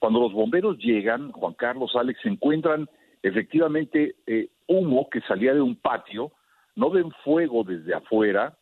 Cuando 0.00 0.18
los 0.18 0.32
bomberos 0.32 0.78
llegan, 0.78 1.30
Juan 1.32 1.52
Carlos, 1.52 1.94
Alex, 1.94 2.24
encuentran 2.24 2.88
efectivamente 3.22 4.16
eh, 4.26 4.48
humo 4.66 5.10
que 5.10 5.20
salía 5.20 5.52
de 5.52 5.60
un 5.60 5.76
patio, 5.76 6.32
no 6.76 6.90
ven 6.90 7.10
fuego 7.24 7.64
desde 7.64 7.94
afuera 7.94 8.56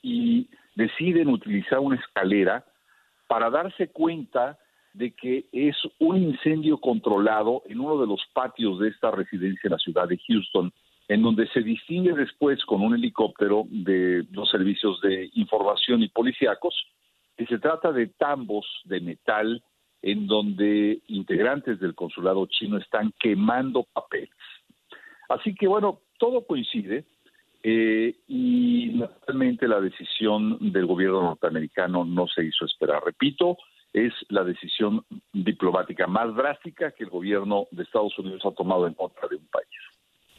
y 0.00 0.48
deciden 0.74 1.28
utilizar 1.28 1.80
una 1.80 1.96
escalera 1.96 2.64
para 3.26 3.50
darse 3.50 3.88
cuenta 3.88 4.58
de 4.94 5.12
que 5.12 5.46
es 5.52 5.76
un 5.98 6.16
incendio 6.16 6.78
controlado 6.78 7.62
en 7.66 7.80
uno 7.80 8.00
de 8.00 8.06
los 8.06 8.20
patios 8.32 8.78
de 8.80 8.88
esta 8.88 9.10
residencia 9.10 9.60
en 9.64 9.72
la 9.72 9.78
ciudad 9.78 10.08
de 10.08 10.18
Houston, 10.26 10.72
en 11.08 11.22
donde 11.22 11.46
se 11.48 11.60
distingue 11.60 12.12
después 12.12 12.64
con 12.64 12.80
un 12.80 12.94
helicóptero 12.94 13.64
de 13.70 14.24
los 14.30 14.50
servicios 14.50 15.00
de 15.00 15.30
información 15.34 16.02
y 16.02 16.08
policíacos 16.08 16.74
que 17.36 17.46
se 17.46 17.58
trata 17.58 17.92
de 17.92 18.08
tambos 18.08 18.66
de 18.84 19.00
metal 19.00 19.62
en 20.02 20.26
donde 20.26 21.00
integrantes 21.08 21.80
del 21.80 21.94
consulado 21.94 22.46
chino 22.46 22.78
están 22.78 23.12
quemando 23.18 23.84
papeles. 23.92 24.30
Así 25.28 25.54
que 25.54 25.66
bueno, 25.66 26.00
todo 26.18 26.46
coincide 26.46 27.04
eh, 27.70 28.14
y 28.28 28.92
naturalmente 28.94 29.68
la 29.68 29.78
decisión 29.78 30.56
del 30.72 30.86
gobierno 30.86 31.20
norteamericano 31.20 32.02
no 32.02 32.26
se 32.26 32.42
hizo 32.42 32.64
esperar. 32.64 33.02
Repito, 33.04 33.58
es 33.92 34.14
la 34.30 34.42
decisión 34.42 35.04
diplomática 35.34 36.06
más 36.06 36.34
drástica 36.34 36.92
que 36.92 37.04
el 37.04 37.10
gobierno 37.10 37.66
de 37.70 37.82
Estados 37.82 38.18
Unidos 38.18 38.40
ha 38.46 38.52
tomado 38.52 38.86
en 38.86 38.94
contra 38.94 39.28
de 39.28 39.36
un 39.36 39.46
país. 39.48 39.68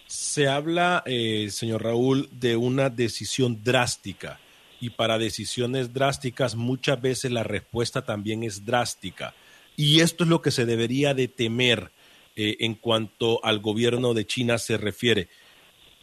Se 0.07 0.47
habla, 0.47 1.03
eh, 1.05 1.49
señor 1.51 1.83
Raúl, 1.83 2.27
de 2.31 2.55
una 2.55 2.89
decisión 2.89 3.63
drástica 3.63 4.39
y 4.81 4.89
para 4.89 5.19
decisiones 5.19 5.93
drásticas 5.93 6.55
muchas 6.55 6.99
veces 6.99 7.31
la 7.31 7.43
respuesta 7.43 8.03
también 8.03 8.41
es 8.41 8.65
drástica. 8.65 9.35
Y 9.75 9.99
esto 9.99 10.23
es 10.23 10.31
lo 10.31 10.41
que 10.41 10.49
se 10.49 10.65
debería 10.65 11.13
de 11.13 11.27
temer 11.27 11.91
eh, 12.35 12.57
en 12.61 12.73
cuanto 12.73 13.45
al 13.45 13.59
gobierno 13.59 14.15
de 14.15 14.25
China 14.25 14.57
se 14.57 14.77
refiere. 14.77 15.29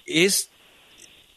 ¿Es, 0.04 0.52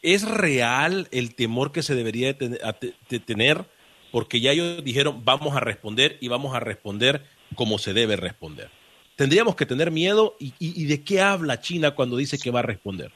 ¿Es 0.02 0.28
real 0.28 1.08
el 1.12 1.34
temor 1.34 1.72
que 1.72 1.82
se 1.82 1.94
debería 1.94 2.32
de, 2.32 3.20
tener? 3.20 3.64
Porque 4.12 4.40
ya 4.40 4.52
ellos 4.52 4.82
dijeron, 4.82 5.24
vamos 5.24 5.54
a 5.56 5.60
responder 5.60 6.16
y 6.20 6.28
vamos 6.28 6.54
a 6.54 6.60
responder 6.60 7.22
como 7.54 7.78
se 7.78 7.92
debe 7.92 8.16
responder. 8.16 8.68
¿Tendríamos 9.16 9.56
que 9.56 9.66
tener 9.66 9.90
miedo? 9.90 10.34
¿Y, 10.38 10.86
de 10.86 11.04
qué 11.04 11.20
habla 11.20 11.60
China 11.60 11.90
cuando 11.90 12.16
dice 12.16 12.38
que 12.42 12.50
va 12.50 12.60
a 12.60 12.62
responder? 12.62 13.12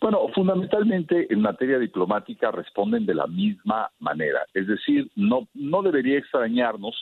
Bueno, 0.00 0.20
fundamentalmente 0.34 1.26
en 1.30 1.42
materia 1.42 1.78
diplomática 1.78 2.50
responden 2.50 3.04
de 3.04 3.14
la 3.14 3.26
misma 3.26 3.90
manera. 3.98 4.46
Es 4.54 4.66
decir, 4.66 5.10
no, 5.16 5.48
no 5.54 5.82
debería 5.82 6.18
extrañarnos 6.18 6.96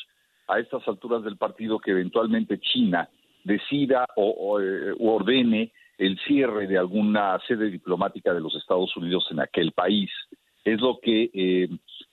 a 0.48 0.58
estas 0.58 0.86
alturas 0.88 1.22
del 1.22 1.36
partido 1.36 1.78
que 1.78 1.92
eventualmente 1.92 2.58
China 2.58 3.08
decida 3.44 4.06
o, 4.16 4.60
eh, 4.60 4.92
ordene 4.98 5.72
el 5.98 6.18
cierre 6.26 6.66
de 6.66 6.78
alguna 6.78 7.38
sede 7.46 7.70
diplomática 7.70 8.34
de 8.34 8.40
los 8.40 8.54
Estados 8.56 8.96
Unidos 8.96 9.26
en 9.30 9.40
aquel 9.40 9.72
país. 9.72 10.10
Es 10.64 10.80
lo 10.80 10.98
que, 11.00 11.30
eh, 11.32 11.68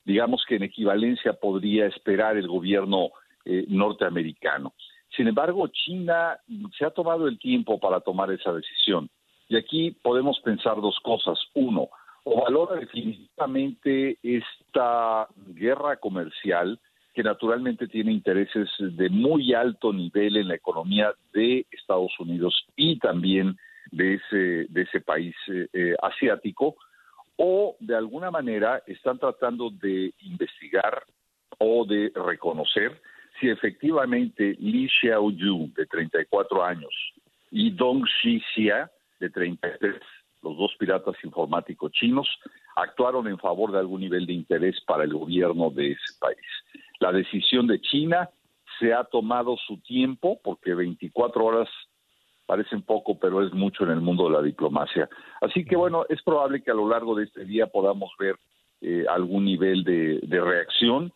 digamos 0.06 0.44
que 0.48 0.56
en 0.56 0.64
equivalencia 0.64 1.34
podría 1.34 1.88
esperar 1.88 2.38
el 2.38 2.48
gobierno 2.48 3.10
eh, 3.46 3.66
norteamericano. 3.68 4.74
Sin 5.16 5.28
embargo, 5.28 5.68
China 5.68 6.38
se 6.78 6.86
ha 6.86 6.92
tomado 6.92 7.28
el 7.28 7.38
tiempo 7.38 7.80
para 7.80 8.00
tomar 8.00 8.32
esa 8.32 8.54
decisión. 8.54 9.10
Y 9.48 9.58
aquí 9.58 9.92
podemos 9.92 10.40
pensar 10.40 10.82
dos 10.82 10.98
cosas. 11.04 11.38
Uno, 11.54 11.90
o 12.24 12.42
valora 12.42 12.76
definitivamente 12.76 14.18
esta 14.24 15.28
guerra 15.48 15.98
comercial 15.98 16.80
que 17.14 17.22
naturalmente 17.22 17.88
tiene 17.88 18.12
intereses 18.12 18.70
de 18.80 19.10
muy 19.10 19.54
alto 19.54 19.94
nivel 19.94 20.38
en 20.38 20.48
la 20.48 20.56
economía 20.56 21.14
de 21.34 21.66
Estados 21.72 22.12
Unidos 22.20 22.66
y 22.76 22.98
también 22.98 23.58
de 23.92 24.16
ese, 24.16 24.66
de 24.70 24.82
ese 24.82 25.02
país 25.02 25.36
eh, 25.48 25.68
eh, 25.74 25.96
asiático, 26.02 26.76
o 27.38 27.76
de 27.80 27.96
alguna 27.96 28.32
manera 28.32 28.84
están 28.86 29.18
tratando 29.18 29.70
de 29.70 30.14
investigar 30.22 31.04
o 31.58 31.86
de 31.86 32.12
reconocer 32.16 33.02
si 33.40 33.50
efectivamente 33.50 34.56
Li 34.60 34.88
Xiaoyu, 34.88 35.72
de 35.76 35.86
34 35.88 36.64
años, 36.64 36.94
y 37.52 37.72
Dong 37.72 38.06
Xixia, 38.22 38.92
de 39.20 39.30
33, 39.30 39.96
los 40.44 40.58
dos 40.58 40.76
piratas 40.78 41.16
informáticos 41.24 41.92
chinos, 41.92 42.28
actuaron 42.76 43.28
en 43.28 43.38
favor 43.38 43.72
de 43.72 43.80
algún 43.80 44.02
nivel 44.02 44.26
de 44.26 44.34
interés 44.34 44.80
para 44.86 45.04
el 45.04 45.14
gobierno 45.14 45.70
de 45.70 45.92
ese 45.92 46.20
país. 46.20 46.38
La 47.00 47.12
decisión 47.12 47.68
de 47.68 47.80
China 47.82 48.30
se 48.80 48.94
ha 48.94 49.04
tomado 49.04 49.56
su 49.58 49.78
tiempo, 49.82 50.40
porque 50.44 50.74
24 50.74 51.46
horas 51.46 51.70
parecen 52.54 52.84
poco, 52.84 53.18
pero 53.18 53.44
es 53.44 53.52
mucho 53.52 53.84
en 53.84 53.90
el 53.90 54.00
mundo 54.00 54.26
de 54.26 54.36
la 54.36 54.42
diplomacia. 54.44 55.10
Así 55.42 55.66
que 55.66 55.76
bueno, 55.76 56.06
es 56.08 56.22
probable 56.22 56.62
que 56.62 56.70
a 56.70 56.76
lo 56.76 56.88
largo 56.88 57.16
de 57.16 57.24
este 57.24 57.46
día 57.46 57.66
podamos 57.66 58.12
ver 58.20 58.36
eh, 58.80 59.06
algún 59.10 59.46
nivel 59.46 59.84
de, 59.84 60.20
reacción 60.40 61.12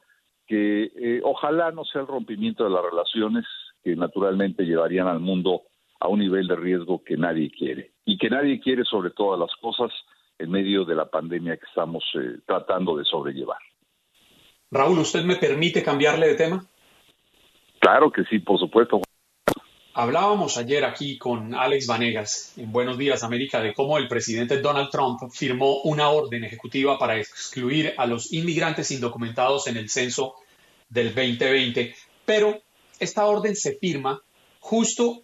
que 0.48 0.86
eh, 0.96 1.22
ojalá 1.24 1.70
no 1.72 1.86
sea 1.86 2.02
el 2.02 2.08
rompimiento 2.08 2.64
de 2.64 2.72
las 2.72 2.84
relaciones 2.84 3.46
que 3.84 3.96
naturalmente 3.96 4.64
llevarían 4.64 5.06
al 5.06 5.20
mundo 5.20 5.62
a 6.00 6.08
un 6.08 6.22
nivel 6.22 6.48
de 6.48 6.56
riesgo 6.56 7.04
que 7.04 7.18
nadie 7.18 7.52
quiere 7.52 7.92
y 8.04 8.18
que 8.18 8.32
nadie 8.32 8.60
quiere 8.60 8.84
sobre 8.84 9.12
todas 9.12 9.40
las 9.40 9.56
cosas 9.62 9.92
en 10.40 10.50
medio 10.50 10.86
de 10.86 10.96
la 10.96 11.06
pandemia 11.06 11.58
que 11.58 11.68
estamos 11.68 12.04
eh, 12.16 12.40
tratando 12.48 12.98
de 12.98 13.06
sobrellevar. 13.06 13.60
Raúl, 14.72 14.98
¿usted 14.98 15.24
me 15.24 15.36
permite 15.36 15.84
cambiarle 15.84 16.30
de 16.30 16.36
tema? 16.36 16.66
Claro 17.80 18.10
que 18.10 18.24
sí, 18.24 18.40
por 18.40 18.58
supuesto. 18.58 19.02
Hablábamos 20.00 20.58
ayer 20.58 20.86
aquí 20.86 21.18
con 21.18 21.56
Alex 21.56 21.88
Vanegas 21.88 22.54
en 22.56 22.72
Buenos 22.72 23.00
Días 23.00 23.24
América 23.24 23.64
de 23.64 23.74
cómo 23.74 23.98
el 23.98 24.08
presidente 24.08 24.62
Donald 24.62 24.92
Trump 24.92 25.20
firmó 25.32 25.82
una 25.86 26.10
orden 26.10 26.44
ejecutiva 26.44 27.00
para 27.00 27.18
excluir 27.18 27.96
a 27.98 28.06
los 28.06 28.32
inmigrantes 28.32 28.92
indocumentados 28.92 29.66
en 29.66 29.76
el 29.76 29.90
censo 29.90 30.36
del 30.88 31.16
2020, 31.16 31.96
pero 32.28 32.62
esta 33.00 33.26
orden 33.26 33.56
se 33.56 33.74
firma 33.80 34.22
justo 34.60 35.24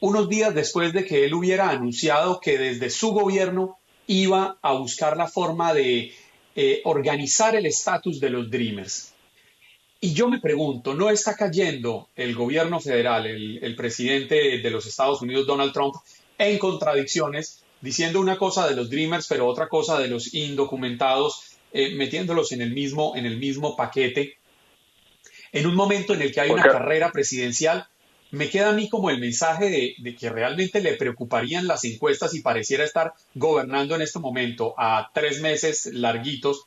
unos 0.00 0.26
días 0.30 0.54
después 0.54 0.94
de 0.94 1.04
que 1.04 1.26
él 1.26 1.34
hubiera 1.34 1.68
anunciado 1.68 2.40
que 2.40 2.56
desde 2.56 2.88
su 2.88 3.10
gobierno 3.10 3.76
iba 4.06 4.56
a 4.62 4.72
buscar 4.72 5.18
la 5.18 5.28
forma 5.28 5.74
de 5.74 6.14
eh, 6.56 6.80
organizar 6.84 7.54
el 7.56 7.66
estatus 7.66 8.20
de 8.20 8.30
los 8.30 8.50
Dreamers. 8.50 9.12
Y 10.00 10.14
yo 10.14 10.28
me 10.28 10.40
pregunto, 10.40 10.94
¿no 10.94 11.10
está 11.10 11.34
cayendo 11.34 12.08
el 12.14 12.34
gobierno 12.34 12.78
federal, 12.80 13.26
el, 13.26 13.74
presidente 13.76 14.58
de 14.58 14.70
los 14.70 14.86
Estados 14.86 15.22
Unidos, 15.22 15.46
Donald 15.46 15.72
Trump, 15.72 15.94
en 16.38 16.58
contradicciones, 16.58 17.64
diciendo 17.80 18.20
una 18.20 18.36
cosa 18.36 18.68
de 18.68 18.76
los 18.76 18.90
Dreamers, 18.90 19.26
pero 19.28 19.46
otra 19.46 19.68
cosa 19.68 19.98
de 19.98 20.08
los 20.08 20.34
indocumentados, 20.34 21.56
eh, 21.72 21.94
metiéndolos 21.96 22.52
en 22.52 22.62
el, 22.62 22.72
mismo, 22.72 23.16
en 23.16 23.26
el 23.26 23.38
mismo 23.38 23.74
paquete, 23.74 24.36
en 25.50 25.66
un 25.66 25.74
momento 25.74 26.14
en 26.14 26.22
el 26.22 26.32
que 26.32 26.42
hay 26.42 26.50
una 26.50 26.62
carrera 26.62 27.10
presidencial 27.10 27.88
me 28.30 28.50
queda 28.50 28.70
a 28.70 28.72
mí 28.72 28.88
como 28.88 29.10
el 29.10 29.18
mensaje 29.18 29.96
de, 29.98 30.16
que 30.16 30.28
realmente 30.28 30.80
le 30.80 30.94
preocuparían 30.94 31.66
las 31.66 31.84
encuestas 31.84 32.34
y 32.34 32.42
pareciera 32.42 32.84
estar 32.84 33.14
gobernando 33.34 33.94
en 33.94 34.02
este 34.02 34.18
momento 34.18 34.74
a 34.76 35.10
tres 35.14 35.40
meses 35.40 35.86
larguitos, 35.92 36.66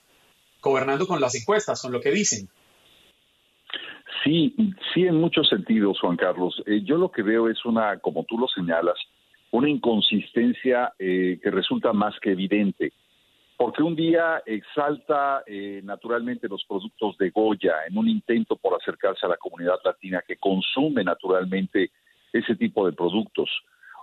gobernando 0.61 1.07
con 1.07 1.21
las 1.21 1.35
encuestas, 1.35 1.81
con 1.81 1.91
lo 1.91 2.01
que 2.01 2.11
dicen. 2.11 2.49
Sí, 4.23 4.55
sí, 4.93 5.05
en 5.05 5.15
muchos 5.15 5.49
sentidos, 5.49 5.99
Juan 5.99 6.17
Carlos. 6.17 6.61
Eh, 6.65 6.81
yo 6.83 6.97
lo 6.97 7.11
que 7.11 7.23
veo 7.23 7.49
es 7.49 7.65
una, 7.65 7.97
como 7.99 8.23
tú 8.25 8.37
lo 8.37 8.47
señalas, 8.47 8.97
una 9.51 9.69
inconsistencia 9.69 10.93
eh, 10.99 11.39
que 11.41 11.51
resulta 11.51 11.91
más 11.93 12.19
que 12.19 12.31
evidente 12.31 12.93
porque 13.61 13.83
un 13.83 13.95
día 13.95 14.41
exalta 14.43 15.43
eh, 15.45 15.81
naturalmente 15.83 16.47
los 16.47 16.65
productos 16.65 17.15
de 17.19 17.29
Goya 17.29 17.85
en 17.87 17.95
un 17.95 18.09
intento 18.09 18.55
por 18.55 18.73
acercarse 18.73 19.23
a 19.27 19.29
la 19.29 19.37
comunidad 19.37 19.75
latina 19.85 20.23
que 20.27 20.37
consume 20.37 21.03
naturalmente 21.03 21.91
ese 22.33 22.55
tipo 22.55 22.87
de 22.87 22.93
productos. 22.93 23.51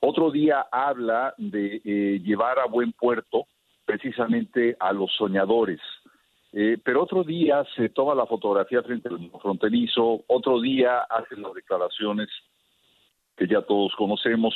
Otro 0.00 0.30
día 0.30 0.68
habla 0.70 1.34
de 1.38 1.82
eh, 1.84 2.20
llevar 2.22 2.60
a 2.60 2.66
buen 2.66 2.92
puerto 2.92 3.48
precisamente 3.84 4.76
a 4.78 4.92
los 4.92 5.12
soñadores. 5.16 5.80
Eh, 6.52 6.78
pero 6.82 7.02
otro 7.02 7.24
día 7.24 7.62
se 7.76 7.90
toma 7.90 8.14
la 8.14 8.26
fotografía 8.26 8.82
frente 8.82 9.08
al 9.08 9.30
fronterizo, 9.40 10.24
otro 10.26 10.60
día 10.60 11.00
hace 11.00 11.36
las 11.36 11.52
declaraciones 11.52 12.28
que 13.36 13.46
ya 13.46 13.62
todos 13.62 13.94
conocemos 13.96 14.54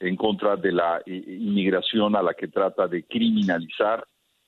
en 0.00 0.16
contra 0.16 0.56
de 0.56 0.72
la 0.72 1.02
inmigración 1.06 2.16
a 2.16 2.22
la 2.22 2.34
que 2.34 2.48
trata 2.48 2.88
de 2.88 3.04
criminalizar 3.04 4.04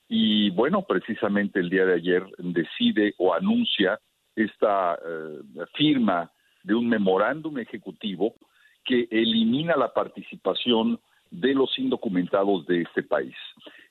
y 0.08 0.50
bueno, 0.50 0.82
precisamente 0.82 1.60
el 1.60 1.68
día 1.68 1.84
de 1.84 1.94
ayer 1.94 2.24
decide 2.38 3.14
o 3.18 3.34
anuncia 3.34 3.98
esta 4.34 4.94
eh, 4.94 5.64
firma 5.74 6.30
de 6.62 6.74
un 6.74 6.88
memorándum 6.88 7.58
ejecutivo 7.58 8.34
que 8.84 9.08
elimina 9.10 9.76
la 9.76 9.92
participación 9.92 11.00
de 11.30 11.54
los 11.54 11.76
indocumentados 11.78 12.66
de 12.66 12.82
este 12.82 13.02
país. 13.02 13.34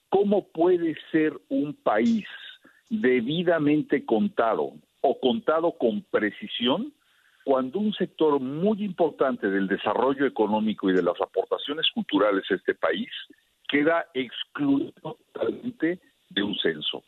¿Cómo 0.10 0.48
puede 0.48 0.96
ser 1.12 1.34
un 1.50 1.74
país 1.74 2.26
debidamente 2.90 4.06
contado 4.06 4.74
o 5.02 5.20
contado 5.20 5.74
con 5.78 6.02
precisión 6.04 6.94
cuando 7.44 7.78
un 7.80 7.94
sector 7.94 8.40
muy 8.40 8.84
importante 8.84 9.48
del 9.50 9.68
desarrollo 9.68 10.26
económico 10.26 10.90
y 10.90 10.94
de 10.94 11.04
las 11.04 11.20
aportaciones 11.22 11.86
culturales 11.94 12.44
a 12.50 12.56
este 12.56 12.74
país 12.74 13.10
queda 13.68 14.06
excluido 14.14 14.92
totalmente 15.02 16.00
de 16.30 16.44
un 16.44 16.56
censo? 16.58 17.04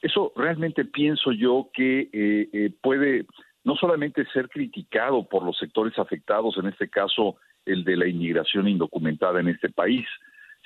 Eso 0.00 0.32
realmente 0.34 0.84
pienso 0.84 1.30
yo 1.32 1.68
que 1.72 2.08
eh, 2.12 2.48
eh, 2.52 2.70
puede 2.80 3.26
no 3.64 3.76
solamente 3.76 4.24
ser 4.32 4.48
criticado 4.48 5.28
por 5.28 5.44
los 5.44 5.56
sectores 5.58 5.96
afectados, 5.98 6.56
en 6.56 6.66
este 6.66 6.88
caso 6.88 7.36
el 7.64 7.84
de 7.84 7.96
la 7.96 8.08
inmigración 8.08 8.66
indocumentada 8.66 9.40
en 9.40 9.48
este 9.48 9.68
país, 9.68 10.04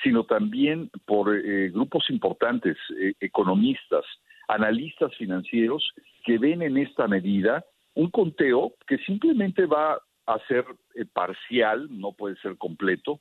sino 0.03 0.25
también 0.25 0.91
por 1.05 1.37
eh, 1.37 1.71
grupos 1.71 2.09
importantes, 2.11 2.77
economistas, 3.21 4.05
analistas 4.49 5.14
financieros, 5.16 5.92
que 6.24 6.38
ven 6.38 6.62
en 6.62 6.76
esta 6.76 7.07
medida 7.09 7.64
un 7.94 8.11
conteo 8.11 8.74
que 8.86 8.99
simplemente 8.99 9.66
va 9.66 9.99
a 10.26 10.38
ser 10.49 10.64
eh, 10.94 11.05
parcial, 11.12 11.88
no 11.90 12.12
puede 12.12 12.36
ser 12.36 12.57
completo, 12.59 13.20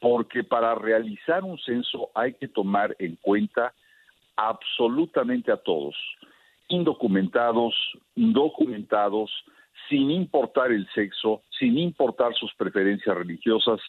porque 0.00 0.44
para 0.44 0.74
realizar 0.74 1.44
un 1.44 1.58
censo 1.58 2.10
hay 2.14 2.34
que 2.34 2.48
tomar 2.48 2.94
en 2.98 3.16
cuenta 3.16 3.74
absolutamente 4.36 5.50
a 5.50 5.56
todos, 5.56 5.96
indocumentados, 6.68 7.74
documentados, 8.14 9.30
sin 9.88 10.10
importar 10.10 10.70
el 10.72 10.88
sexo, 10.94 11.42
sin 11.58 11.78
importar 11.78 12.34
sus 12.34 12.54
preferencias 12.54 13.16
religiosas, 13.16 13.80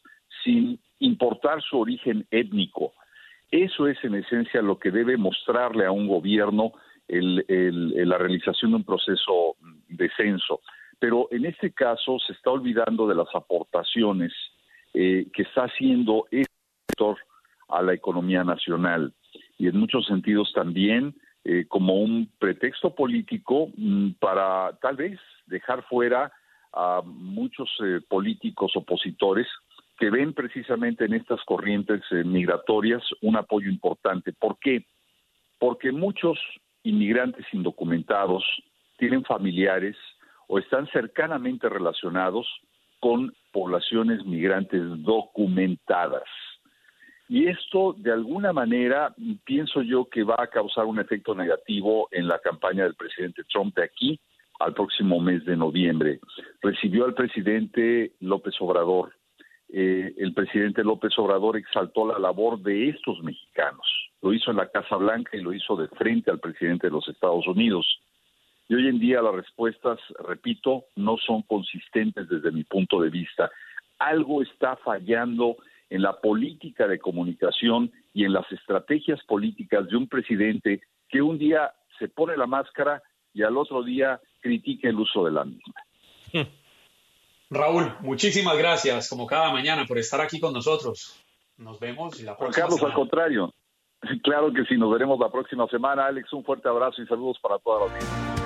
sin 0.43 0.79
importar 0.99 1.61
su 1.61 1.79
origen 1.79 2.25
étnico. 2.31 2.93
Eso 3.51 3.87
es 3.87 3.97
en 4.03 4.15
esencia 4.15 4.61
lo 4.61 4.77
que 4.77 4.91
debe 4.91 5.17
mostrarle 5.17 5.85
a 5.85 5.91
un 5.91 6.07
gobierno 6.07 6.73
la 7.07 8.17
realización 8.17 8.71
de 8.71 8.77
un 8.77 8.83
proceso 8.83 9.55
de 9.87 10.09
censo. 10.15 10.61
Pero 10.99 11.27
en 11.31 11.45
este 11.45 11.71
caso 11.71 12.19
se 12.19 12.33
está 12.33 12.51
olvidando 12.51 13.07
de 13.07 13.15
las 13.15 13.33
aportaciones 13.33 14.31
eh, 14.93 15.27
que 15.33 15.43
está 15.43 15.63
haciendo 15.63 16.27
este 16.29 16.53
sector 16.87 17.17
a 17.69 17.81
la 17.81 17.93
economía 17.93 18.43
nacional 18.43 19.13
y 19.57 19.67
en 19.67 19.77
muchos 19.77 20.05
sentidos 20.05 20.51
también 20.53 21.15
eh, 21.45 21.65
como 21.67 21.95
un 21.95 22.29
pretexto 22.37 22.93
político 22.93 23.69
mm, 23.77 24.11
para 24.19 24.77
tal 24.81 24.97
vez 24.97 25.19
dejar 25.45 25.83
fuera 25.83 26.31
a 26.73 27.01
muchos 27.03 27.69
eh, 27.83 28.01
políticos 28.07 28.73
opositores 28.75 29.47
que 29.99 30.09
ven 30.09 30.33
precisamente 30.33 31.05
en 31.05 31.13
estas 31.13 31.43
corrientes 31.43 32.01
eh, 32.11 32.23
migratorias 32.23 33.03
un 33.21 33.35
apoyo 33.35 33.69
importante. 33.69 34.31
¿Por 34.31 34.57
qué? 34.59 34.85
Porque 35.59 35.91
muchos 35.91 36.39
inmigrantes 36.83 37.45
indocumentados 37.51 38.45
tienen 38.97 39.25
familiares 39.25 39.97
o 40.47 40.57
están 40.57 40.87
cercanamente 40.87 41.67
relacionados 41.67 42.47
con 43.01 43.33
poblaciones 43.51 44.25
migrantes 44.25 44.81
documentadas. 45.03 46.23
Y 47.27 47.47
esto, 47.47 47.93
de 47.97 48.11
alguna 48.11 48.53
manera, 48.53 49.13
pienso 49.43 49.83
yo 49.83 50.05
que 50.05 50.23
va 50.23 50.37
a 50.39 50.47
causar 50.47 50.85
un 50.85 50.99
efecto 50.99 51.35
negativo 51.35 52.07
en 52.11 52.27
la 52.27 52.39
campaña 52.39 52.83
del 52.83 52.95
presidente 52.95 53.43
Trump 53.43 53.75
de 53.75 53.83
aquí 53.83 54.19
al 54.59 54.73
próximo 54.73 55.19
mes 55.19 55.45
de 55.45 55.55
noviembre. 55.55 56.19
Recibió 56.61 57.05
al 57.05 57.13
presidente 57.13 58.13
López 58.19 58.55
Obrador 58.59 59.18
eh, 59.71 60.13
el 60.17 60.33
presidente 60.33 60.83
López 60.83 61.13
Obrador 61.17 61.57
exaltó 61.57 62.07
la 62.07 62.17
labor 62.17 62.59
de 62.61 62.89
estos 62.89 63.21
mexicanos. 63.21 63.85
Lo 64.21 64.33
hizo 64.33 64.51
en 64.51 64.57
la 64.57 64.69
Casa 64.69 64.95
Blanca 64.95 65.37
y 65.37 65.41
lo 65.41 65.53
hizo 65.53 65.75
de 65.75 65.87
frente 65.89 66.31
al 66.31 66.39
presidente 66.39 66.87
de 66.87 66.91
los 66.91 67.07
Estados 67.07 67.47
Unidos. 67.47 67.85
Y 68.67 68.75
hoy 68.75 68.87
en 68.87 68.99
día 68.99 69.21
las 69.21 69.35
respuestas, 69.35 69.99
repito, 70.27 70.85
no 70.95 71.17
son 71.17 71.43
consistentes 71.43 72.27
desde 72.27 72.51
mi 72.51 72.63
punto 72.63 73.01
de 73.01 73.09
vista. 73.09 73.51
Algo 73.99 74.41
está 74.41 74.75
fallando 74.77 75.57
en 75.89 76.01
la 76.01 76.13
política 76.19 76.87
de 76.87 76.99
comunicación 76.99 77.91
y 78.13 78.25
en 78.25 78.33
las 78.33 78.51
estrategias 78.51 79.23
políticas 79.25 79.87
de 79.87 79.97
un 79.97 80.07
presidente 80.07 80.81
que 81.09 81.21
un 81.21 81.37
día 81.37 81.71
se 81.97 82.07
pone 82.07 82.37
la 82.37 82.47
máscara 82.47 83.01
y 83.33 83.43
al 83.43 83.57
otro 83.57 83.83
día 83.83 84.19
critica 84.41 84.89
el 84.89 84.99
uso 84.99 85.25
de 85.25 85.31
la 85.31 85.45
misma. 85.45 86.53
Raúl, 87.49 87.95
muchísimas 88.01 88.57
gracias, 88.57 89.09
como 89.09 89.25
cada 89.25 89.51
mañana, 89.51 89.85
por 89.87 89.97
estar 89.97 90.21
aquí 90.21 90.39
con 90.39 90.53
nosotros. 90.53 91.19
Nos 91.57 91.79
vemos 91.79 92.21
la 92.21 92.37
próxima 92.37 92.67
Carlos, 92.67 92.83
al 92.83 92.93
contrario. 92.93 93.53
Claro 94.23 94.53
que 94.53 94.63
sí, 94.63 94.77
nos 94.77 94.89
veremos 94.93 95.19
la 95.19 95.29
próxima 95.29 95.67
semana. 95.67 96.05
Alex, 96.05 96.31
un 96.31 96.45
fuerte 96.45 96.69
abrazo 96.69 97.01
y 97.01 97.05
saludos 97.05 97.37
para 97.41 97.59
toda 97.59 97.79
la 97.79 97.85
audiencia. 97.87 98.38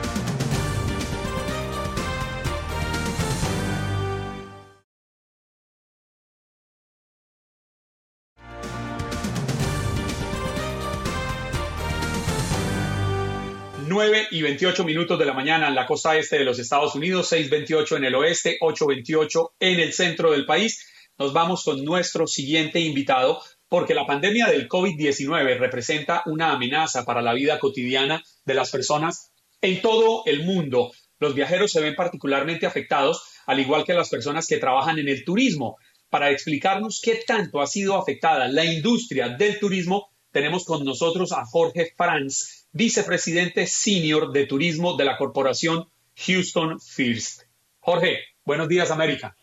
Y 14.34 14.42
28 14.42 14.84
minutos 14.84 15.20
de 15.20 15.26
la 15.26 15.34
mañana 15.34 15.68
en 15.68 15.76
la 15.76 15.86
costa 15.86 16.18
este 16.18 16.40
de 16.40 16.44
los 16.44 16.58
Estados 16.58 16.96
Unidos, 16.96 17.32
6.28 17.32 17.98
en 17.98 18.06
el 18.06 18.16
oeste, 18.16 18.58
8.28 18.60 19.52
en 19.60 19.80
el 19.80 19.94
centro 19.94 20.32
del 20.32 20.48
país. 20.48 20.88
Nos 21.20 21.34
vamos 21.34 21.64
con 21.64 21.86
nuestro 21.86 22.26
siguiente 22.26 22.80
invitado 22.80 23.44
porque 23.70 23.94
la 23.94 24.08
pandemia 24.08 24.48
del 24.48 24.68
COVID-19 24.68 25.60
representa 25.60 26.24
una 26.26 26.52
amenaza 26.52 27.06
para 27.06 27.22
la 27.22 27.36
vida 27.36 27.60
cotidiana 27.60 28.24
de 28.44 28.54
las 28.56 28.72
personas 28.72 29.32
en 29.62 29.80
todo 29.84 30.24
el 30.26 30.44
mundo. 30.44 30.92
Los 31.20 31.36
viajeros 31.36 31.72
se 31.72 31.82
ven 31.82 31.94
particularmente 31.94 32.66
afectados, 32.66 33.22
al 33.46 33.60
igual 33.60 33.86
que 33.86 33.94
las 33.94 34.10
personas 34.10 34.48
que 34.48 34.58
trabajan 34.58 34.98
en 34.98 35.10
el 35.10 35.24
turismo. 35.24 35.78
Para 36.10 36.32
explicarnos 36.32 37.02
qué 37.04 37.22
tanto 37.26 37.62
ha 37.62 37.68
sido 37.68 37.98
afectada 37.98 38.48
la 38.48 38.66
industria 38.66 39.30
del 39.30 39.60
turismo, 39.60 40.10
tenemos 40.32 40.66
con 40.66 40.84
nosotros 40.84 41.32
a 41.34 41.46
Jorge 41.46 41.94
Franz, 41.96 42.63
vicepresidente 42.74 43.68
senior 43.68 44.32
de 44.32 44.48
turismo 44.48 44.98
de 44.98 45.06
la 45.06 45.18
corporación 45.18 45.88
Houston 46.26 46.80
First. 46.80 47.44
Jorge, 47.80 48.20
buenos 48.44 48.68
días, 48.68 48.90
América. 48.92 49.36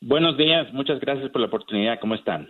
Buenos 0.00 0.36
días, 0.36 0.72
muchas 0.72 0.98
gracias 0.98 1.30
por 1.30 1.40
la 1.40 1.48
oportunidad. 1.48 2.00
¿Cómo 2.00 2.14
están? 2.14 2.48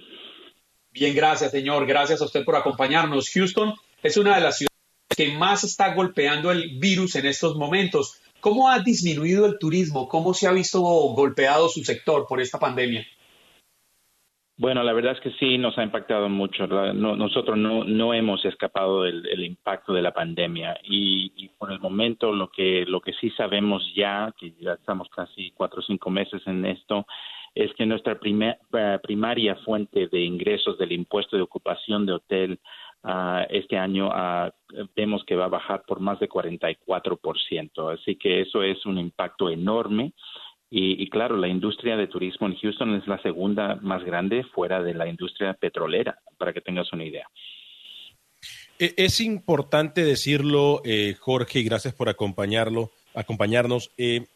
Bien, 0.93 1.15
gracias, 1.15 1.51
señor. 1.51 1.87
Gracias 1.87 2.23
a 2.23 2.25
usted 2.25 2.45
por 2.45 2.57
acompañarnos. 2.57 3.29
Houston 3.31 3.75
es 4.03 4.17
una 4.17 4.37
de 4.37 4.41
las 4.41 4.59
ciudades 4.59 4.77
que 5.17 5.33
más 5.33 5.65
está 5.65 5.95
golpeando 5.95 6.51
el 6.51 6.79
virus 6.79 7.17
en 7.17 7.27
estos 7.27 7.57
momentos. 7.57 8.21
¿Cómo 8.41 8.69
ha 8.69 8.79
disminuido 8.79 9.47
el 9.47 9.59
turismo? 9.59 10.09
¿Cómo 10.09 10.33
se 10.33 10.47
ha 10.47 10.53
visto 10.53 10.81
golpeado 10.81 11.69
su 11.69 11.83
sector 11.83 12.27
por 12.29 12.41
esta 12.41 12.59
pandemia? 12.59 13.07
Bueno, 14.59 14.83
la 14.83 14.95
verdad 14.95 15.13
es 15.13 15.21
que 15.21 15.33
sí 15.33 15.59
nos 15.59 15.77
ha 15.77 15.83
impactado 15.83 16.31
mucho. 16.31 16.67
nosotros 16.67 17.59
no, 17.59 17.85
no 17.85 18.15
hemos 18.15 18.43
escapado 18.47 19.03
del, 19.03 19.45
impacto 19.45 19.93
de 19.93 20.01
la 20.01 20.13
pandemia 20.13 20.79
y, 20.83 21.51
por 21.59 21.71
el 21.73 21.79
momento 21.79 22.33
lo 22.33 22.51
que, 22.51 22.87
lo 22.87 23.01
que 23.03 23.13
sí 23.15 23.31
sabemos 23.31 23.83
ya, 23.95 24.33
que 24.39 24.55
ya 24.59 24.73
estamos 24.73 25.11
casi 25.11 25.51
cuatro 25.51 25.81
o 25.81 25.83
cinco 25.83 26.09
meses 26.09 26.41
en 26.47 26.65
esto, 26.65 27.07
es 27.55 27.73
que 27.75 27.85
nuestra 27.85 28.19
eh, 28.23 28.99
primaria 29.03 29.57
fuente 29.57 30.09
de 30.09 30.21
ingresos 30.21 30.79
del 30.79 30.93
impuesto 30.93 31.37
de 31.37 31.43
ocupación 31.43 32.07
de 32.07 32.13
hotel 32.13 32.59
uh, 33.05 33.45
este 33.51 33.77
año 33.77 34.09
uh, 34.09 34.51
vemos 34.95 35.25
que 35.25 35.37
va 35.37 35.47
a 35.47 35.49
bajar 35.49 35.83
por 35.87 36.01
más 36.01 36.19
de 36.19 36.29
44%. 36.29 37.95
Así 37.95 38.17
que 38.17 38.43
eso 38.43 38.63
es 38.63 38.85
un 38.87 38.99
impacto 38.99 39.51
enorme. 39.51 40.13
Y, 40.69 41.09
claro, 41.11 41.37
la 41.37 41.47
industria 41.47 41.97
de 41.97 42.09
turismo 42.09 42.49
en 42.49 42.57
Houston 42.57 42.97
es 42.97 43.07
la 43.07 43.23
segunda 43.23 43.77
más 43.77 44.03
grande 44.05 44.43
fuera 44.53 44.83
de 44.83 44.95
la 44.95 45.07
industria 45.07 45.55
petrolera, 45.55 46.19
para 46.39 46.53
que 46.53 46.61
tengas 46.61 46.93
una 46.93 47.05
idea. 47.05 47.29
E, 48.79 48.93
es 48.97 49.21
importante 49.21 50.05
decirlo, 50.05 50.83
eh, 50.85 51.15
Jorge, 51.19 51.61
y 51.61 51.65
gracias 51.65 51.95
por 51.95 52.09
acompañarlo, 52.09 52.91
acompañarnos. 53.15 53.93
Eh, 53.97 54.27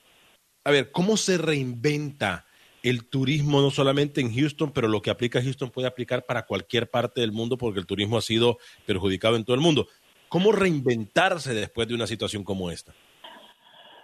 a 0.65 0.71
ver, 0.71 0.93
¿cómo 0.93 1.17
se 1.17 1.37
reinventa 1.37 2.47
el 2.83 3.09
turismo 3.09 3.61
no 3.61 3.71
solamente 3.71 4.21
en 4.21 4.35
Houston, 4.35 4.73
pero 4.73 4.89
lo 4.89 5.03
que 5.03 5.11
aplica 5.11 5.43
Houston 5.43 5.71
puede 5.71 5.89
aplicar 5.89 6.25
para 6.25 6.47
cualquier 6.47 6.89
parte 6.89 7.21
del 7.21 7.33
mundo 7.33 7.59
porque 7.59 7.81
el 7.81 7.87
turismo 7.87 8.17
ha 8.17 8.23
sido 8.23 8.59
perjudicado 8.87 9.37
en 9.37 9.45
todo 9.45 9.55
el 9.55 9.63
mundo? 9.63 9.89
¿Cómo 10.29 10.53
reinventarse 10.53 11.55
después 11.55 11.89
de 11.89 11.95
una 11.95 12.07
situación 12.07 12.45
como 12.45 12.71
esta? 12.71 12.95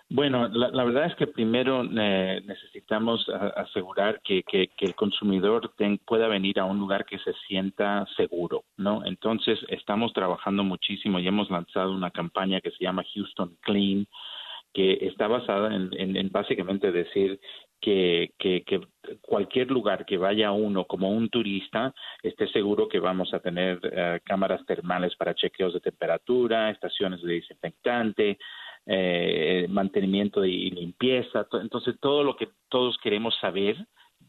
Bueno, 0.08 0.46
la, 0.48 0.84
verdad 0.84 1.06
es 1.06 1.16
que 1.16 1.26
primero 1.26 1.82
eh, 1.82 2.40
necesitamos 2.46 3.28
asegurar 3.56 4.20
que, 4.22 4.44
el 4.78 4.94
consumidor 4.94 5.72
pueda 6.06 6.28
venir 6.28 6.60
a 6.60 6.64
un 6.64 6.78
lugar 6.78 7.04
que 7.04 7.18
se 7.18 7.32
sienta 7.48 8.06
seguro, 8.16 8.62
¿no? 8.76 9.04
Entonces, 9.04 9.58
estamos 9.68 10.12
trabajando 10.12 10.62
muchísimo 10.62 11.18
y 11.18 11.26
hemos 11.26 11.50
lanzado 11.50 11.92
una 11.92 12.12
campaña 12.12 12.60
que 12.60 12.70
se 12.70 12.84
llama 12.84 13.04
Houston 13.14 13.56
Clean, 13.62 14.06
que 14.72 14.92
está 15.00 15.26
basada 15.26 15.74
en, 15.74 16.30
básicamente 16.30 16.92
decir 16.92 17.40
que, 17.80 18.30
cualquier 19.22 19.70
lugar 19.70 20.06
que 20.06 20.18
vaya 20.18 20.52
uno 20.52 20.84
como 20.84 21.10
un 21.10 21.30
turista 21.30 21.94
esté 22.22 22.46
seguro 22.48 22.86
que 22.86 23.00
vamos 23.00 23.32
a 23.34 23.40
tener 23.40 23.80
eh, 23.82 24.20
cámaras 24.24 24.64
termales 24.66 25.16
para 25.16 25.34
chequeos 25.34 25.74
de 25.74 25.80
temperatura, 25.80 26.70
estaciones 26.70 27.22
de 27.22 27.34
desinfectante, 27.34 28.38
eh, 28.86 29.66
mantenimiento 29.68 30.44
y 30.44 30.70
limpieza, 30.70 31.46
entonces 31.60 31.96
todo 32.00 32.22
lo 32.22 32.36
que 32.36 32.48
todos 32.68 32.96
queremos 33.02 33.34
saber 33.40 33.76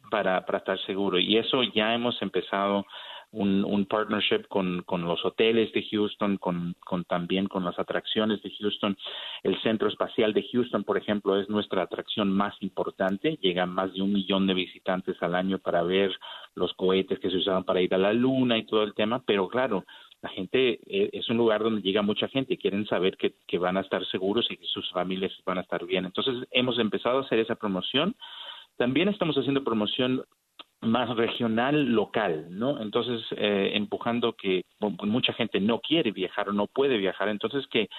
para, 0.09 0.45
para 0.45 0.59
estar 0.59 0.79
seguro 0.85 1.19
y 1.19 1.37
eso 1.37 1.63
ya 1.63 1.93
hemos 1.93 2.21
empezado 2.21 2.85
un, 3.31 3.65
un 3.65 3.85
partnership 3.85 4.47
con, 4.47 4.83
con, 4.83 5.03
los 5.03 5.23
hoteles 5.25 5.71
de 5.73 5.83
Houston, 5.91 6.37
con, 6.37 6.75
con, 6.85 7.03
también 7.03 7.47
con 7.47 7.63
las 7.63 7.77
atracciones 7.77 8.41
de 8.41 8.51
Houston. 8.59 8.97
El 9.43 9.61
Centro 9.61 9.89
Espacial 9.89 10.33
de 10.33 10.47
Houston, 10.51 10.83
por 10.83 10.97
ejemplo, 10.97 11.39
es 11.39 11.49
nuestra 11.49 11.83
atracción 11.83 12.31
más 12.31 12.55
importante. 12.61 13.37
Llegan 13.41 13.69
más 13.69 13.93
de 13.93 14.01
un 14.01 14.13
millón 14.13 14.47
de 14.47 14.53
visitantes 14.53 15.21
al 15.21 15.35
año 15.35 15.59
para 15.59 15.83
ver 15.83 16.11
los 16.55 16.73
cohetes 16.73 17.19
que 17.19 17.29
se 17.29 17.37
usaban 17.37 17.63
para 17.63 17.81
ir 17.81 17.93
a 17.93 17.97
la 17.97 18.13
Luna 18.13 18.57
y 18.57 18.65
todo 18.65 18.83
el 18.83 18.93
tema, 18.93 19.21
pero 19.25 19.47
claro, 19.47 19.83
la 20.22 20.30
gente 20.30 20.80
eh, 20.88 21.09
es 21.13 21.30
un 21.30 21.38
lugar 21.38 21.61
donde 21.61 21.82
llega 21.82 22.01
mucha 22.01 22.28
gente 22.28 22.55
y 22.55 22.57
quieren 22.57 22.86
saber 22.88 23.18
que, 23.18 23.57
van 23.57 23.78
a 23.78 23.82
estar 23.82 24.05
seguros 24.07 24.47
y 24.49 24.57
que 24.57 24.65
sus 24.65 24.89
familias 24.91 25.32
van 25.45 25.57
a 25.57 25.61
estar 25.61 25.86
bien. 25.86 26.05
Entonces 26.05 26.47
hemos 26.51 26.80
empezado 26.80 27.20
a 27.20 27.22
hacer 27.22 27.39
esa 27.39 27.55
promoción. 27.55 28.15
También 28.78 29.09
estamos 29.09 29.36
haciendo 29.38 29.63
promoción 29.63 30.24
más 30.82 31.15
regional 31.15 31.91
local, 31.91 32.47
¿no? 32.51 32.80
Entonces, 32.82 33.22
eh, 33.36 33.72
empujando 33.74 34.34
que 34.34 34.63
mucha 34.80 35.34
gente 35.34 35.59
no 35.59 35.80
quiere 35.80 36.11
viajar 36.11 36.49
o 36.49 36.53
no 36.53 36.68
puede 36.68 36.97
viajar, 36.97 37.30
entonces 37.30 37.65
que 37.68 37.89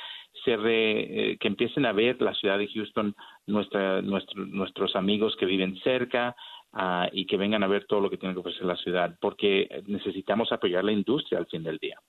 se 0.44 0.56
re, 0.56 1.32
eh, 1.32 1.38
que 1.38 1.48
empiecen 1.48 1.86
a 1.86 1.92
ver 1.92 2.22
la 2.22 2.34
ciudad 2.34 2.56
de 2.56 2.68
Houston, 2.68 3.16
nuestra, 3.46 4.00
nuestro, 4.00 4.46
nuestros 4.46 4.94
amigos 4.94 5.34
que 5.36 5.46
viven 5.46 5.76
cerca 5.78 6.36
uh, 6.72 7.08
y 7.12 7.26
que 7.26 7.36
vengan 7.36 7.62
a 7.62 7.68
ver 7.68 7.86
todo 7.86 8.00
lo 8.00 8.10
que 8.10 8.16
tiene 8.16 8.34
que 8.34 8.40
ofrecer 8.40 8.64
la 8.64 8.76
ciudad, 8.76 9.16
porque 9.20 9.68
necesitamos 9.86 10.52
apoyar 10.52 10.84
la 10.84 10.92
industria 10.92 11.38
al 11.38 11.46
fin 11.46 11.62
del 11.62 11.78
día. 11.78 12.00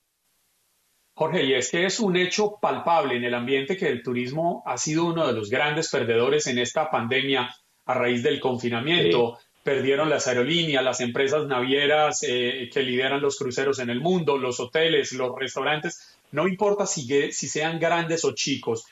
Jorge, 1.14 1.44
y 1.44 1.52
es 1.52 1.70
que 1.70 1.84
es 1.84 2.00
un 2.00 2.16
hecho 2.16 2.58
palpable 2.60 3.16
en 3.16 3.24
el 3.24 3.34
ambiente 3.34 3.76
que 3.76 3.88
el 3.88 4.02
turismo 4.02 4.62
ha 4.64 4.78
sido 4.78 5.06
uno 5.06 5.26
de 5.26 5.34
los 5.34 5.50
grandes 5.50 5.90
perdedores 5.90 6.46
en 6.46 6.58
esta 6.58 6.90
pandemia 6.90 7.54
a 7.84 7.94
raíz 7.94 8.22
del 8.22 8.40
confinamiento. 8.40 9.36
Sí 9.38 9.46
perdieron 9.62 10.08
las 10.08 10.26
aerolíneas, 10.26 10.82
las 10.82 11.00
empresas 11.00 11.46
navieras 11.46 12.22
eh, 12.26 12.70
que 12.72 12.82
lideran 12.82 13.20
los 13.20 13.36
cruceros 13.36 13.78
en 13.78 13.90
el 13.90 14.00
mundo, 14.00 14.38
los 14.38 14.58
hoteles, 14.58 15.12
los 15.12 15.36
restaurantes, 15.36 16.18
no 16.32 16.48
importa 16.48 16.86
si, 16.86 17.32
si 17.32 17.48
sean 17.48 17.78
grandes 17.78 18.24
o 18.24 18.34
chicos. 18.34 18.86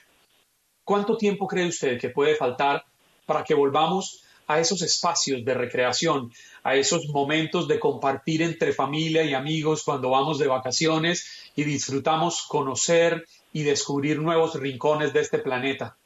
¿Cuánto 0.84 1.16
tiempo 1.16 1.46
cree 1.46 1.66
usted 1.66 1.98
que 1.98 2.10
puede 2.10 2.34
faltar 2.34 2.84
para 3.26 3.44
que 3.44 3.54
volvamos 3.54 4.24
a 4.48 4.58
esos 4.58 4.82
espacios 4.82 5.44
de 5.44 5.54
recreación, 5.54 6.32
a 6.64 6.74
esos 6.74 7.06
momentos 7.08 7.68
de 7.68 7.78
compartir 7.78 8.42
entre 8.42 8.72
familia 8.72 9.22
y 9.22 9.34
amigos 9.34 9.84
cuando 9.84 10.10
vamos 10.10 10.38
de 10.38 10.48
vacaciones 10.48 11.52
y 11.54 11.64
disfrutamos 11.64 12.42
conocer 12.48 13.24
y 13.52 13.62
descubrir 13.62 14.18
nuevos 14.18 14.54
rincones 14.54 15.12
de 15.12 15.20
este 15.20 15.38
planeta? 15.38 15.96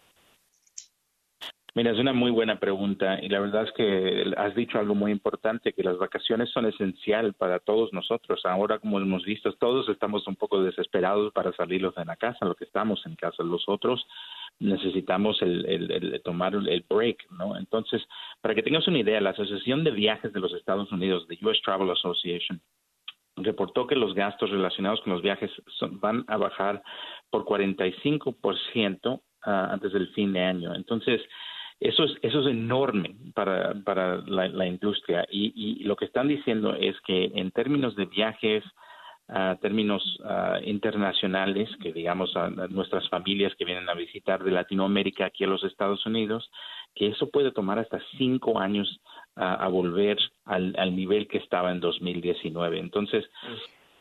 Mira, 1.75 1.93
es 1.93 1.99
una 1.99 2.13
muy 2.13 2.31
buena 2.31 2.61
pregunta 2.61 3.19
y 3.23 3.31
la 3.31 3.41
verdad 3.41 3.63
es 3.63 3.73
que 3.73 4.35
has 4.37 4.55
dicho 4.55 4.79
algo 4.79 4.95
muy 4.95 5.11
importante, 5.11 5.73
que 5.73 5.83
las 5.83 5.97
vacaciones 5.97 6.51
son 6.51 6.67
esencial 6.67 7.33
para 7.33 7.61
todos 7.61 7.95
nosotros. 7.95 8.45
Ahora, 8.45 8.79
como 8.79 9.01
hemos 9.01 9.25
visto, 9.25 9.51
todos 9.55 9.89
estamos 9.89 10.27
un 10.27 10.37
poco 10.37 10.63
desesperados 10.63 11.33
para 11.33 11.51
salirlos 11.53 11.95
de 11.95 12.05
la 12.05 12.17
casa, 12.17 12.45
lo 12.45 12.55
que 12.57 12.65
estamos 12.65 13.07
en 13.07 13.17
casa. 13.17 13.43
Los 13.43 13.67
otros 13.69 14.07
necesitamos 14.59 15.41
el, 15.41 15.65
el, 15.65 16.21
tomar 16.23 16.55
el 16.55 16.85
break, 16.87 17.31
¿no? 17.31 17.57
Entonces, 17.57 18.03
para 18.43 18.55
que 18.55 18.63
tengas 18.63 18.87
una 18.87 18.99
idea, 18.99 19.23
la 19.23 19.31
Asociación 19.31 19.83
de 19.83 19.93
Viajes 19.93 20.31
de 20.31 20.41
los 20.41 20.53
Estados 20.53 20.93
Unidos, 20.93 21.27
de 21.27 21.39
US 21.41 21.63
Travel 21.63 21.91
Association, 21.91 22.61
reportó 23.37 23.87
que 23.87 23.97
los 23.97 24.15
gastos 24.15 24.51
relacionados 24.51 25.01
con 25.01 25.15
los 25.15 25.23
viajes 25.23 25.51
van 25.93 26.27
a 26.29 26.37
bajar 26.37 26.83
por 27.31 27.47
45% 27.47 29.23
ah, 29.45 29.69
antes 29.73 29.91
del 29.95 30.09
fin 30.09 30.35
de 30.35 30.41
año. 30.41 30.75
Entonces, 30.75 31.23
eso 31.83 32.05
es, 32.05 32.13
eso 32.23 32.41
es 32.41 32.47
enorme 32.47 33.17
para, 33.35 33.75
para 33.85 34.19
la, 34.19 34.67
industria 34.67 35.27
y, 35.31 35.53
y, 35.55 35.85
lo 35.85 35.97
que 35.97 36.05
están 36.05 36.29
diciendo 36.29 36.75
es 36.75 37.01
que 37.03 37.33
en 37.35 37.51
términos 37.51 37.97
de 37.97 38.07
viajes, 38.07 38.65
a 39.29 39.57
términos 39.61 40.03
internacionales, 40.65 41.69
que 41.81 41.93
digamos 41.93 42.37
a, 42.37 42.51
nuestras 42.51 43.09
familias 43.09 43.55
que 43.57 43.65
vienen 43.65 43.89
a 43.89 43.95
visitar 43.95 44.43
de 44.45 44.51
Latinoamérica 44.51 45.27
aquí 45.27 45.45
a 45.45 45.47
los 45.47 45.65
Estados 45.65 46.05
Unidos, 46.05 46.51
que 46.95 47.09
eso 47.09 47.31
puede 47.31 47.53
tomar 47.53 47.79
hasta 47.79 48.01
cinco 48.19 48.61
años 48.61 49.01
a 49.37 49.67
volver 49.69 50.19
al, 50.45 50.95
nivel 50.95 51.27
que 51.27 51.39
estaba 51.39 51.73
en 51.73 51.81
2019. 51.81 52.79
Entonces, 52.79 53.25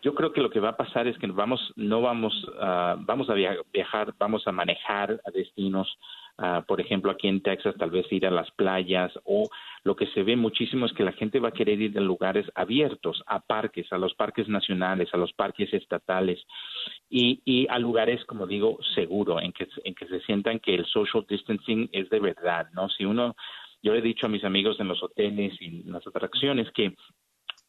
yo 0.01 0.15
creo 0.15 0.33
que 0.33 0.41
lo 0.41 0.49
que 0.49 0.59
va 0.59 0.69
a 0.69 0.77
pasar 0.77 1.07
es 1.07 1.17
que 1.17 1.27
vamos, 1.27 1.73
no 1.75 2.01
vamos, 2.01 2.33
vamos 2.57 3.29
a 3.29 3.33
viajar, 3.33 4.13
vamos 4.17 4.47
a 4.47 4.51
manejar 4.51 5.21
a 5.25 5.31
destinos 5.31 5.97
Ah, 6.43 6.63
por 6.67 6.81
ejemplo, 6.81 7.11
aquí 7.11 7.27
en 7.27 7.41
Texas, 7.41 7.75
tal 7.77 7.91
vez 7.91 8.11
ir 8.11 8.25
a 8.25 8.31
las 8.31 8.49
playas 8.51 9.11
o 9.25 9.47
lo 9.83 9.95
que 9.95 10.07
se 10.07 10.23
ve 10.23 10.35
muchísimo 10.35 10.87
es 10.87 10.93
que 10.93 11.03
la 11.03 11.11
gente 11.11 11.39
va 11.39 11.49
a 11.49 11.53
querer 11.53 11.79
ir 11.79 11.95
a 11.95 12.01
lugares 12.01 12.47
abiertos, 12.55 13.21
a 13.27 13.41
parques, 13.41 13.93
a 13.93 13.99
los 13.99 14.15
parques 14.15 14.47
nacionales, 14.47 15.09
a 15.13 15.17
los 15.17 15.33
parques 15.33 15.71
estatales 15.71 16.43
y, 17.11 17.41
y 17.45 17.67
a 17.69 17.77
lugares, 17.77 18.25
como 18.25 18.47
digo, 18.47 18.79
seguro, 18.95 19.39
en 19.39 19.51
que, 19.53 19.67
en 19.83 19.93
que 19.93 20.07
se 20.07 20.19
sientan 20.21 20.59
que 20.59 20.73
el 20.73 20.85
social 20.87 21.25
distancing 21.29 21.89
es 21.91 22.09
de 22.09 22.19
verdad, 22.19 22.67
¿no? 22.73 22.89
Si 22.89 23.05
uno, 23.05 23.35
yo 23.83 23.93
he 23.93 24.01
dicho 24.01 24.25
a 24.25 24.29
mis 24.29 24.43
amigos 24.43 24.79
en 24.79 24.87
los 24.87 25.03
hoteles 25.03 25.53
y 25.61 25.81
en 25.81 25.91
las 25.91 26.05
atracciones 26.07 26.71
que 26.71 26.95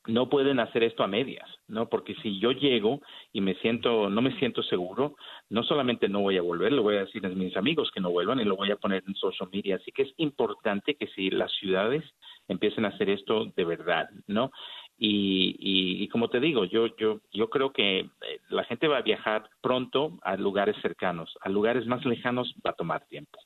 no 0.07 0.29
pueden 0.29 0.59
hacer 0.59 0.83
esto 0.83 1.05
a 1.05 1.07
medias, 1.07 1.49
¿no? 1.69 1.89
Porque 1.89 2.15
si 2.17 2.41
yo 2.41 2.51
llego 2.53 3.01
y 3.33 3.41
me 3.41 3.55
siento, 3.57 4.11
no 4.11 4.21
me 4.21 4.37
siento 4.39 4.63
seguro, 4.63 5.15
no 5.49 5.63
solamente 5.63 6.09
no 6.09 6.21
voy 6.21 6.37
a 6.39 6.43
volver, 6.43 6.73
le 6.73 6.81
voy 6.81 6.97
a 6.97 7.05
decir 7.05 7.25
a 7.25 7.29
mis 7.29 7.57
amigos 7.57 7.91
que 7.95 8.01
no 8.01 8.11
vuelvan 8.11 8.41
y 8.41 8.45
lo 8.45 8.57
voy 8.57 8.71
a 8.73 8.77
poner 8.77 9.05
en 9.07 9.15
social 9.15 9.49
media. 9.53 9.77
Así 9.77 9.93
que 9.93 10.03
es 10.03 10.13
importante 10.17 10.97
que 10.97 11.07
si 11.09 11.31
las 11.31 11.53
ciudades 11.53 12.05
empiecen 12.49 12.85
a 12.85 12.89
hacer 12.89 13.11
esto 13.11 13.47
de 13.57 13.65
verdad, 13.65 14.09
¿no? 14.27 14.51
Y, 14.99 15.57
y, 15.59 16.03
y 16.03 16.09
como 16.09 16.29
te 16.29 16.41
digo, 16.41 16.65
yo, 16.65 16.97
yo, 16.97 17.21
yo 17.33 17.49
creo 17.49 17.73
que 17.73 18.01
eh, 18.01 18.09
la 18.51 18.65
gente 18.65 18.89
va 18.89 18.99
a 18.99 19.03
viajar 19.03 19.49
pronto 19.61 20.19
a 20.23 20.37
lugares 20.37 20.77
cercanos, 20.83 21.37
a 21.41 21.49
lugares 21.49 21.87
más 21.87 22.05
lejanos 22.05 22.55
va 22.65 22.71
a 22.71 22.77
tomar 22.77 23.07
tiempo. 23.07 23.39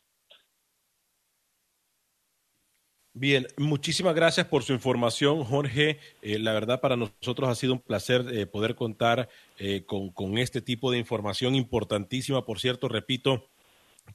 Bien, 3.19 3.47
muchísimas 3.57 4.15
gracias 4.15 4.47
por 4.47 4.63
su 4.63 4.75
información, 4.75 5.43
Jorge. 5.43 5.99
Eh, 6.21 6.39
la 6.39 6.53
verdad, 6.53 6.83
para 6.83 6.97
nosotros 6.97 7.49
ha 7.49 7.55
sido 7.55 7.73
un 7.73 7.79
placer 7.79 8.27
eh, 8.31 8.45
poder 8.45 8.75
contar 8.75 9.31
eh, 9.59 9.85
con, 9.87 10.11
con, 10.11 10.37
este 10.37 10.61
tipo 10.61 10.91
de 10.91 10.99
información 10.99 11.55
importantísima. 11.55 12.45
Por 12.45 12.61
cierto, 12.61 12.89
repito, 12.89 13.47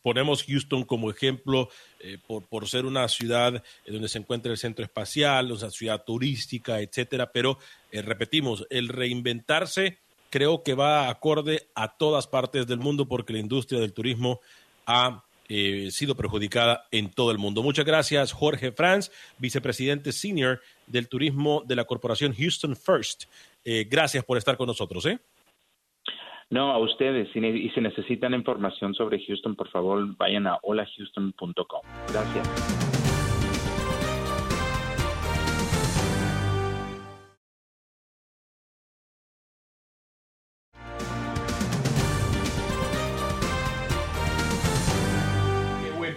ponemos 0.04 0.44
Houston 0.44 0.84
como 0.84 1.10
ejemplo 1.10 1.70
por, 2.28 2.46
por, 2.46 2.68
ser 2.68 2.86
una 2.86 3.08
ciudad 3.08 3.64
donde 3.88 4.08
se 4.08 4.20
encuentra 4.20 4.52
el 4.52 4.60
centro 4.60 4.86
espacial, 4.86 5.52
una 5.52 5.72
ciudad 5.72 6.04
turística, 6.04 6.80
etcétera. 6.80 7.32
Pero 7.32 7.58
repetimos, 7.92 8.68
el 8.70 8.88
reinventarse 8.88 9.98
creo 10.30 10.62
que 10.62 10.76
va 10.76 11.10
acorde 11.10 11.68
a 11.74 11.88
todas 11.98 12.28
partes 12.28 12.68
del 12.68 12.78
mundo 12.78 13.08
porque 13.08 13.34
la 13.34 13.40
industria 13.40 13.80
del 13.80 13.94
turismo 13.94 14.42
ha 14.86 15.24
eh, 15.54 15.92
sido 15.92 16.16
perjudicada 16.16 16.86
en 16.92 17.12
todo 17.12 17.30
el 17.30 17.38
mundo. 17.38 17.62
Muchas 17.62 17.84
gracias, 17.84 18.32
Jorge 18.32 18.72
Franz, 18.72 19.12
vicepresidente 19.38 20.14
senior 20.14 20.62
del 20.88 21.10
turismo 21.10 21.62
de 21.66 21.76
la 21.76 21.84
corporación 21.84 22.34
Houston 22.34 22.74
First. 22.74 23.26
Eh, 23.66 23.86
gracias 23.90 24.24
por 24.24 24.38
estar 24.38 24.56
con 24.56 24.68
nosotros. 24.68 25.06
¿eh? 25.06 25.20
No, 26.50 26.72
a 26.72 26.80
ustedes. 26.80 27.28
Y 27.36 27.70
si 27.70 27.82
necesitan 27.82 28.34
información 28.34 28.94
sobre 28.94 29.22
Houston, 29.26 29.58
por 29.58 29.70
favor, 29.70 30.16
vayan 30.16 30.48
a 30.48 30.58
holahouston.com. 30.62 31.82
Gracias. 32.14 32.91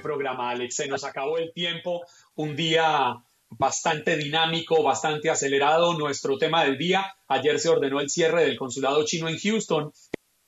Programa, 0.00 0.50
Alex. 0.50 0.76
Se 0.76 0.88
nos 0.88 1.04
acabó 1.04 1.38
el 1.38 1.52
tiempo. 1.52 2.02
Un 2.34 2.56
día 2.56 3.16
bastante 3.58 4.16
dinámico, 4.16 4.82
bastante 4.82 5.30
acelerado. 5.30 5.94
Nuestro 5.94 6.38
tema 6.38 6.64
del 6.64 6.78
día, 6.78 7.14
ayer 7.28 7.58
se 7.58 7.68
ordenó 7.68 8.00
el 8.00 8.10
cierre 8.10 8.44
del 8.44 8.56
consulado 8.56 9.04
chino 9.04 9.28
en 9.28 9.38
Houston. 9.38 9.92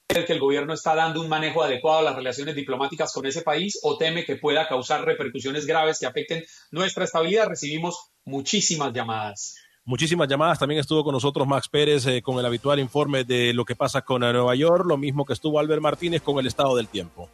¿El 0.08 0.24
que 0.24 0.32
el 0.32 0.40
gobierno 0.40 0.72
está 0.72 0.94
dando 0.94 1.20
un 1.20 1.28
manejo 1.28 1.62
adecuado 1.62 1.98
a 1.98 2.02
las 2.02 2.16
relaciones 2.16 2.54
diplomáticas 2.54 3.12
con 3.12 3.26
ese 3.26 3.42
país 3.42 3.78
o 3.82 3.98
teme 3.98 4.24
que 4.24 4.36
pueda 4.36 4.68
causar 4.68 5.04
repercusiones 5.04 5.66
graves 5.66 5.98
que 5.98 6.06
afecten 6.06 6.44
nuestra 6.70 7.04
estabilidad? 7.04 7.48
Recibimos 7.48 8.12
muchísimas 8.24 8.92
llamadas. 8.92 9.56
Muchísimas 9.84 10.28
llamadas. 10.28 10.58
También 10.58 10.80
estuvo 10.80 11.04
con 11.04 11.12
nosotros 11.12 11.46
Max 11.46 11.68
Pérez 11.68 12.06
eh, 12.06 12.22
con 12.22 12.38
el 12.38 12.46
habitual 12.46 12.78
informe 12.78 13.24
de 13.24 13.52
lo 13.52 13.64
que 13.64 13.76
pasa 13.76 14.02
con 14.02 14.20
Nueva 14.20 14.54
York, 14.54 14.84
lo 14.86 14.96
mismo 14.96 15.24
que 15.24 15.32
estuvo 15.32 15.58
Albert 15.58 15.82
Martínez 15.82 16.22
con 16.22 16.38
el 16.38 16.46
estado 16.46 16.76
del 16.76 16.88
tiempo 16.88 17.28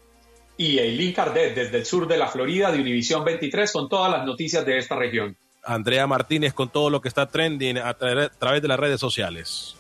y 0.57 0.79
Eileen 0.79 1.13
Cardet 1.13 1.55
desde 1.55 1.79
el 1.79 1.87
sur 1.87 2.07
de 2.07 2.17
la 2.17 2.29
Florida 2.29 2.71
de 2.71 2.81
Univisión 2.81 3.25
23 3.25 3.73
con 3.73 3.89
todas 3.89 4.11
las 4.11 4.25
noticias 4.27 4.65
de 4.65 4.79
esta 4.79 4.97
región. 4.97 5.37
Andrea 5.65 6.07
Martínez 6.07 6.53
con 6.53 6.69
todo 6.69 6.91
lo 6.91 7.01
que 7.01 7.09
está 7.09 7.27
trending 7.27 7.79
a, 7.79 7.95
través 7.95 8.63
de 8.63 8.69
las 8.69 8.79
redes 8.79 9.01
sociales. 9.01 9.77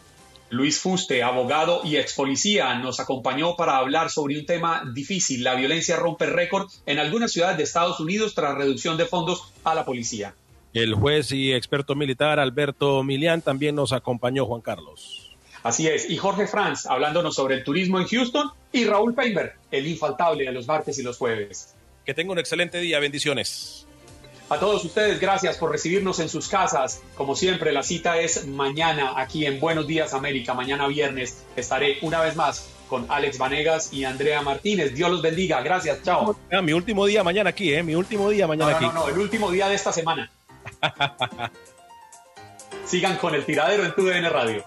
Luis 0.50 0.78
Fuste, 0.78 1.22
abogado 1.22 1.80
y 1.82 1.96
ex 1.96 2.12
policía, 2.12 2.74
nos 2.74 3.00
acompañó 3.00 3.56
para 3.56 3.78
hablar 3.78 4.10
sobre 4.10 4.38
un 4.38 4.44
tema 4.44 4.82
difícil. 4.92 5.42
La 5.42 5.54
violencia 5.54 5.96
rompe 5.96 6.26
récord 6.26 6.70
en 6.84 6.98
algunas 6.98 7.32
ciudades 7.32 7.56
de 7.56 7.62
Estados 7.62 8.00
Unidos 8.00 8.34
tras 8.34 8.54
reducción 8.54 8.98
de 8.98 9.06
fondos 9.06 9.50
a 9.64 9.74
la 9.74 9.86
policía. 9.86 10.34
El 10.74 10.94
juez 10.94 11.32
y 11.32 11.52
experto 11.52 11.94
militar 11.94 12.38
Alberto 12.38 13.02
Milián 13.02 13.40
también 13.40 13.74
nos 13.74 13.92
acompañó, 13.92 14.46
Juan 14.46 14.60
Carlos. 14.60 15.21
Así 15.62 15.86
es, 15.86 16.10
y 16.10 16.16
Jorge 16.16 16.46
Franz 16.46 16.86
hablándonos 16.86 17.34
sobre 17.34 17.54
el 17.54 17.64
turismo 17.64 18.00
en 18.00 18.06
Houston 18.06 18.50
y 18.72 18.84
Raúl 18.84 19.14
Peinberg, 19.14 19.54
el 19.70 19.86
infaltable 19.86 20.44
de 20.44 20.52
los 20.52 20.66
martes 20.66 20.98
y 20.98 21.02
los 21.02 21.18
jueves. 21.18 21.74
Que 22.04 22.14
tenga 22.14 22.32
un 22.32 22.38
excelente 22.38 22.78
día, 22.78 22.98
bendiciones. 22.98 23.86
A 24.48 24.58
todos 24.58 24.84
ustedes, 24.84 25.18
gracias 25.18 25.56
por 25.56 25.70
recibirnos 25.70 26.18
en 26.18 26.28
sus 26.28 26.48
casas. 26.48 27.00
Como 27.14 27.36
siempre, 27.36 27.72
la 27.72 27.82
cita 27.82 28.18
es 28.18 28.46
mañana 28.46 29.14
aquí 29.16 29.46
en 29.46 29.60
Buenos 29.60 29.86
Días 29.86 30.12
América. 30.12 30.52
Mañana 30.52 30.88
viernes 30.88 31.42
estaré 31.56 31.98
una 32.02 32.20
vez 32.20 32.36
más 32.36 32.68
con 32.88 33.06
Alex 33.08 33.38
Vanegas 33.38 33.92
y 33.94 34.04
Andrea 34.04 34.42
Martínez. 34.42 34.94
Dios 34.94 35.10
los 35.10 35.22
bendiga. 35.22 35.62
Gracias. 35.62 36.02
Chao. 36.02 36.36
Ah, 36.50 36.60
mi 36.60 36.74
último 36.74 37.06
día 37.06 37.24
mañana 37.24 37.48
aquí, 37.48 37.72
¿eh? 37.72 37.82
Mi 37.82 37.94
último 37.94 38.28
día 38.28 38.46
mañana 38.46 38.76
aquí. 38.76 38.84
No, 38.84 38.92
no, 38.92 39.08
el 39.08 39.18
último 39.18 39.50
día 39.50 39.68
de 39.68 39.76
esta 39.76 39.90
semana. 39.90 40.30
Sigan 42.84 43.16
con 43.16 43.34
el 43.34 43.46
tiradero 43.46 43.86
en 43.86 43.94
TUDN 43.94 44.28
Radio. 44.28 44.66